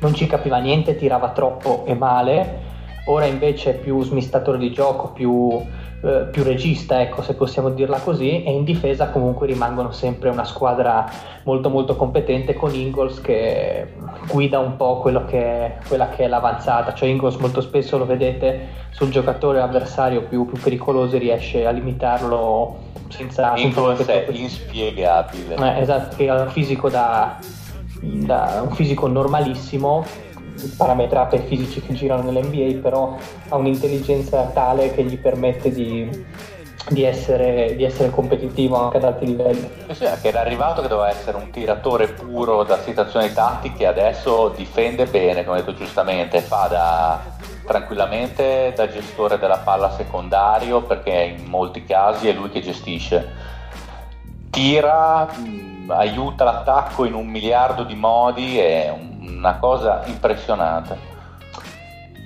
[0.00, 2.60] non ci capiva niente, tirava troppo e male,
[3.06, 5.60] ora invece è più smistatore di gioco, più,
[6.04, 10.44] eh, più regista, ecco se possiamo dirla così, e in difesa comunque rimangono sempre una
[10.44, 11.08] squadra
[11.44, 13.94] molto molto competente con Ingles che
[14.28, 18.06] guida un po' quello che è, quella che è l'avanzata, cioè Ingles molto spesso lo
[18.06, 23.54] vedete sul giocatore avversario più, più pericoloso e riesce a limitarlo senza...
[23.56, 25.54] Ingles è inspiegabile.
[25.54, 27.38] eh, esatto, che ha un fisico da,
[28.00, 30.04] da- un fisico normalissimo,
[30.76, 33.16] parametrato ai fisici che girano nell'NBA, però
[33.48, 36.08] ha un'intelligenza tale che gli permette di,
[36.88, 39.68] di essere, di essere competitivo anche ad alti livelli.
[39.88, 44.48] Sì, sì, che era arrivato che doveva essere un tiratore puro da situazioni tattiche, adesso
[44.56, 47.20] difende bene, come hai detto giustamente, fa da,
[47.66, 53.50] tranquillamente da gestore della palla secondario perché in molti casi è lui che gestisce.
[54.50, 61.10] Tira, mh, aiuta l'attacco in un miliardo di modi, è un- una cosa impressionante.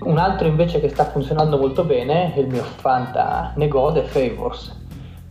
[0.01, 4.75] Un altro invece che sta funzionando molto bene il mio Fanta Negode Favors,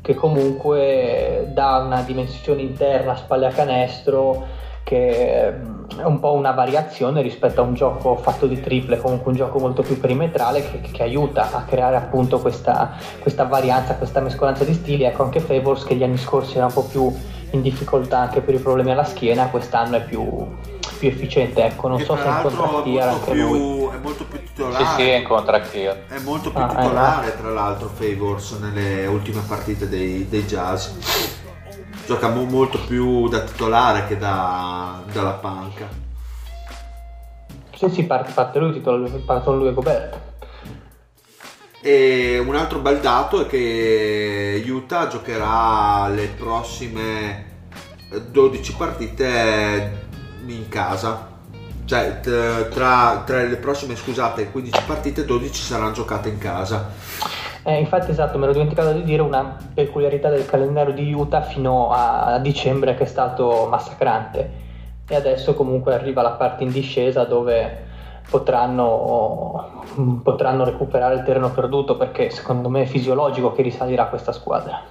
[0.01, 6.33] che comunque dà una dimensione interna a spalle a canestro che mm, è un po'
[6.33, 10.61] una variazione rispetto a un gioco fatto di triple, comunque un gioco molto più perimetrale
[10.61, 15.03] che, che aiuta a creare appunto questa, questa varianza, questa mescolanza di stili.
[15.03, 17.11] Ecco anche Favors che gli anni scorsi era un po' più
[17.51, 20.47] in difficoltà anche per i problemi alla schiena, quest'anno è più,
[21.05, 21.63] più efficiente.
[21.63, 23.59] Ecco, non Che so tra se in l'altro è contrattiera molto, anche lui.
[23.59, 24.85] più, è molto più Sì, titolare.
[24.95, 26.05] sì, è in contract here.
[26.07, 30.89] È molto più Ah, eh, titolare, tra l'altro, Favors nelle ultime partite dei, dei Jazz.
[32.05, 35.87] Gioca mo- molto più da titolare che da, dalla panca.
[37.75, 40.17] Sì, sì, parte, parte lui, titolo, partono lui e Gobert.
[41.81, 47.53] E un altro bel dato è che Utah giocherà le prossime
[48.31, 50.04] 12 partite
[50.53, 51.33] in casa.
[51.85, 56.89] Cioè, tra, tra le prossime, scusate, 15 partite, 12 saranno giocate in casa.
[57.63, 61.91] Eh, infatti, esatto, mi ero dimenticato di dire una peculiarità del calendario di Utah fino
[61.91, 64.63] a dicembre che è stato massacrante.
[65.07, 67.83] E adesso comunque arriva la parte in discesa dove
[68.29, 69.83] potranno,
[70.23, 74.81] potranno recuperare il terreno perduto perché secondo me è fisiologico che risalirà questa squadra.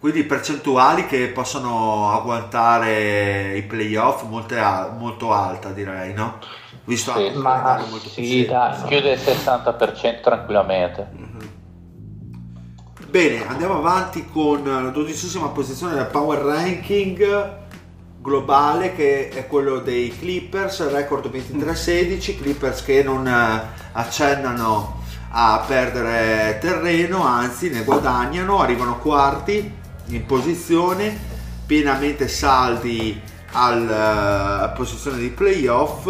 [0.00, 6.38] Quindi percentuali che possono agguantare i playoff molte a- molto alta, direi, no?
[6.84, 8.82] Visto Sì, anche Ma molto più sì, dai.
[8.86, 11.06] Chiude il 60% tranquillamente.
[13.10, 17.58] Bene, andiamo avanti con la dodicesima posizione del power ranking
[18.22, 23.62] globale che è quello dei Clippers, record 23-16, Clippers che non eh,
[23.92, 24.98] accennano
[25.32, 29.79] a perdere terreno, anzi ne guadagnano, arrivano quarti
[30.16, 31.16] in posizione,
[31.66, 33.20] pienamente saldi
[33.52, 36.08] alla posizione di playoff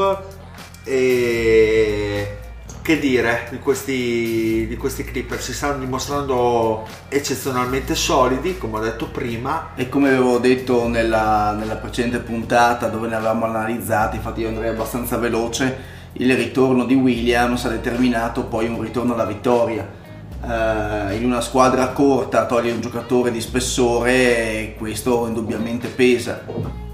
[0.85, 2.37] e
[2.83, 9.07] che dire di questi, di questi Clippers si stanno dimostrando eccezionalmente solidi come ho detto
[9.09, 14.49] prima E come avevo detto nella, nella precedente puntata dove ne avevamo analizzati, infatti io
[14.49, 19.99] andrei abbastanza veloce, il ritorno di Williams ha determinato poi un ritorno alla vittoria.
[20.43, 26.45] Eh, in una squadra corta toglie un giocatore di spessore questo indubbiamente pesa.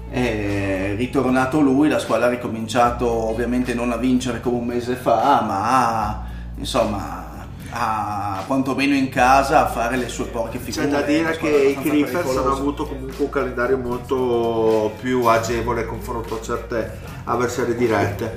[0.09, 5.41] È ritornato lui, la squadra ha ricominciato ovviamente non a vincere come un mese fa,
[5.41, 6.25] ma
[6.57, 7.27] insomma
[7.69, 10.85] a quantomeno in casa a fare le sue porche figure.
[10.85, 16.39] c'è da dire che i Clippers hanno avuto comunque un calendario molto più agevole confronto
[16.39, 18.35] a certe avversarie dirette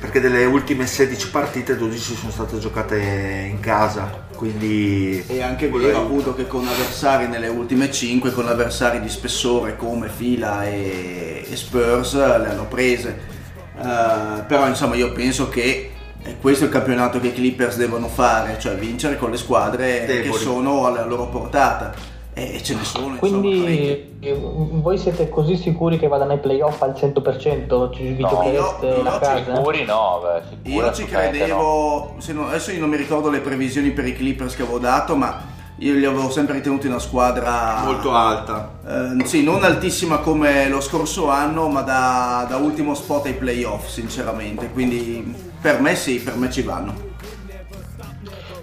[0.00, 2.98] perché delle ultime 16 partite 12 sono state giocate
[3.50, 8.48] in casa quindi È anche quello vero appunto che con avversari nelle ultime 5, con
[8.48, 13.20] avversari di spessore come Fila e, e Spurs le hanno prese.
[13.76, 15.90] Eh, però insomma io penso che
[16.22, 20.06] eh, questo è il campionato che i Clippers devono fare, cioè vincere con le squadre
[20.06, 20.40] che Deboli.
[20.42, 21.92] sono alla loro portata.
[22.40, 23.16] E ce ne sono.
[23.20, 24.08] insomma, parecchie.
[24.18, 24.34] Quindi eh,
[24.80, 27.92] voi siete così sicuri che vadano ai playoff al 100%?
[27.92, 29.56] Ci vi No, giochereste io- la io casa?
[29.56, 31.08] Sicuri no, beh, Io ci no.
[31.08, 34.78] credevo, se non- adesso io non mi ricordo le previsioni per i Clippers che avevo
[34.78, 40.18] dato, ma io li avevo sempre ritenuti una squadra molto alta Eh, sì, non altissima
[40.18, 44.70] come lo scorso anno, ma da, da ultimo spot ai playoff, sinceramente.
[44.70, 47.08] Quindi per me sì, per me ci vanno.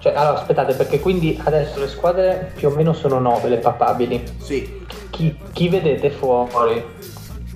[0.08, 4.24] Cioè, allora, aspettate, perché quindi adesso le squadre più o meno sono 9 le papabili.
[4.38, 6.82] Sì, Chi, chi vedete fuori?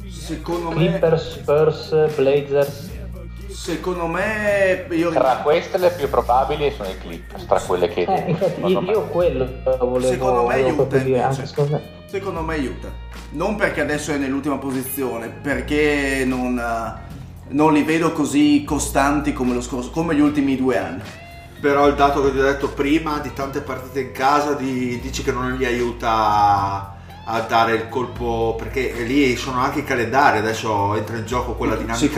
[0.10, 2.90] secondo me, Clippers, Spurs, Blazers?
[3.48, 8.02] secondo me io, Tra queste le più probabili sono i Clippers, tra quelle che...
[8.02, 8.92] Eh, infatti io, me.
[8.92, 9.48] io quello
[9.80, 11.24] volevo, secondo me proprio dire, invece.
[11.24, 11.82] anche secondo me.
[12.06, 12.90] Secondo me aiuta.
[13.32, 17.20] Non perché adesso è nell'ultima posizione, perché non, eh,
[17.50, 21.02] non li vedo così costanti come, lo scorso, come gli ultimi due anni.
[21.62, 25.22] Però il dato che ti ho detto prima di tante partite in casa di- dici
[25.24, 30.96] che non gli aiuta a, dare il colpo perché lì sono anche i calendari adesso
[30.96, 32.10] entra in gioco quella dinamica lì che-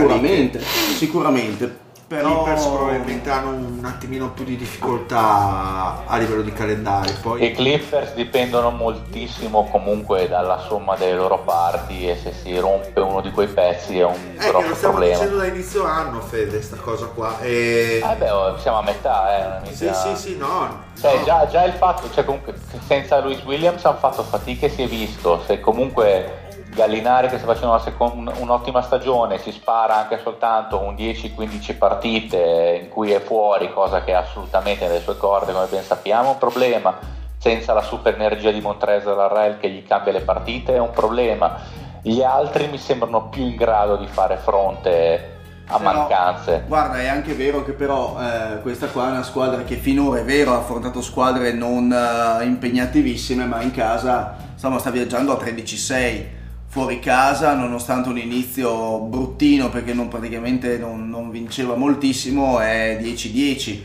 [0.96, 2.08] Sicuramente, sicuramente.
[2.08, 7.10] Però Clippers probabilmente hanno un attimino più di difficoltà a livello di calendari.
[7.10, 13.00] I Poi Clippers dipendono moltissimo comunque dalla somma delle loro parti e se si rompe
[13.00, 15.18] uno di quei pezzi è un è che lo grosso stiamo problema.
[15.18, 17.40] dicendo da inizio anno, Fede, sta cosa qua.
[17.40, 18.02] E...
[18.04, 20.92] Eh beh, oh, siamo a metà, eh, sì, sì, sì, no.
[21.00, 21.24] Cioè, no.
[21.24, 22.54] già, già il fatto, cioè comunque
[22.86, 26.42] senza Luis Williams hanno fatto fatica e si è visto, se comunque
[26.74, 32.80] Gallinari che sta facendo una secon- un'ottima stagione si spara anche soltanto un 10-15 partite
[32.84, 36.32] in cui è fuori, cosa che è assolutamente nelle sue corde come ben sappiamo, è
[36.34, 36.98] un problema,
[37.38, 41.58] senza la super energia di Montrezl Larrell che gli cambia le partite è un problema,
[42.02, 45.32] gli altri mi sembrano più in grado di fare fronte
[45.68, 46.64] a Però, mancanze.
[46.68, 50.24] Guarda, è anche vero che però eh, questa qua è una squadra che finora è
[50.24, 56.42] vero ha affrontato squadre non eh, impegnativissime, ma in casa insomma sta viaggiando a 13-6.
[56.74, 63.84] Fuori casa, nonostante un inizio bruttino perché non, praticamente non, non vinceva moltissimo, è 10-10.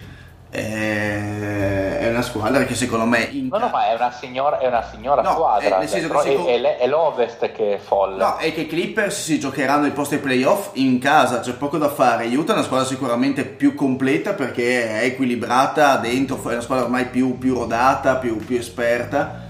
[0.48, 4.66] È, è una squadra che secondo me in No, no, ma è una signora, è
[4.66, 7.74] una signora No, squadra, eh, nel senso però che è, si- è è l'Ovest che
[7.74, 8.16] è folle.
[8.16, 11.76] No, è che i Clippers si giocheranno il posto ai playoff in casa, c'è poco
[11.76, 12.24] da fare.
[12.34, 17.04] Utah è una squadra sicuramente più completa perché è equilibrata dentro, è una squadra ormai
[17.08, 19.44] più, più rodata, più, più esperta.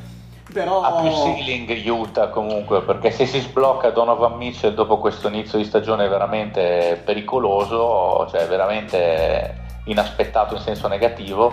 [0.53, 5.59] Però Ha più ceiling Utah comunque, perché se si sblocca Donovan Mitchell dopo questo inizio
[5.59, 11.53] di stagione veramente pericoloso, cioè veramente inaspettato in senso negativo,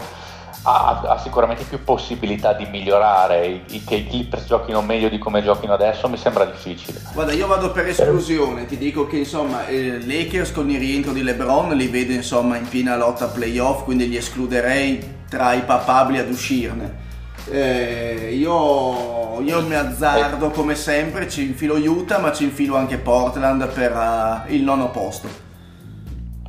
[0.63, 3.45] ha, ha sicuramente più possibilità di migliorare.
[3.47, 6.99] I- i- che i Clippers giochino meglio di come giochino adesso mi sembra difficile.
[7.13, 11.21] Guarda, io vado per esclusione, ti dico che insomma eh, Lakers con il rientro di
[11.21, 16.29] LeBron li vedo insomma in piena lotta playoff, quindi li escluderei tra i papabili ad
[16.29, 17.03] uscirne.
[17.47, 23.67] Eh, io, io mi azzardo come sempre, ci infilo Utah, ma ci infilo anche Portland
[23.67, 25.43] per eh, il nono posto.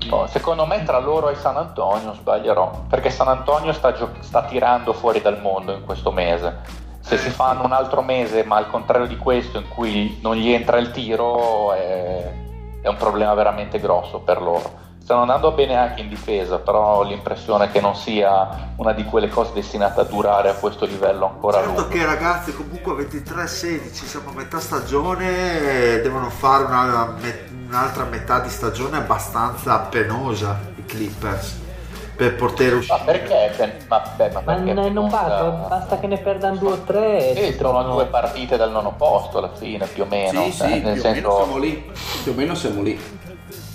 [0.09, 4.45] Oh, secondo me tra loro e San Antonio sbaglierò, perché San Antonio sta, gio- sta
[4.45, 6.85] tirando fuori dal mondo in questo mese.
[7.01, 10.51] Se si fanno un altro mese, ma al contrario di questo, in cui non gli
[10.51, 12.33] entra il tiro, è,
[12.81, 14.86] è un problema veramente grosso per loro.
[15.07, 19.29] Stanno andando bene anche in difesa, però ho l'impressione che non sia una di quelle
[19.29, 21.89] cose destinate a durare a questo livello ancora Certo lungo.
[21.89, 27.15] che ragazzi comunque a 23-16 siamo a metà stagione devono fare una-
[27.69, 31.61] un'altra metà di stagione abbastanza penosa i Clippers
[32.17, 33.03] per poter Ma uscire.
[33.05, 33.53] perché?
[33.57, 36.79] Per- Ma, beh, ma Ma perché n- non basta, basta che ne perdano due o
[36.79, 40.43] tre Sì, sono trovano due partite dal nono posto alla fine, più o meno.
[40.45, 41.93] Sì, cioè, sì, nel più o senso, meno siamo lì.
[42.25, 43.16] Più o meno siamo lì.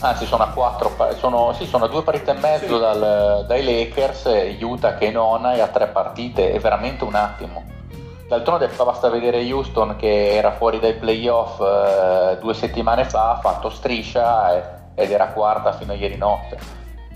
[0.04, 4.28] Anzi, sono a quattro, sono, sì, sono a due partite e mezzo dal- dai Lakers,
[4.60, 7.64] Utah che è nona e a tre partite, è veramente un attimo.
[8.28, 13.70] D'altronde basta vedere Houston che era fuori dai playoff eh, due settimane fa, ha fatto
[13.70, 14.64] striscia e-
[15.04, 16.58] ed era quarta fino a ieri notte.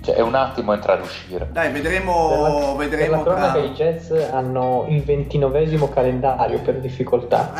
[0.02, 1.48] Cioè è un attimo entrare e uscire.
[1.52, 3.62] Dai, Per vedremo, la, per la vedremo cronaca tra...
[3.62, 7.52] i Jets hanno il ventinovesimo calendario per difficoltà.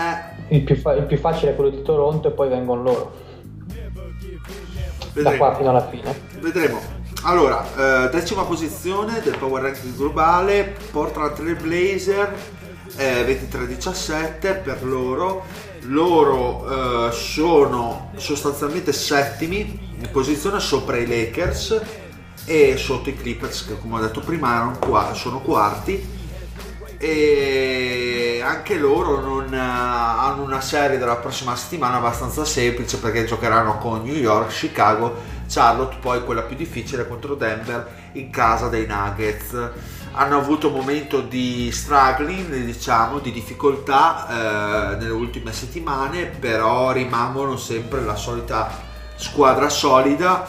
[0.48, 3.12] Eh, Il più, fa- il più facile è quello di Toronto e poi vengono loro.
[5.24, 5.38] Da vedremo.
[5.38, 6.20] qua fino alla fine.
[6.40, 6.82] Vedremo.
[7.24, 12.36] Allora, eh, decima posizione del Power Ranking globale, Portland Trail Blazer,
[12.98, 15.46] eh, 23-17 per loro.
[15.88, 21.82] Loro eh, sono sostanzialmente settimi, in posizione sopra i Lakers
[22.46, 26.24] e sotto i Clippers che come ho detto prima qua- sono quarti
[26.98, 33.78] e anche loro non, eh, hanno una serie della prossima settimana abbastanza semplice perché giocheranno
[33.78, 35.14] con New York, Chicago,
[35.48, 39.72] Charlotte, poi quella più difficile contro Denver in casa dei Nuggets.
[40.14, 47.58] Hanno avuto un momento di struggling, diciamo, di difficoltà eh, nelle ultime settimane, però rimangono
[47.58, 48.72] sempre la solita
[49.16, 50.48] squadra solida.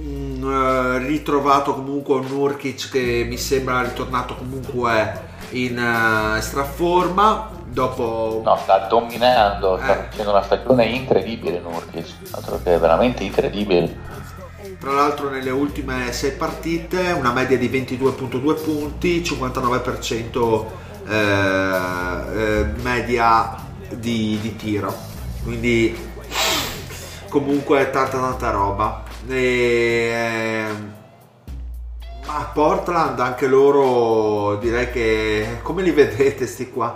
[0.00, 8.42] Mm, eh, ritrovato comunque un Nurkic che mi sembra ritornato comunque in eh, straforma dopo
[8.44, 10.04] No, sta dominando, sta Eh.
[10.10, 13.96] facendo una stagione incredibile Nurkic, altro che veramente incredibile.
[14.80, 20.64] tra l'altro nelle ultime 6 partite una media di 22.2 punti 59%
[21.08, 21.14] eh,
[22.34, 23.54] eh, media
[23.90, 24.94] di, di tiro
[25.42, 25.96] quindi
[27.28, 30.92] comunque tanta tanta roba e, ehm,
[32.28, 36.94] ma Portland anche loro direi che come li vedete sti qua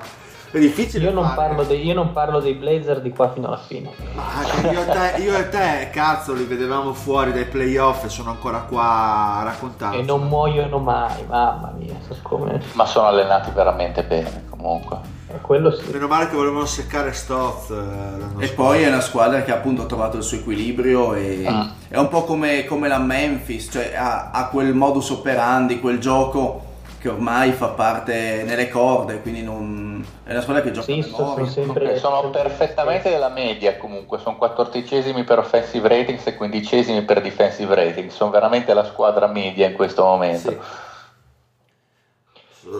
[0.53, 3.57] è difficile Io non, parlo dei, io non parlo dei Blazer di qua fino alla
[3.59, 3.91] fine.
[4.15, 8.31] Ma io, e te, io e te, cazzo, li vedevamo fuori dai playoff e sono
[8.31, 9.99] ancora qua a raccontare.
[9.99, 12.61] E non muoiono mai, mamma mia, so come.
[12.73, 14.99] Ma sono allenati veramente bene comunque.
[15.29, 15.91] eh, Quello sì.
[15.91, 17.71] Meno male che volevano seccare Stoz.
[17.71, 18.53] eh, E scorso.
[18.55, 21.73] poi è una squadra che appunto ha trovato il suo equilibrio e Ah.
[21.89, 26.71] è un po' come, come la Memphis, cioè ha, ha quel modus operandi, quel gioco
[26.99, 29.92] che ormai fa parte nelle corde, quindi non...
[30.25, 31.99] è una squadra che gioca Sì, sono sempre.
[31.99, 38.15] sono perfettamente della media comunque, sono quattordicesimi per offensive ratings e quindicesimi per defensive ratings,
[38.15, 40.51] sono veramente la squadra media in questo momento.
[40.51, 40.59] Sì.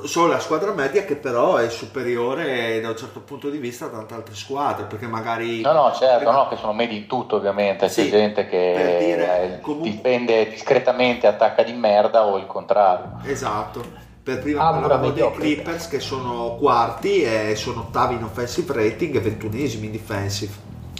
[0.05, 3.89] Solo la squadra media che però è superiore da un certo punto di vista a
[3.89, 5.61] tante altre squadre, perché magari...
[5.61, 8.51] No, no, certo, prima- no, che sono medi in tutto ovviamente, c'è Sì, gente per
[8.51, 13.19] che dire, eh, comunque- difende discretamente, attacca di merda o il contrario.
[13.25, 14.02] Esatto.
[14.23, 15.41] Per prima Ah, parlavamo dei mediocre.
[15.41, 20.53] Clippers che sono quarti e sono ottavi in offensive rating e ventunesimi in defensive.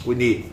[0.03, 0.51] Quindi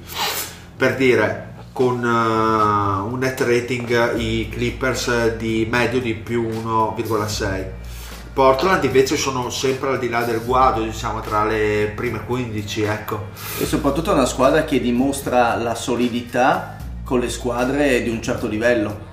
[0.76, 7.64] per dire con eh, un net rating i Clippers di medio di più 1,6.
[8.32, 13.26] Portland invece sono sempre al di là del guado, diciamo tra le prime 15, ecco.
[13.58, 18.46] E soprattutto è una squadra che dimostra la solidità con le squadre di un certo
[18.46, 19.08] livello.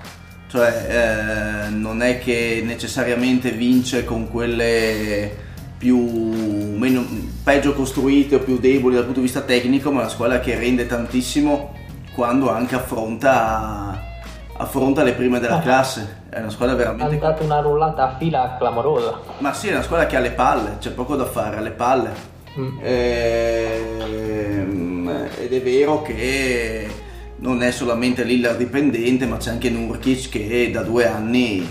[0.48, 5.30] Cioè eh, non è che necessariamente vince con quelle
[5.76, 5.98] più
[6.76, 7.04] meno,
[7.44, 10.58] peggio costruite o più deboli dal punto di vista tecnico, ma è una squadra che
[10.58, 11.74] rende tantissimo
[12.14, 14.02] quando anche affronta,
[14.56, 16.22] affronta le prime della classe.
[16.30, 17.18] È una squadra Ha veramente...
[17.18, 19.20] dato una rullata a fila clamorosa.
[19.38, 21.70] Ma sì, è una squadra che ha le palle, c'è poco da fare, ha le
[21.70, 22.10] palle.
[22.58, 22.78] Mm.
[22.82, 24.08] Ehm,
[25.38, 26.88] ed è vero che
[27.38, 31.66] non è solamente Lillard dipendente, ma c'è anche Nurkic che da due anni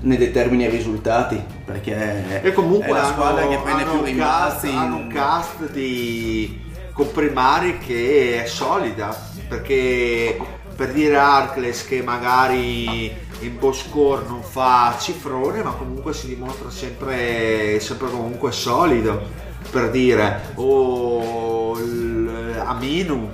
[0.00, 1.42] ne determina i risultati.
[1.64, 4.68] Perché E comunque è la hanno, squadra che prende hanno più rimbalzi.
[4.68, 9.16] hanno un cast di comprimari che è solida
[9.48, 10.36] perché
[10.74, 13.06] per dire Arcles che magari
[13.40, 19.22] in Boscore non fa cifrone ma comunque si dimostra sempre, sempre comunque solido
[19.70, 23.30] per dire o il Aminu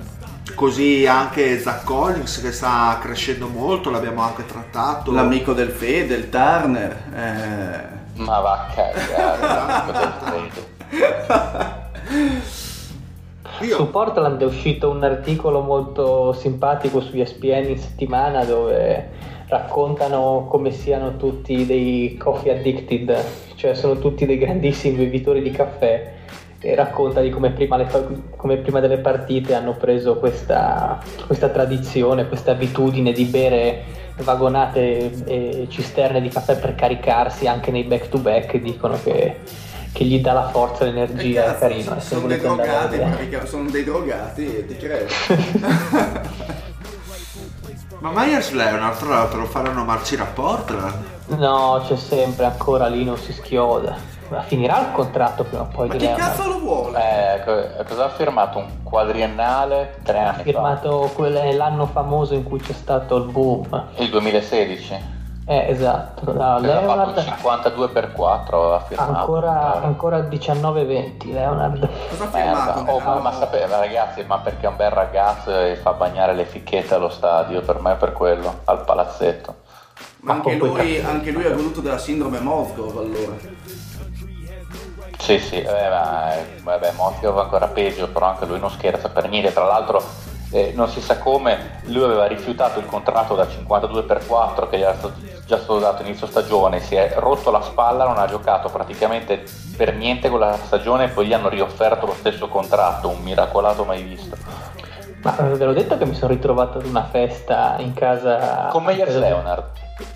[0.55, 6.29] così anche Zach Collins che sta crescendo molto l'abbiamo anche trattato L'amico del Fede, il
[6.29, 6.91] Turner.
[7.13, 10.53] eh, Ma va a cagare.
[13.61, 19.09] Io- Su Portland è uscito un articolo molto simpatico su ESPN in settimana dove
[19.47, 23.23] raccontano come siano tutti dei coffee addicted,
[23.55, 26.13] cioè sono tutti dei grandissimi bevitori di caffè
[26.73, 27.87] racconta di come prima, le
[28.35, 33.83] come prima delle partite hanno preso questa, questa tradizione, questa abitudine di bere
[34.17, 39.41] vagonate e cisterne di caffè per caricarsi anche nei back to back dicono che,
[39.91, 41.95] che gli dà la forza e l'energia, è cazzo, carino.
[41.97, 45.13] eh, sono dei drogati, perché sono dei drogati, e ti credo.
[47.99, 50.93] Ma Myers Leonard tra l'altro lo faranno marcire a Portland?
[51.37, 54.14] No, c'è sempre ancora lì, non si schioda.
[54.29, 56.19] Ma finirà il contratto prima o poi Ma Leonard.
[56.19, 56.99] cazzo lo vuole?
[57.35, 58.57] Eh, co- cosa ha firmato?
[58.59, 63.63] Un quadriennale tre Ha anni firmato quel- l'anno famoso in cui c'è stato il boom.
[63.65, 63.85] fa.
[63.97, 65.13] Il 2016.
[65.47, 66.31] Eh, esatto.
[66.31, 69.11] da Leonard 52 per 4 aveva firmato.
[69.11, 71.87] ancora, Eh, ancora 19-20, Leonard.
[72.09, 72.79] Cosa ha firmato?
[72.81, 72.91] Merda.
[72.93, 76.45] Oh, ma, ma sapeva, ragazzi, ma perché è un bel ragazzo e fa bagnare le
[76.45, 79.53] ficchette allo stadio, per me è per quello, al palazzetto.
[80.21, 83.35] Ma anche Ma quei lui, anche lui ha goduto della sindrome Mosgov allora.
[85.17, 89.53] Sì, sì, eh, ma, vabbè, va ancora peggio, però anche lui non scherza per niente.
[89.53, 90.03] Tra l'altro,
[90.51, 94.77] eh, non si sa come, lui aveva rifiutato il contratto da 52 per 4 che
[94.77, 94.95] gli era
[95.45, 99.43] già stato dato inizio stagione, si è rotto la spalla, non ha giocato praticamente
[99.77, 103.83] per niente con la stagione e poi gli hanno riofferto lo stesso contratto, un miracolato
[103.83, 104.35] mai visto.
[105.21, 108.67] Ma eh, ve l'ho detto che mi sono ritrovato ad una festa in casa.
[108.71, 109.63] Con Meyers casa- Leonard.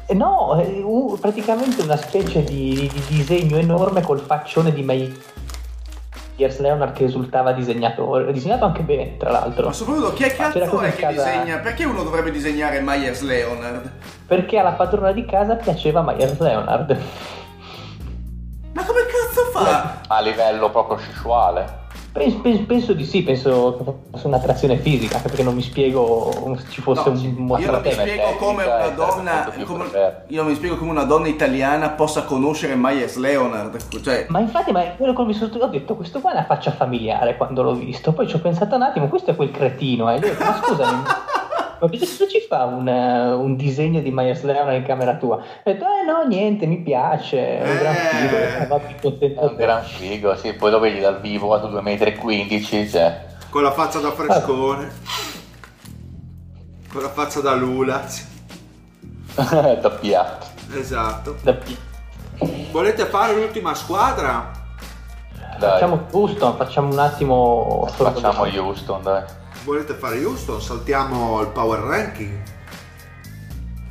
[0.07, 6.59] Eh, No, eh, uh, praticamente una specie di, di disegno enorme col faccione di Meyers
[6.59, 8.31] Leonard che risultava disegnatore.
[8.33, 9.67] Disegnato anche bene, tra l'altro.
[9.67, 11.57] Ma soprattutto chi è cazzo è che casa- disegna?
[11.59, 13.91] Perché uno dovrebbe disegnare Myers Leonard?
[14.27, 16.97] Perché alla padrona di casa piaceva Myers Leonard.
[18.73, 20.01] Ma come cazzo fa?
[20.07, 21.78] A livello proprio sessuale.
[22.11, 26.31] Penso, penso- penso di sì, penso che fosse un'attrazione fisica, anche perché non mi spiego
[26.41, 27.91] come ci fosse No, un io non mi mostratore.
[27.91, 32.73] spiego tecnica come una donna come- io mi spiego come una donna italiana possa conoscere
[32.75, 36.33] Myers Leonard cioè Ma infatti, ma quello che mi sono ho detto, questo qua è
[36.33, 38.11] una faccia familiare quando l'ho visto.
[38.11, 40.09] Poi ci ho pensato un attimo, questo è quel cretino.
[40.11, 41.01] E ho detto, ma scusami,
[41.79, 45.35] ma cosa cosa ci fa un, eh, un disegno di Myers Leonard in camera tua?
[45.37, 47.97] Ho detto, eh no, niente, mi piace, è un gran Eh.
[47.99, 48.35] figo.
[48.37, 51.59] Eh, va più contento È un gran figo, sì, poi lo vedi dal vivo a
[51.59, 53.25] 2,15 m, cioè.
[53.49, 54.91] Con la faccia da frescone.
[56.91, 58.03] Con la faccia da lula.
[59.81, 60.45] Doppiato.
[60.73, 61.35] Esatto.
[61.41, 61.77] Da pi-
[62.71, 64.51] Volete fare l'ultima squadra?
[65.57, 67.85] Dai, Facciamo Houston, facciamo un attimo...
[67.91, 69.23] facciamo Houston, dai.
[69.69, 70.59] Volete fare Houston?
[70.59, 72.35] Saltiamo il power ranking.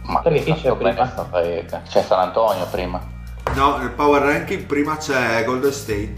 [0.07, 1.31] Ma Perché chi c'è prima?
[1.31, 3.01] C'è San Antonio prima.
[3.55, 6.15] No, nel power ranking prima c'è Golden State.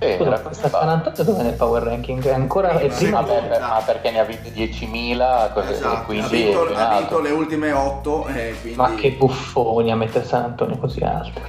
[0.00, 0.68] Sì, Scusa, questa.
[0.68, 2.24] San Antonio dove è nel power ranking?
[2.24, 5.96] È ancora è prima Vabbè, per- ma perché ne ha vinte 10.000 così, Esatto, e
[5.96, 9.96] ha quindi è vinto, ha vinto le ultime 8 e quindi Ma che buffoni a
[9.96, 11.40] mettere San Antonio così alto.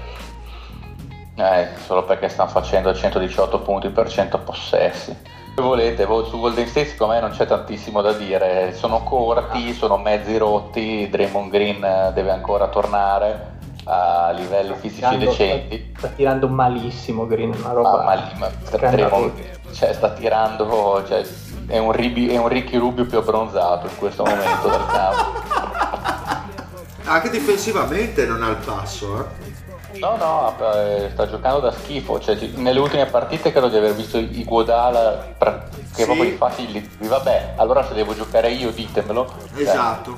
[1.35, 5.33] Eh, solo perché stanno facendo 118 punti per 100 possessi.
[5.55, 9.95] Se volete, su Golden State secondo me non c'è tantissimo da dire, sono corti, sono
[9.97, 13.53] mezzi rotti, Draymond Green eh, deve ancora tornare
[13.85, 15.93] a livelli fisici Tirando- decenti.
[15.97, 18.03] Sta tirando malissimo Green, una Ma, roba...
[18.03, 18.49] ma lì, ma.
[18.69, 19.31] Draymond
[19.71, 21.25] cioè, sta tirando, cioè,
[21.67, 25.23] è, un Ribi- è un Ricky Rubio più abbronzato in questo momento dal campo.
[27.05, 29.53] Anche difensivamente non ha il passo, eh.
[29.99, 32.19] No, no, eh, sta giocando da schifo.
[32.19, 36.03] Cioè, ci- nelle ultime partite credo di aver visto i Guadala che Sì.
[36.03, 39.25] proprio infatti gli- vabbè, allora se devo giocare io ditemelo.
[39.53, 40.15] Cioè, Esatto.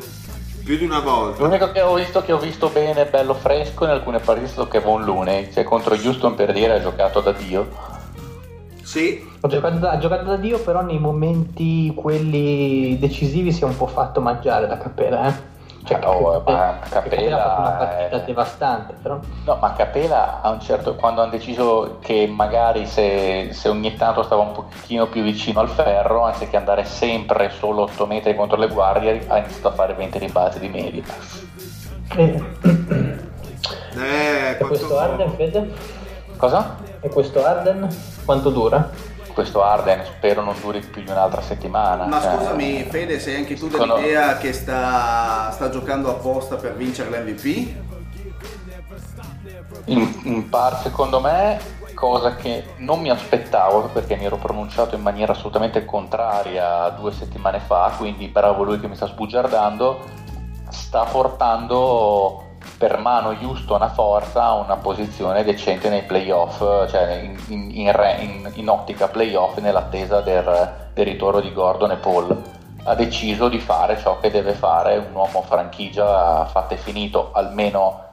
[0.64, 1.42] Più di una volta.
[1.44, 4.68] L'unico che ho visto che ho visto bene, bello fresco in alcune partite è stato
[4.68, 7.96] Kevon Looney, cioè contro Houston per dire ha giocato da Dio.
[8.84, 13.66] Sì, Ha giocato, da, ha giocato da Dio, però nei momenti quelli decisivi si è
[13.66, 15.34] un po' fatto mangiare da Capela, eh.
[15.88, 19.20] Cioè, Oh, che- ma che Capela ha fatto una partita è- devastante, però.
[19.46, 24.24] No, ma Capela a un certo quando hanno deciso che magari se, se ogni tanto
[24.24, 28.68] stava un pochettino più vicino al ferro, anziché andare sempre solo 8 metri contro le
[28.68, 31.04] guardie, ha iniziato a fare 20 rimbalzi di media.
[32.16, 32.42] Eh,
[33.96, 34.98] eh, e questo.
[34.98, 35.74] Arden, Fede?
[36.38, 36.76] Cosa?
[37.00, 37.88] E questo Arden?
[38.26, 38.90] Quanto dura?
[39.38, 42.08] Questo Arden spero non duri più di un'altra settimana.
[42.08, 47.12] Ma cioè, scusami, Fede, sei anche tu dell'idea che sta, sta giocando apposta per vincere
[47.12, 47.46] l'MVP?
[49.86, 51.60] In, in par secondo me,
[51.94, 57.60] cosa che non mi aspettavo perché mi ero pronunciato in maniera assolutamente contraria due settimane
[57.60, 60.04] fa, quindi bravo lui che mi sta sbugiardando,
[60.70, 62.47] sta portando
[62.78, 68.52] per mano Houston a forza ha una posizione decente nei playoff, cioè in, in, in,
[68.54, 72.42] in- ottica playoff nell'attesa del, del ritorno di Gordon e Paul.
[72.84, 78.06] Ha deciso di fare ciò che deve fare un uomo franchigia fatto e finito, almeno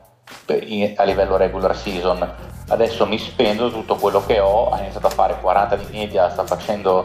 [0.96, 2.52] a livello regular season.
[2.66, 6.44] Adesso mi spendo tutto quello che ho, ha iniziato a fare 40 di media, sta
[6.44, 7.04] facendo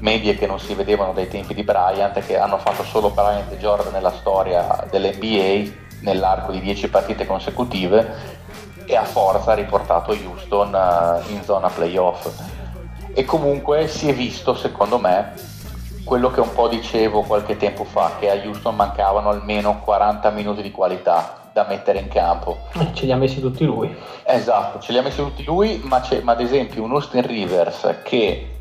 [0.00, 3.58] medie che non si vedevano dai tempi di Bryant, che hanno fatto solo Bryant e
[3.58, 8.36] Jordan nella storia dell'NBA nell'arco di 10 partite consecutive
[8.84, 12.28] e a forza ha riportato Houston eh, in zona playoff.
[13.12, 15.34] E comunque si è visto, secondo me,
[16.04, 20.62] quello che un po' dicevo qualche tempo fa, che a Houston mancavano almeno 40 minuti
[20.62, 22.56] di qualità da mettere in campo.
[22.78, 23.94] Eh, Ce li ha messi tutti lui.
[24.24, 27.96] Esatto, ce li ha messi tutti lui, ma, c'è, ma ad esempio un Austin Rivers
[28.04, 28.54] che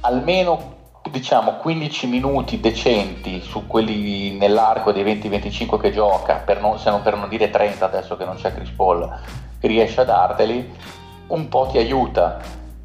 [0.00, 0.80] almeno
[1.12, 7.02] diciamo 15 minuti decenti su quelli nell'arco dei 20-25 che gioca, per non, se non
[7.02, 9.08] per non dire 30 adesso che non c'è Chris Paul,
[9.60, 10.72] riesce a darteli,
[11.28, 12.40] un po' ti aiuta.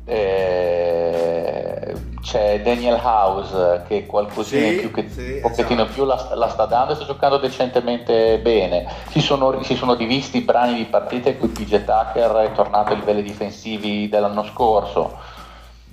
[0.06, 5.94] Eh, c'è Daniel House che qualcosina Sì, più, che sì, un pochettino esatto.
[5.94, 8.86] più la, la sta dando e sta giocando decentemente bene.
[9.10, 12.92] Si sono, si sono divisti i brani di partite in cui PJ Tucker è tornato
[12.92, 15.36] ai livelli difensivi dell'anno scorso.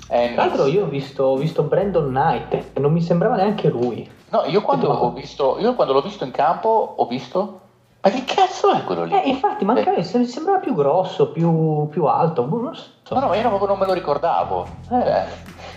[0.09, 3.69] Ennis- Tra l'altro io ho visto, ho visto Brandon Knight, e non mi sembrava neanche
[3.69, 4.09] lui.
[4.31, 7.61] No, io quando, ho visto, io quando l'ho visto in campo ho visto...
[8.03, 9.15] Ma che cazzo è quello lì?
[9.15, 13.15] Eh, infatti, manca, mi sembrava più grosso, più, più alto, boh, non so.
[13.15, 14.67] No, no, ma io non, non me lo ricordavo.
[14.91, 15.01] Eh.
[15.03, 15.25] Cioè,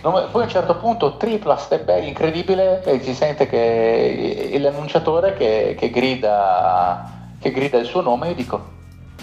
[0.02, 4.54] non me- poi a un certo punto tripla step back incredibile e si sente che
[4.60, 7.02] l'annunciatore che, che grida,
[7.40, 8.60] che grida il suo nome e io dico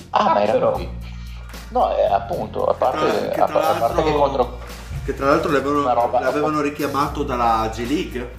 [0.10, 0.72] ah, Ah, ma era però.
[0.72, 0.90] lui.
[1.70, 4.58] No, eh, appunto, a parte, Che a, a parte che contro...
[5.06, 5.84] Che tra l'altro l'avevano,
[6.20, 8.32] l'avevano richiamato dalla G League.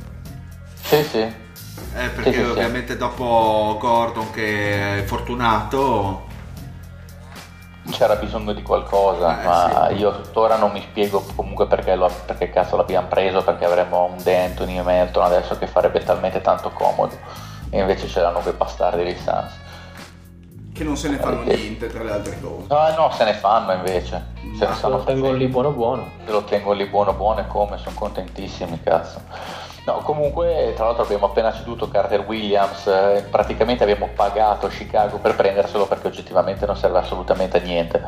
[0.82, 1.18] Sì, sì.
[1.20, 2.50] Eh, perché Sì, sì, sì.
[2.50, 6.24] ovviamente dopo Gordon che è fortunato.
[7.90, 9.94] C'era bisogno di qualcosa, Eh, ma sì.
[9.94, 14.20] io tuttora non mi spiego comunque perché, lo- perché cazzo l'abbiamo preso, perché avremmo un
[14.22, 17.16] De Anthony e Melton adesso che farebbe talmente tanto comodo
[17.70, 19.52] e invece ce l'hanno quei bastardi dei Suns.
[20.76, 22.66] Che non se ne fanno niente tra le altre cose.
[22.68, 24.26] No, no, se ne fanno invece.
[24.58, 26.10] Se ne Se stanno lo tengo lì buono buono.
[26.24, 29.20] Se lo tengo lì buono buono e come, sono contentissimi, cazzo.
[29.86, 35.34] No, comunque, tra l'altro abbiamo appena ceduto Carter Williams, eh, praticamente abbiamo pagato Chicago per
[35.34, 38.02] prenderselo perché oggettivamente non serve assolutamente a niente.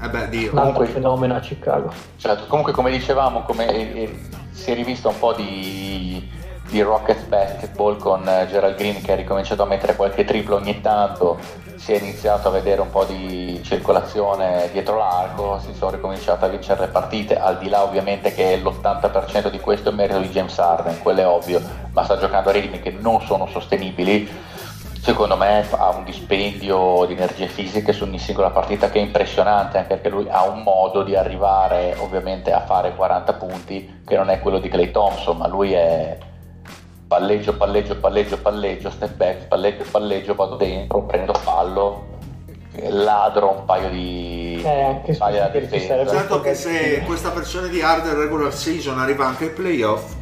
[0.00, 0.52] Eh beh, Dio.
[0.52, 1.92] Un altro Comunque- fenomeno a Chicago.
[2.18, 4.20] Certo, comunque come dicevamo, come, eh, eh,
[4.52, 6.30] si è rivisto un po' di,
[6.72, 10.80] di Rocket Basketball con eh, Gerald Green che ha ricominciato a mettere qualche triplo ogni
[10.80, 11.38] tanto,
[11.76, 16.48] si è iniziato a vedere un po' di circolazione dietro l'arco, si sono ricominciate a
[16.48, 20.58] vincere le partite, al di là ovviamente che l'80% di questo è merito di James
[20.58, 21.60] Harden, quello è ovvio,
[21.92, 24.26] ma sta giocando a ritmi che non sono sostenibili.
[24.98, 29.76] Secondo me ha un dispendio di energie fisiche su ogni singola partita che è impressionante
[29.76, 34.30] anche perché lui ha un modo di arrivare ovviamente a fare 40 punti che non
[34.30, 36.16] è quello di Clay Thompson ma lui è
[37.12, 42.06] palleggio palleggio palleggio palleggio step back palleggio palleggio vado dentro prendo fallo
[42.88, 46.06] ladro un paio di Eh, anche paio di difesa.
[46.08, 50.14] Certo che se questa versione di Harden regular season arriva anche ai playoff,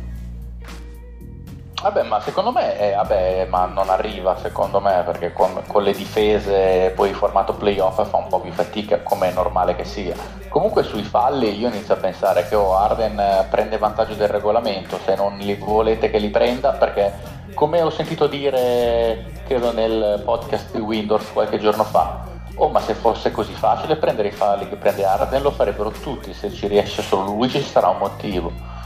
[1.82, 5.92] Vabbè, ma secondo me, eh, vabbè, ma non arriva secondo me perché con, con le
[5.92, 10.14] difese poi il formato playoff fa un po' più fatica come è normale che sia.
[10.50, 14.98] Comunque sui falli io inizio a pensare che oh, Arden eh, prende vantaggio del regolamento,
[15.02, 20.72] se non li volete che li prenda perché come ho sentito dire credo nel podcast
[20.74, 22.24] di Windows qualche giorno fa,
[22.56, 26.34] oh ma se fosse così facile prendere i falli che prende Arden lo farebbero tutti,
[26.34, 28.79] se ci riesce solo lui ci sarà un motivo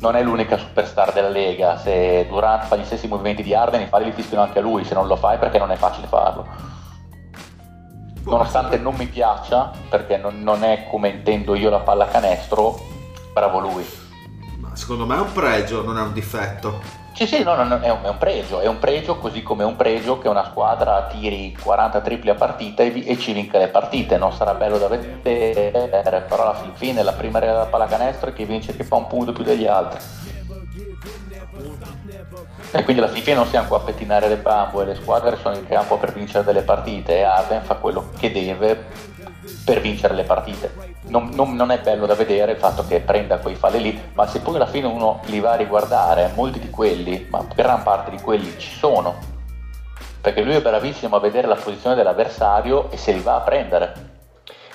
[0.00, 3.86] non è l'unica superstar della Lega, se Durant fa gli stessi movimenti di Arden, i
[3.86, 6.46] falli li fischiano anche a lui, se non lo fai perché non è facile farlo.
[8.22, 12.78] Nonostante non mi piaccia, perché non, non è come intendo io la pallacanestro,
[13.32, 13.86] bravo lui.
[14.58, 16.97] ma secondo me è un pregio, non è un difetto.
[17.18, 19.66] Sì, sì, no, no, è, un, è un pregio, è un pregio così come è
[19.66, 23.66] un pregio che una squadra tiri 40 tripli a partita e, e ci vinca le
[23.66, 28.30] partite, non sarà bello da vedere, però alla fin fine la prima regola della pallacanestro
[28.30, 29.98] è che vince chi fa un punto più degli altri.
[32.70, 35.56] E quindi alla fin fine non siamo qua a pettinare le bambole, le squadre sono
[35.56, 38.86] in campo per vincere delle partite e Arden fa quello che deve
[39.64, 40.72] per vincere le partite.
[41.08, 44.26] Non, non- non è bello da vedere il fatto che prenda quei falli lì, ma
[44.26, 48.10] se poi alla fine uno li va a riguardare, molti di quelli, ma gran parte
[48.10, 49.14] di quelli ci sono,
[50.20, 54.06] perché lui è bravissimo a vedere la posizione dell'avversario e se li va a prendere.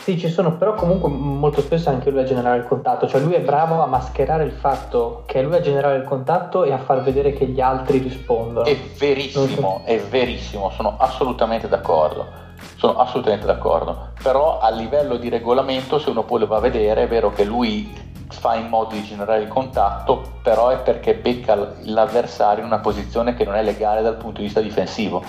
[0.03, 3.35] Sì, ci sono, però comunque molto spesso anche lui a generare il contatto, cioè lui
[3.35, 6.77] è bravo a mascherare il fatto che è lui a generare il contatto e a
[6.77, 8.65] far vedere che gli altri rispondono.
[8.65, 12.42] È verissimo, è verissimo, sono assolutamente d'accordo.
[12.83, 14.09] Sono assolutamente d'accordo.
[14.21, 17.45] Però a livello di regolamento, se uno poi lo va a vedere, è vero che
[17.45, 17.89] lui
[18.27, 23.35] fa in modo di generare il contatto, però è perché becca l'avversario in una posizione
[23.35, 25.23] che non è legale dal punto di vista difensivo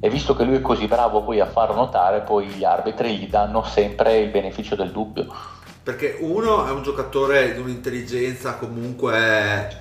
[0.00, 3.26] e visto che lui è così bravo poi a farlo notare, poi gli arbitri gli
[3.26, 5.32] danno sempre il beneficio del dubbio.
[5.82, 9.80] Perché uno è un giocatore di un'intelligenza comunque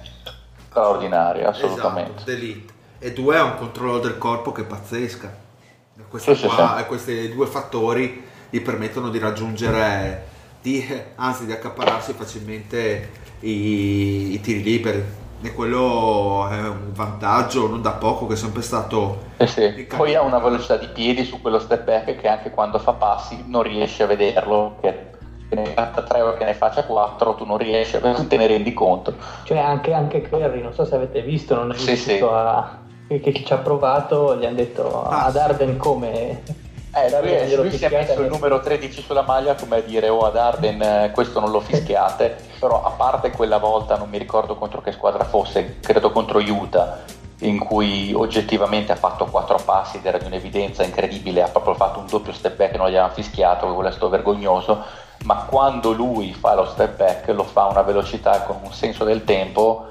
[0.69, 2.23] straordinaria, assolutamente.
[2.31, 2.73] Esatto.
[2.99, 5.49] E due ha un controllo del corpo che è pazzesca.
[5.97, 6.84] E questi, Sì, sì, qua- sì.
[6.84, 10.27] e questi due fattori gli permettono di raggiungere,
[10.61, 10.85] di,
[11.15, 13.09] anzi di accaparrarsi facilmente
[13.41, 15.03] i, i tiri liberi.
[15.43, 20.13] E quello è un vantaggio non da poco che è sempre stato Eh sì, Poi
[20.13, 23.63] ha una velocità di piedi su quello step back che anche quando fa passi non
[23.63, 25.09] riesci a vederlo, che
[25.49, 28.47] che ne fatta 3 o che ne faccia 4, tu non riesci, a te ne
[28.47, 29.15] rendi conto.
[29.43, 32.34] Cioè anche, anche Curry, non so se avete visto, non è Sì, riuscito sì.
[32.34, 32.80] a...
[33.19, 36.43] Che, ci ha provato, gli hanno detto ad Arden come...
[36.93, 39.79] Eh, lui, Darden glielo lui si è messo il numero 13 sulla maglia come a
[39.79, 42.35] dire oh ad Arden eh, questo non lo fischiate.
[42.59, 46.99] Però a parte quella volta non mi ricordo contro che squadra fosse credo contro Utah
[47.43, 51.99] in cui oggettivamente ha fatto quattro passi ed era di un'evidenza incredibile ha proprio fatto
[51.99, 54.83] un doppio step back e non gli avevano fischiato quello è stato vergognoso.
[55.23, 59.05] Ma quando lui fa lo step back lo fa a una velocità con un senso
[59.05, 59.85] del tempo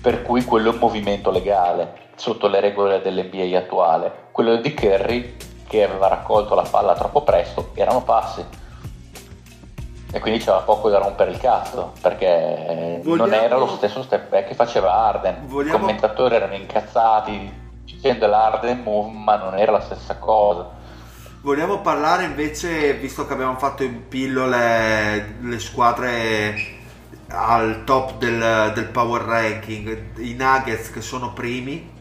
[0.00, 4.28] per cui quello è un movimento legale sotto le regole dell'NBA attuale.
[4.32, 5.36] Quello di Curry
[5.66, 8.44] che aveva raccolto la palla troppo presto erano passi.
[10.10, 14.28] E quindi c'era poco da rompere il cazzo perché non Vogliamo- era lo stesso step
[14.30, 15.46] back che faceva Arden.
[15.46, 20.76] Vogliamo- I commentatori erano incazzati dicendo l'Arden move, ma non era la stessa cosa.
[21.42, 26.54] Vogliamo parlare invece, visto che abbiamo fatto in pillole le squadre
[27.28, 31.96] al top del, del power ranking, i Nuggets che sono primi,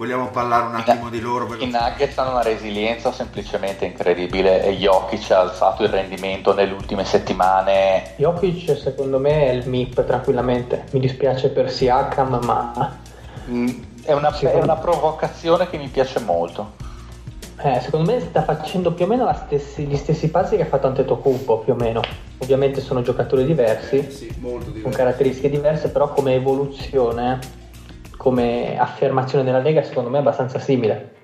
[0.00, 1.46] vogliamo parlare un attimo di loro?
[1.58, 7.04] I Nuggets hanno una resilienza semplicemente incredibile e Jokic ha alzato il rendimento nelle ultime
[7.04, 8.14] settimane.
[8.16, 12.96] Jokic secondo me è il MIP tranquillamente, mi dispiace per Siakam ma
[13.48, 13.68] Mm,
[14.02, 16.72] È una, è una provocazione che mi piace molto.
[17.62, 20.66] eh, secondo me sta facendo più o meno la stessi- gli stessi passi che ha
[20.66, 22.00] fatto Antetokounmpo più o meno.
[22.38, 27.38] Ovviamente sono giocatori diversi, Sì, molto con caratteristiche diverse, però come evoluzione,
[28.20, 31.14] come affermazione della Lega secondo me è abbastanza simile.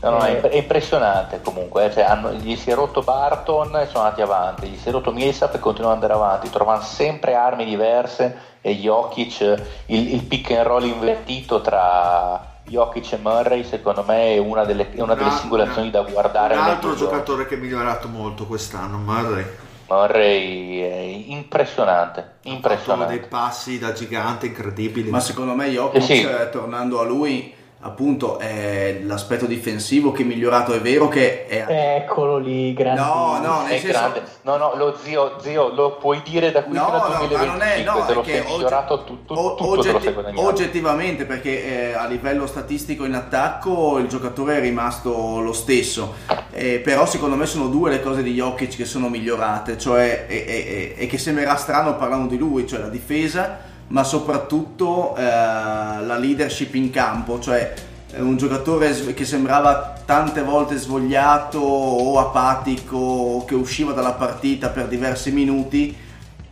[0.00, 0.58] No, no, è, Eh.
[0.58, 4.76] impressionante comunque, eh, cioè, hanno- gli si è rotto Barton e sono andati avanti, gli
[4.78, 9.40] si è rotto Millsap e continuano ad andare avanti, trovano sempre armi diverse e Jokic,
[9.86, 14.88] il, il pick and roll invertito tra Jokic e Murray secondo me è una delle,
[14.94, 16.54] è una delle Una- singole azioni da guardare.
[16.54, 19.44] Un altro giocatore che è migliorato molto quest'anno, Murray.
[19.88, 23.18] Murray è impressionante, Ha fatto dei impressionante.
[23.28, 25.10] passi da gigante incredibili.
[25.10, 26.22] Ma secondo me Jokic, Eh sì.
[26.22, 30.72] eh, tornando a lui, appunto è l'aspetto difensivo che è migliorato.
[30.72, 31.64] È vero che è...
[32.02, 33.00] Eccolo lì, grande.
[33.00, 33.98] No, no, nel senso...
[33.98, 34.22] grande.
[34.42, 37.18] No, no, lo zio, zio, lo puoi dire da qui No, fino al no, ma
[37.26, 41.24] 2025, non è, no, te lo sei migliorato tu- tu- o- tutto lo oggetti- oggettivamente
[41.24, 46.14] perché eh, a livello statistico in attacco il giocatore è rimasto lo stesso
[46.50, 50.94] Eh, però secondo me sono due le cose di Jokic che sono migliorate cioè e-
[50.96, 56.74] e che sembrerà strano parlando di lui cioè la difesa ma soprattutto eh, la leadership
[56.74, 57.72] in campo cioè
[58.10, 64.70] è un giocatore che sembrava tante volte svogliato o apatico o che usciva dalla partita
[64.70, 65.94] per diversi minuti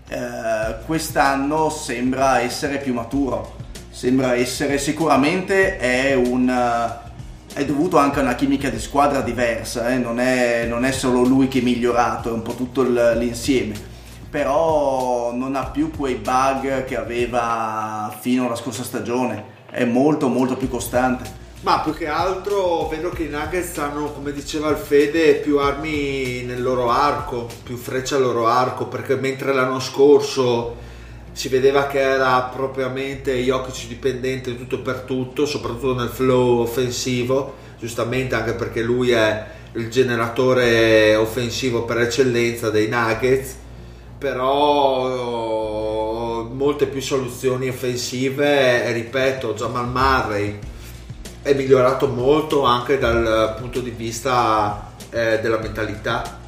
[0.08, 3.56] eh, quest'anno sembra essere più maturo.
[3.90, 7.04] Sembra essere sicuramente è un eh,
[7.54, 11.22] è dovuto anche a una chimica di squadra diversa eh, non, è, non è solo
[11.22, 13.72] lui che è migliorato è un po' tutto l'insieme
[14.36, 19.54] però non ha più quei bug che aveva fino alla scorsa stagione.
[19.70, 21.44] È molto molto più costante.
[21.62, 26.42] Ma più che altro vedo che i Nuggets hanno, come diceva il Fede, più armi
[26.42, 30.76] nel loro arco, più frecce al loro arco, perché mentre l'anno scorso
[31.32, 37.54] si vedeva che era propriamente Jokic dipendente di tutto per tutto, soprattutto nel flow offensivo,
[37.78, 43.64] giustamente anche perché lui è il generatore offensivo per eccellenza dei Nuggets,
[44.18, 45.97] però
[46.44, 50.59] molte più soluzioni offensive, ripeto, Jamal Murray
[51.43, 56.44] è migliorato molto anche dal punto di vista eh, della mentalità.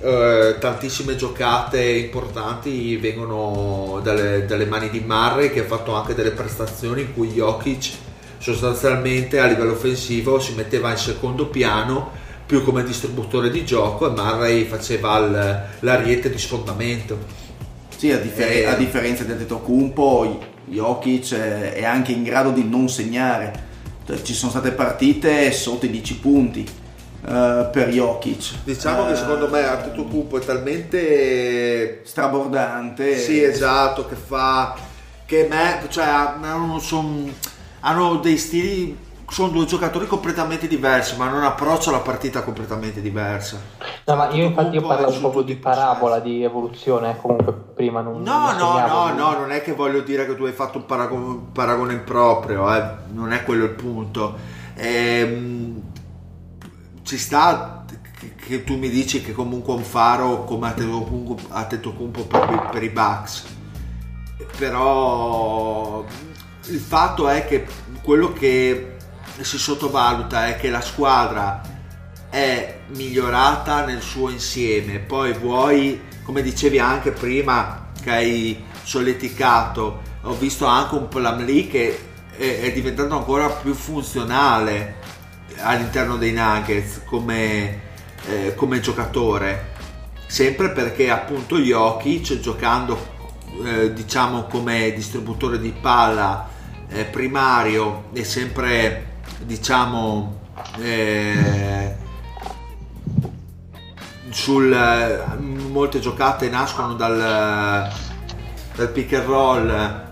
[0.00, 6.30] Eh, tantissime giocate importanti vengono dalle, dalle mani di Murray che ha fatto anche delle
[6.30, 7.94] prestazioni in cui Jokic
[8.38, 12.12] sostanzialmente a livello offensivo si metteva in secondo piano
[12.48, 17.18] più come distributore di gioco e Murray faceva il- l'ariete di sfondamento.
[17.94, 18.64] Sì, a, differ- Eh.
[18.64, 23.66] a differenza del Tetocumpo, Jokic è è anche in grado di non segnare.
[24.06, 26.60] Cioè, Ci sono state partite sotto i 10 punti
[27.26, 28.62] eh, per Jokic.
[28.64, 33.18] Diciamo che Eh, secondo me Antetokounmpo è talmente strabordante.
[33.18, 34.74] Sì, esatto, che fa
[35.26, 37.30] che me, cioè hanno, son-
[37.80, 38.96] hanno dei stili
[39.30, 43.60] sono due giocatori completamente diversi, ma hanno un approccio alla partita completamente diversa.
[44.06, 48.22] No, ma io infatti io su proprio di parabola, di evoluzione, eh, comunque prima non
[48.22, 50.86] No, non no, no, no, non è che voglio dire che tu hai fatto un
[50.86, 54.34] paragone, paragone improprio, eh, non è quello il punto.
[54.76, 55.82] Ehm,
[57.02, 57.84] ci sta
[58.18, 62.88] che, che tu mi dici che comunque un faro come Antetokounmpo per, i- per i
[62.88, 63.44] Bucks,
[64.56, 66.04] però
[66.66, 67.66] il fatto è che
[68.02, 68.96] quello che
[69.44, 71.60] si sottovaluta è che la squadra
[72.30, 74.98] è migliorata nel suo insieme.
[74.98, 82.06] Poi vuoi, come dicevi anche prima, che hai solleticato, ho visto anche un Plumlee che
[82.36, 84.96] è, è diventato ancora più funzionale
[85.60, 87.80] all'interno dei Nuggets come,
[88.26, 89.76] eh, come giocatore.
[90.26, 93.16] Sempre perché appunto Jokic giocando
[93.64, 96.48] eh, diciamo come distributore di palla
[96.88, 99.07] eh, primario e sempre
[99.44, 100.40] diciamo
[100.80, 101.96] eh,
[104.30, 107.90] sul eh, molte giocate nascono dal,
[108.74, 110.06] dal pick and roll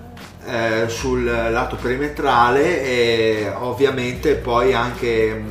[0.47, 5.44] eh, sul lato perimetrale e ovviamente poi anche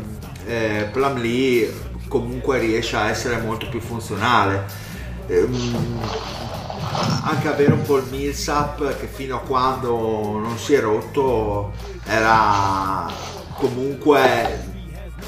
[0.46, 4.66] eh, Plumlee comunque riesce a essere molto più funzionale.
[5.28, 6.00] Ehm,
[7.24, 11.74] anche avere un Paul Millsap che fino a quando non si è rotto
[12.06, 13.08] era
[13.58, 14.74] comunque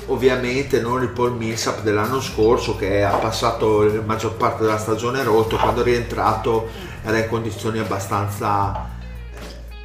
[0.08, 5.24] ovviamente non il Paul Millsap dell'anno scorso che ha passato la maggior parte della stagione
[5.24, 6.68] rotto quando è rientrato
[7.04, 8.90] era in condizioni abbastanza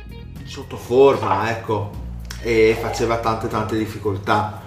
[0.08, 2.00] eh, sotto forma ecco
[2.40, 4.60] e faceva tante tante difficoltà.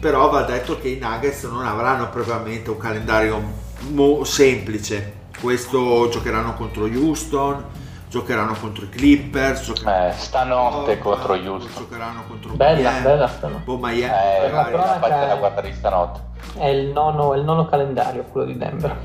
[0.00, 3.42] Però va detto che i Nuggets non avranno propriamente un calendario
[3.88, 5.14] mo- semplice.
[5.40, 7.64] Questo giocheranno contro Houston
[8.08, 11.70] giocheranno contro i Clippers giocheranno Eh, stanotte contro Houston.
[11.76, 13.02] giocheranno contro Bella, Miami.
[13.02, 13.62] bella stanotte.
[13.64, 14.04] Boh, Miami.
[14.04, 16.20] Eh, la la cronaca guardare di stanotte.
[16.54, 18.96] È il nono, è il nono calendario quello di Denver.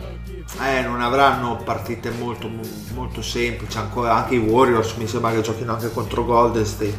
[0.62, 2.50] Eh, non avranno partite molto,
[2.94, 6.98] molto semplici, ancora, anche i Warriors mi sembra che giochino anche contro Golden State.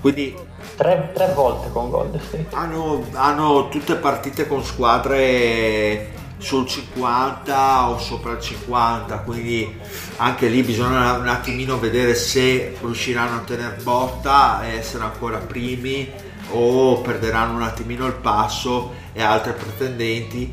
[0.00, 0.36] Quindi
[0.76, 2.46] Tre, tre volte con Golden State.
[2.52, 9.78] hanno, hanno tutte partite con squadre sul 50 o sopra il 50, quindi
[10.16, 16.10] anche lì bisogna un attimino vedere se riusciranno a tenere botta e essere ancora primi
[16.50, 20.52] o perderanno un attimino il passo e altre pretendenti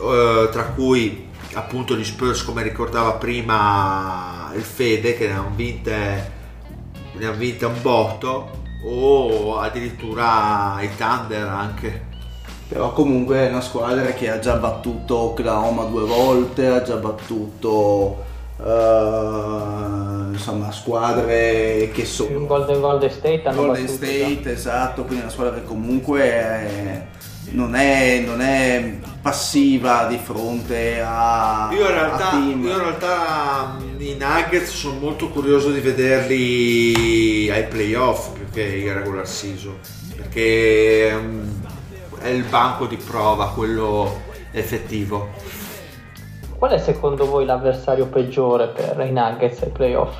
[0.00, 6.32] eh, tra cui appunto gli Spurs come ricordava prima il Fede che ne hanno vinte
[7.12, 12.10] ne ha vinte un botto o addirittura i Thunder anche
[12.72, 18.24] Però comunque è una squadra che ha già battuto Oklahoma due volte, ha già battuto
[18.58, 25.22] eh, insomma squadre che sono Golden, Golden State hanno Golden battuto State, esatto, quindi è
[25.24, 27.06] una squadra che comunque è-
[27.50, 32.62] non, è, non è passiva di fronte a, Io in realtà, team.
[32.64, 38.62] io in realtà mh, i Nuggets sono molto curioso di vederli ai playoff più che
[38.62, 39.74] in regular season
[40.16, 41.51] perché mh,
[42.22, 44.08] è il banco di prova quello
[44.52, 45.28] effettivo.
[46.56, 50.16] Qual è secondo voi l'avversario peggiore per i Nuggets ai playoff?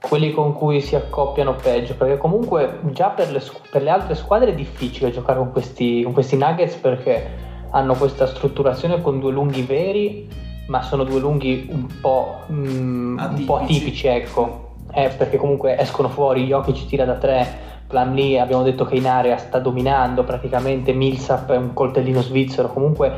[0.00, 4.52] Quelli con cui si accoppiano peggio, perché comunque già per le, per le altre squadre
[4.52, 9.62] è difficile giocare con questi, con questi Nuggets perché hanno questa strutturazione con due lunghi
[9.62, 10.28] veri,
[10.68, 13.74] ma sono due lunghi un po', mm, un po' Atipici.
[13.74, 14.70] atipici, ecco.
[14.94, 19.36] Eh, perché comunque escono fuori, Jokic tira da tre, Plumlee abbiamo detto che in area
[19.36, 23.12] sta dominando praticamente, Millsap è un coltellino svizzero, comunque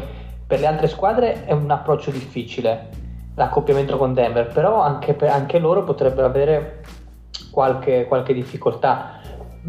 [0.45, 2.89] per le altre squadre è un approccio difficile
[3.37, 6.83] l'accoppiamento con Denver, però anche, per- anche loro potrebbero avere
[7.53, 9.21] qualche, qualche difficoltà.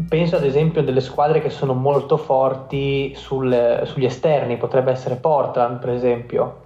[0.08, 5.78] Penso ad esempio delle squadre che sono molto forti sul- sugli esterni, potrebbe essere Portland
[5.78, 6.62] per esempio,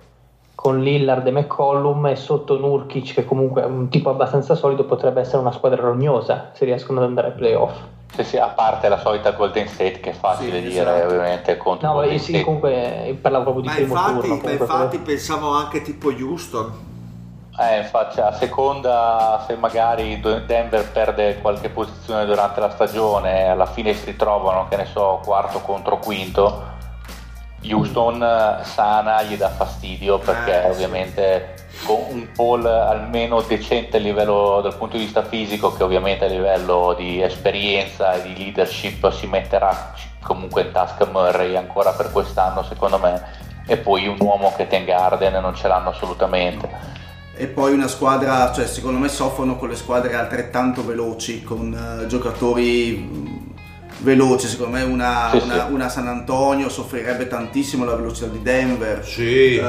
[0.55, 5.21] con Lillard e McCollum e sotto Nurkic che comunque è un tipo abbastanza solido, potrebbe
[5.21, 7.81] essere una squadra rognosa se riescono ad andare ai playoff.
[8.15, 11.07] Sì, sì, a parte la solita Golden State che è facile Sì, dire esatto.
[11.07, 12.45] ovviamente contro No, Golden io sì, State.
[12.45, 14.21] comunque io parlavo proprio di Ma primo infatti, turno.
[14.35, 16.89] ma comunque, infatti pensavo anche tipo Houston.
[17.59, 23.93] Eh, infatti, a seconda se magari Denver perde qualche posizione durante la stagione alla fine
[23.93, 26.63] si ritrovano, che ne so, quarto contro quinto,
[27.63, 30.71] Houston eh, sana gli dà fastidio perché Eh, sì.
[30.71, 31.55] ovviamente
[31.85, 36.29] con un Paul almeno decente a livello dal punto di vista fisico che ovviamente a
[36.29, 39.93] livello di esperienza e di leadership si metterà
[40.23, 43.23] comunque in tasca Murray ancora per quest'anno secondo me
[43.67, 46.69] e poi un uomo che tenga Arden non ce l'hanno assolutamente
[47.37, 52.07] E poi una squadra, cioè secondo me soffrono con le squadre altrettanto veloci, con eh,
[52.07, 53.50] giocatori
[54.01, 55.73] mh, veloci, secondo me una, Sì, una- sì.
[55.73, 59.05] una San Antonio soffrirebbe tantissimo la velocità di Denver.
[59.05, 59.57] Sì.
[59.57, 59.63] Eh,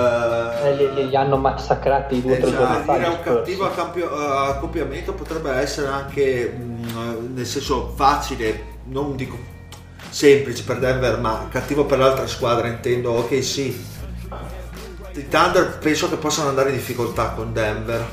[0.63, 2.63] Eh, li, li- hanno massacrati due o tre Esatto.
[2.65, 3.09] giorni fa.
[3.09, 9.37] un cattivo accampio- eh, accoppiamento potrebbe essere anche mm, nel senso facile non dico
[10.09, 13.85] semplice per Denver ma cattivo per l'altra squadra intendo ok sì
[15.13, 18.05] i Thunder penso che possano andare in difficoltà con Denver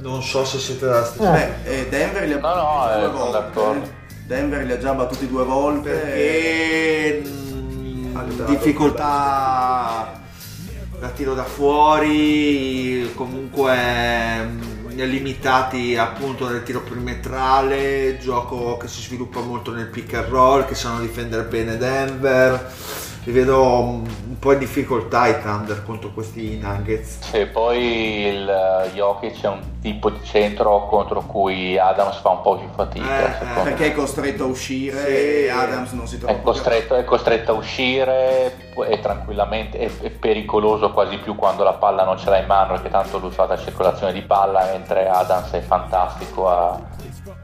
[0.00, 3.06] non so se siete della stessa beh, eh, Denver li ha No, no, eh, due
[3.06, 3.38] sono volte.
[3.38, 3.90] d'accordo.
[4.26, 5.90] Denver li ha già battuti due volte.
[5.90, 10.20] perché mm, dato difficoltà
[10.98, 19.40] da tiro da fuori comunque mm, limitati appunto nel tiro perimetrale gioco che si sviluppa
[19.40, 22.72] molto nel pick and roll che sanno difendere bene Denver
[23.24, 28.90] li vedo un po' in difficoltà i Thunder contro questi Nuggets e poi il eh,
[28.94, 33.44] Jokic è un tipo di centro contro cui Adams fa un po' più fatica Eh,
[33.44, 33.62] me.
[33.62, 35.06] Perché è costretto a uscire Sì.
[35.44, 38.56] e Adams non si trova è costretto, è costretto a uscire
[38.88, 42.72] è tranquillamente è, è pericoloso quasi più quando la palla non ce l'ha in mano
[42.72, 46.76] perché tanto lui fa la circolazione di palla mentre Adams è fantastico a,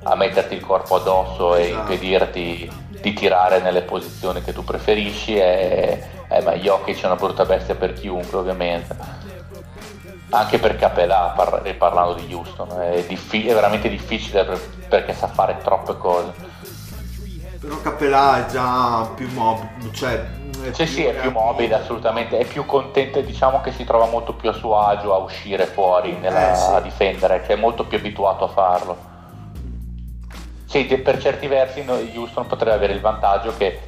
[0.03, 1.93] a metterti il corpo addosso e Esatto.
[1.93, 7.45] impedirti di tirare nelle posizioni che tu preferisci e, eh, ma Jokic è una brutta
[7.45, 8.95] bestia per chiunque ovviamente
[10.31, 15.27] anche per Capelà par- riparlando di Houston è, diffi- è veramente difficile per- perché sa
[15.29, 16.33] fare troppe cose
[17.61, 20.15] però Capelà è già più mobile cioè
[20.65, 24.33] è Sì, sì, è più mobile assolutamente, è più contento, diciamo che si trova molto
[24.35, 26.73] più a suo agio a uscire fuori, nella- Eh, sì.
[26.73, 28.97] a difendere, che è molto più abituato a farlo.
[30.69, 31.83] Sì, per certi versi
[32.15, 33.81] Houston potrebbe avere il vantaggio che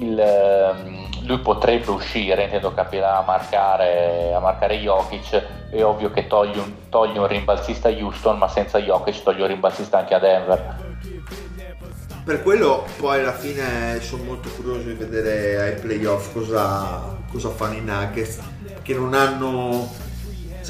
[0.00, 6.26] il, ehm, lui potrebbe uscire, intendo capire, a marcare, a marcare Jokic, è ovvio che
[6.26, 10.18] toglie un, toglie un rimbalzista a Houston, ma senza Jokic toglie un rimbalzista anche a
[10.18, 10.84] Denver.
[12.24, 17.74] Per quello poi alla fine sono molto curioso di vedere ai playoff cosa, cosa fanno
[17.74, 18.40] i Nuggets,
[18.82, 19.88] che non hanno,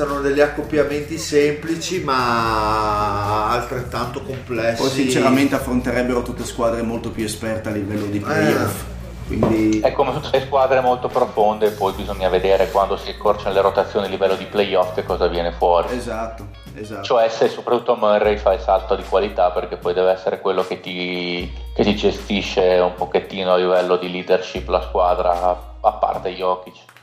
[0.02, 4.82] hanno degli accoppiamenti semplici ma altrettanto complessi.
[4.82, 8.85] Poi sinceramente affronterebbero tutte squadre molto più esperte a livello di playoff.
[9.27, 13.60] Quindi È come tutte le squadre molto profonde, poi bisogna vedere quando si accorciano le
[13.60, 15.97] rotazioni a livello di playoff che cosa viene fuori.
[15.97, 17.02] esatto, esatto.
[17.02, 20.81] Cioè se soprattutto Murray fa il salto di qualità perché poi deve essere quello che
[20.81, 26.94] ti, che ti gestisce un pochettino a livello di leadership la squadra, a parte Jokic.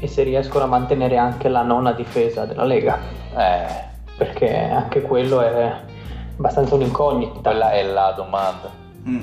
[0.00, 2.98] E se riescono a mantenere anche la nona difesa della Lega,
[3.36, 5.72] Eh, perché anche quello è
[6.36, 7.40] abbastanza un'incognita.
[7.50, 8.70] quella è la domanda.
[9.08, 9.22] Mm.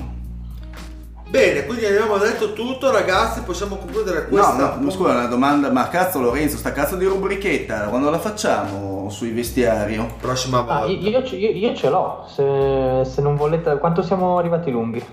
[1.27, 4.75] Bene, quindi abbiamo detto tutto ragazzi, possiamo concludere No, questa...
[4.79, 9.31] no, scusa, una domanda, ma cazzo Lorenzo, sta cazzo di rubrichetta, quando la facciamo sui
[9.31, 10.07] vestiario?
[10.21, 10.81] Prossima volta.
[10.81, 13.77] Ah, io, io ce- io- io ce l'ho, se, se non volete...
[13.79, 15.03] Quanto siamo arrivati lunghi?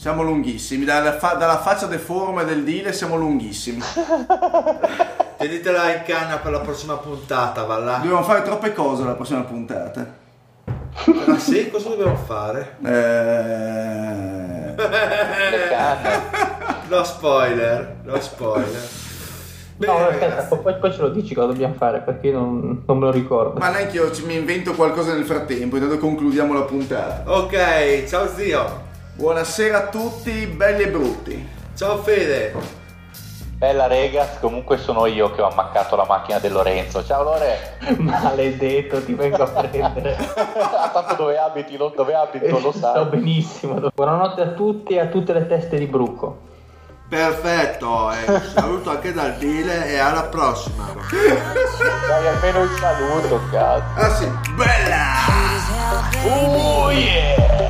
[0.00, 3.82] Siamo lunghissimi, dalla, fa- dalla faccia deforme del deal siamo lunghissimi.
[5.36, 7.96] Tenetela in canna per la prossima puntata, va là.
[7.98, 10.06] Dobbiamo fare troppe cose la prossima puntata.
[11.26, 12.76] Ah sì, cosa dobbiamo fare?
[12.82, 14.74] Eh...
[16.88, 18.88] No spoiler, no spoiler.
[19.76, 22.96] Bene, No, aspetta, poi, poi ce lo dici cosa dobbiamo fare, perché io non, non
[22.98, 23.58] me lo ricordo.
[23.58, 27.30] Ma neanche io ci- mi invento qualcosa nel frattempo, intanto concludiamo la puntata.
[27.30, 28.88] Ok, ciao zio.
[29.20, 31.48] Buonasera a tutti, belli e brutti.
[31.76, 32.54] Ciao Fede.
[33.58, 37.04] Bella Regas, comunque sono io che ho ammaccato la macchina del Lorenzo.
[37.04, 37.76] Ciao Lore!
[37.98, 40.16] Maledetto, ti vengo a prendere.
[40.92, 43.04] Tanto dove abiti, lo- dove abito, lo So sai.
[43.04, 43.90] benissimo.
[43.94, 46.48] Buonanotte a tutti e a tutte le teste di Brucco.
[47.10, 50.88] Perfetto, e un saluto anche dal Dile e alla prossima.
[51.10, 54.00] Dai almeno il saluto, cazzo.
[54.00, 55.04] Ah sì, bella!
[56.24, 57.69] Oh yeah!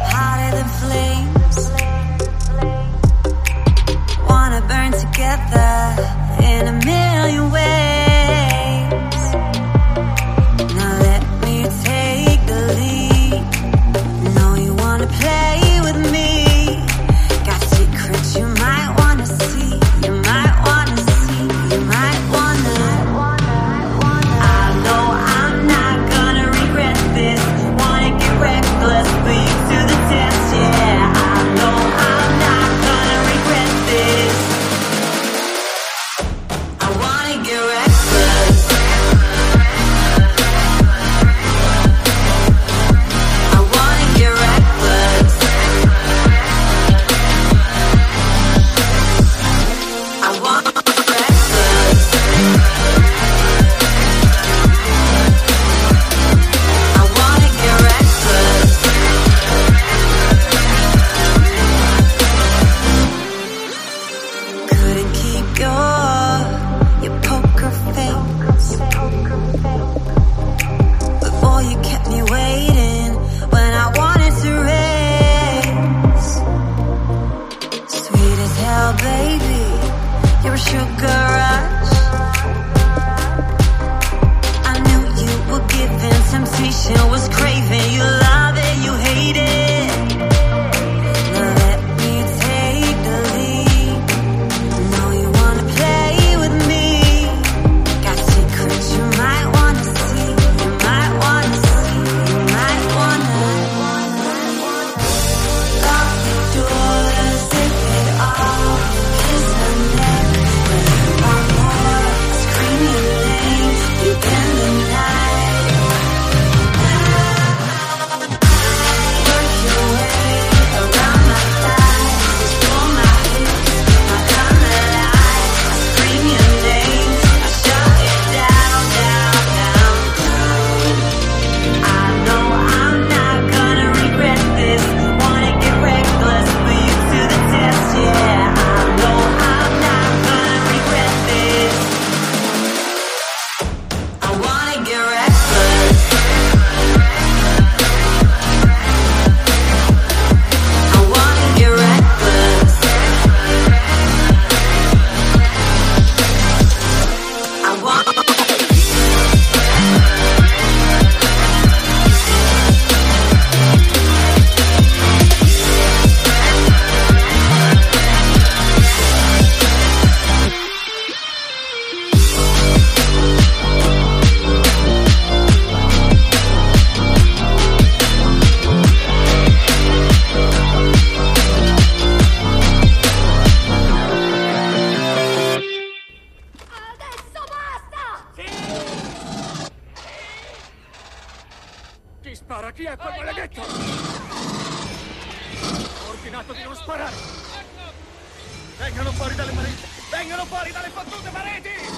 [4.70, 5.74] Burn together
[6.50, 9.22] in a million ways.
[10.78, 11.56] Now let me
[11.88, 13.42] take the lead.
[14.36, 15.49] Know you wanna play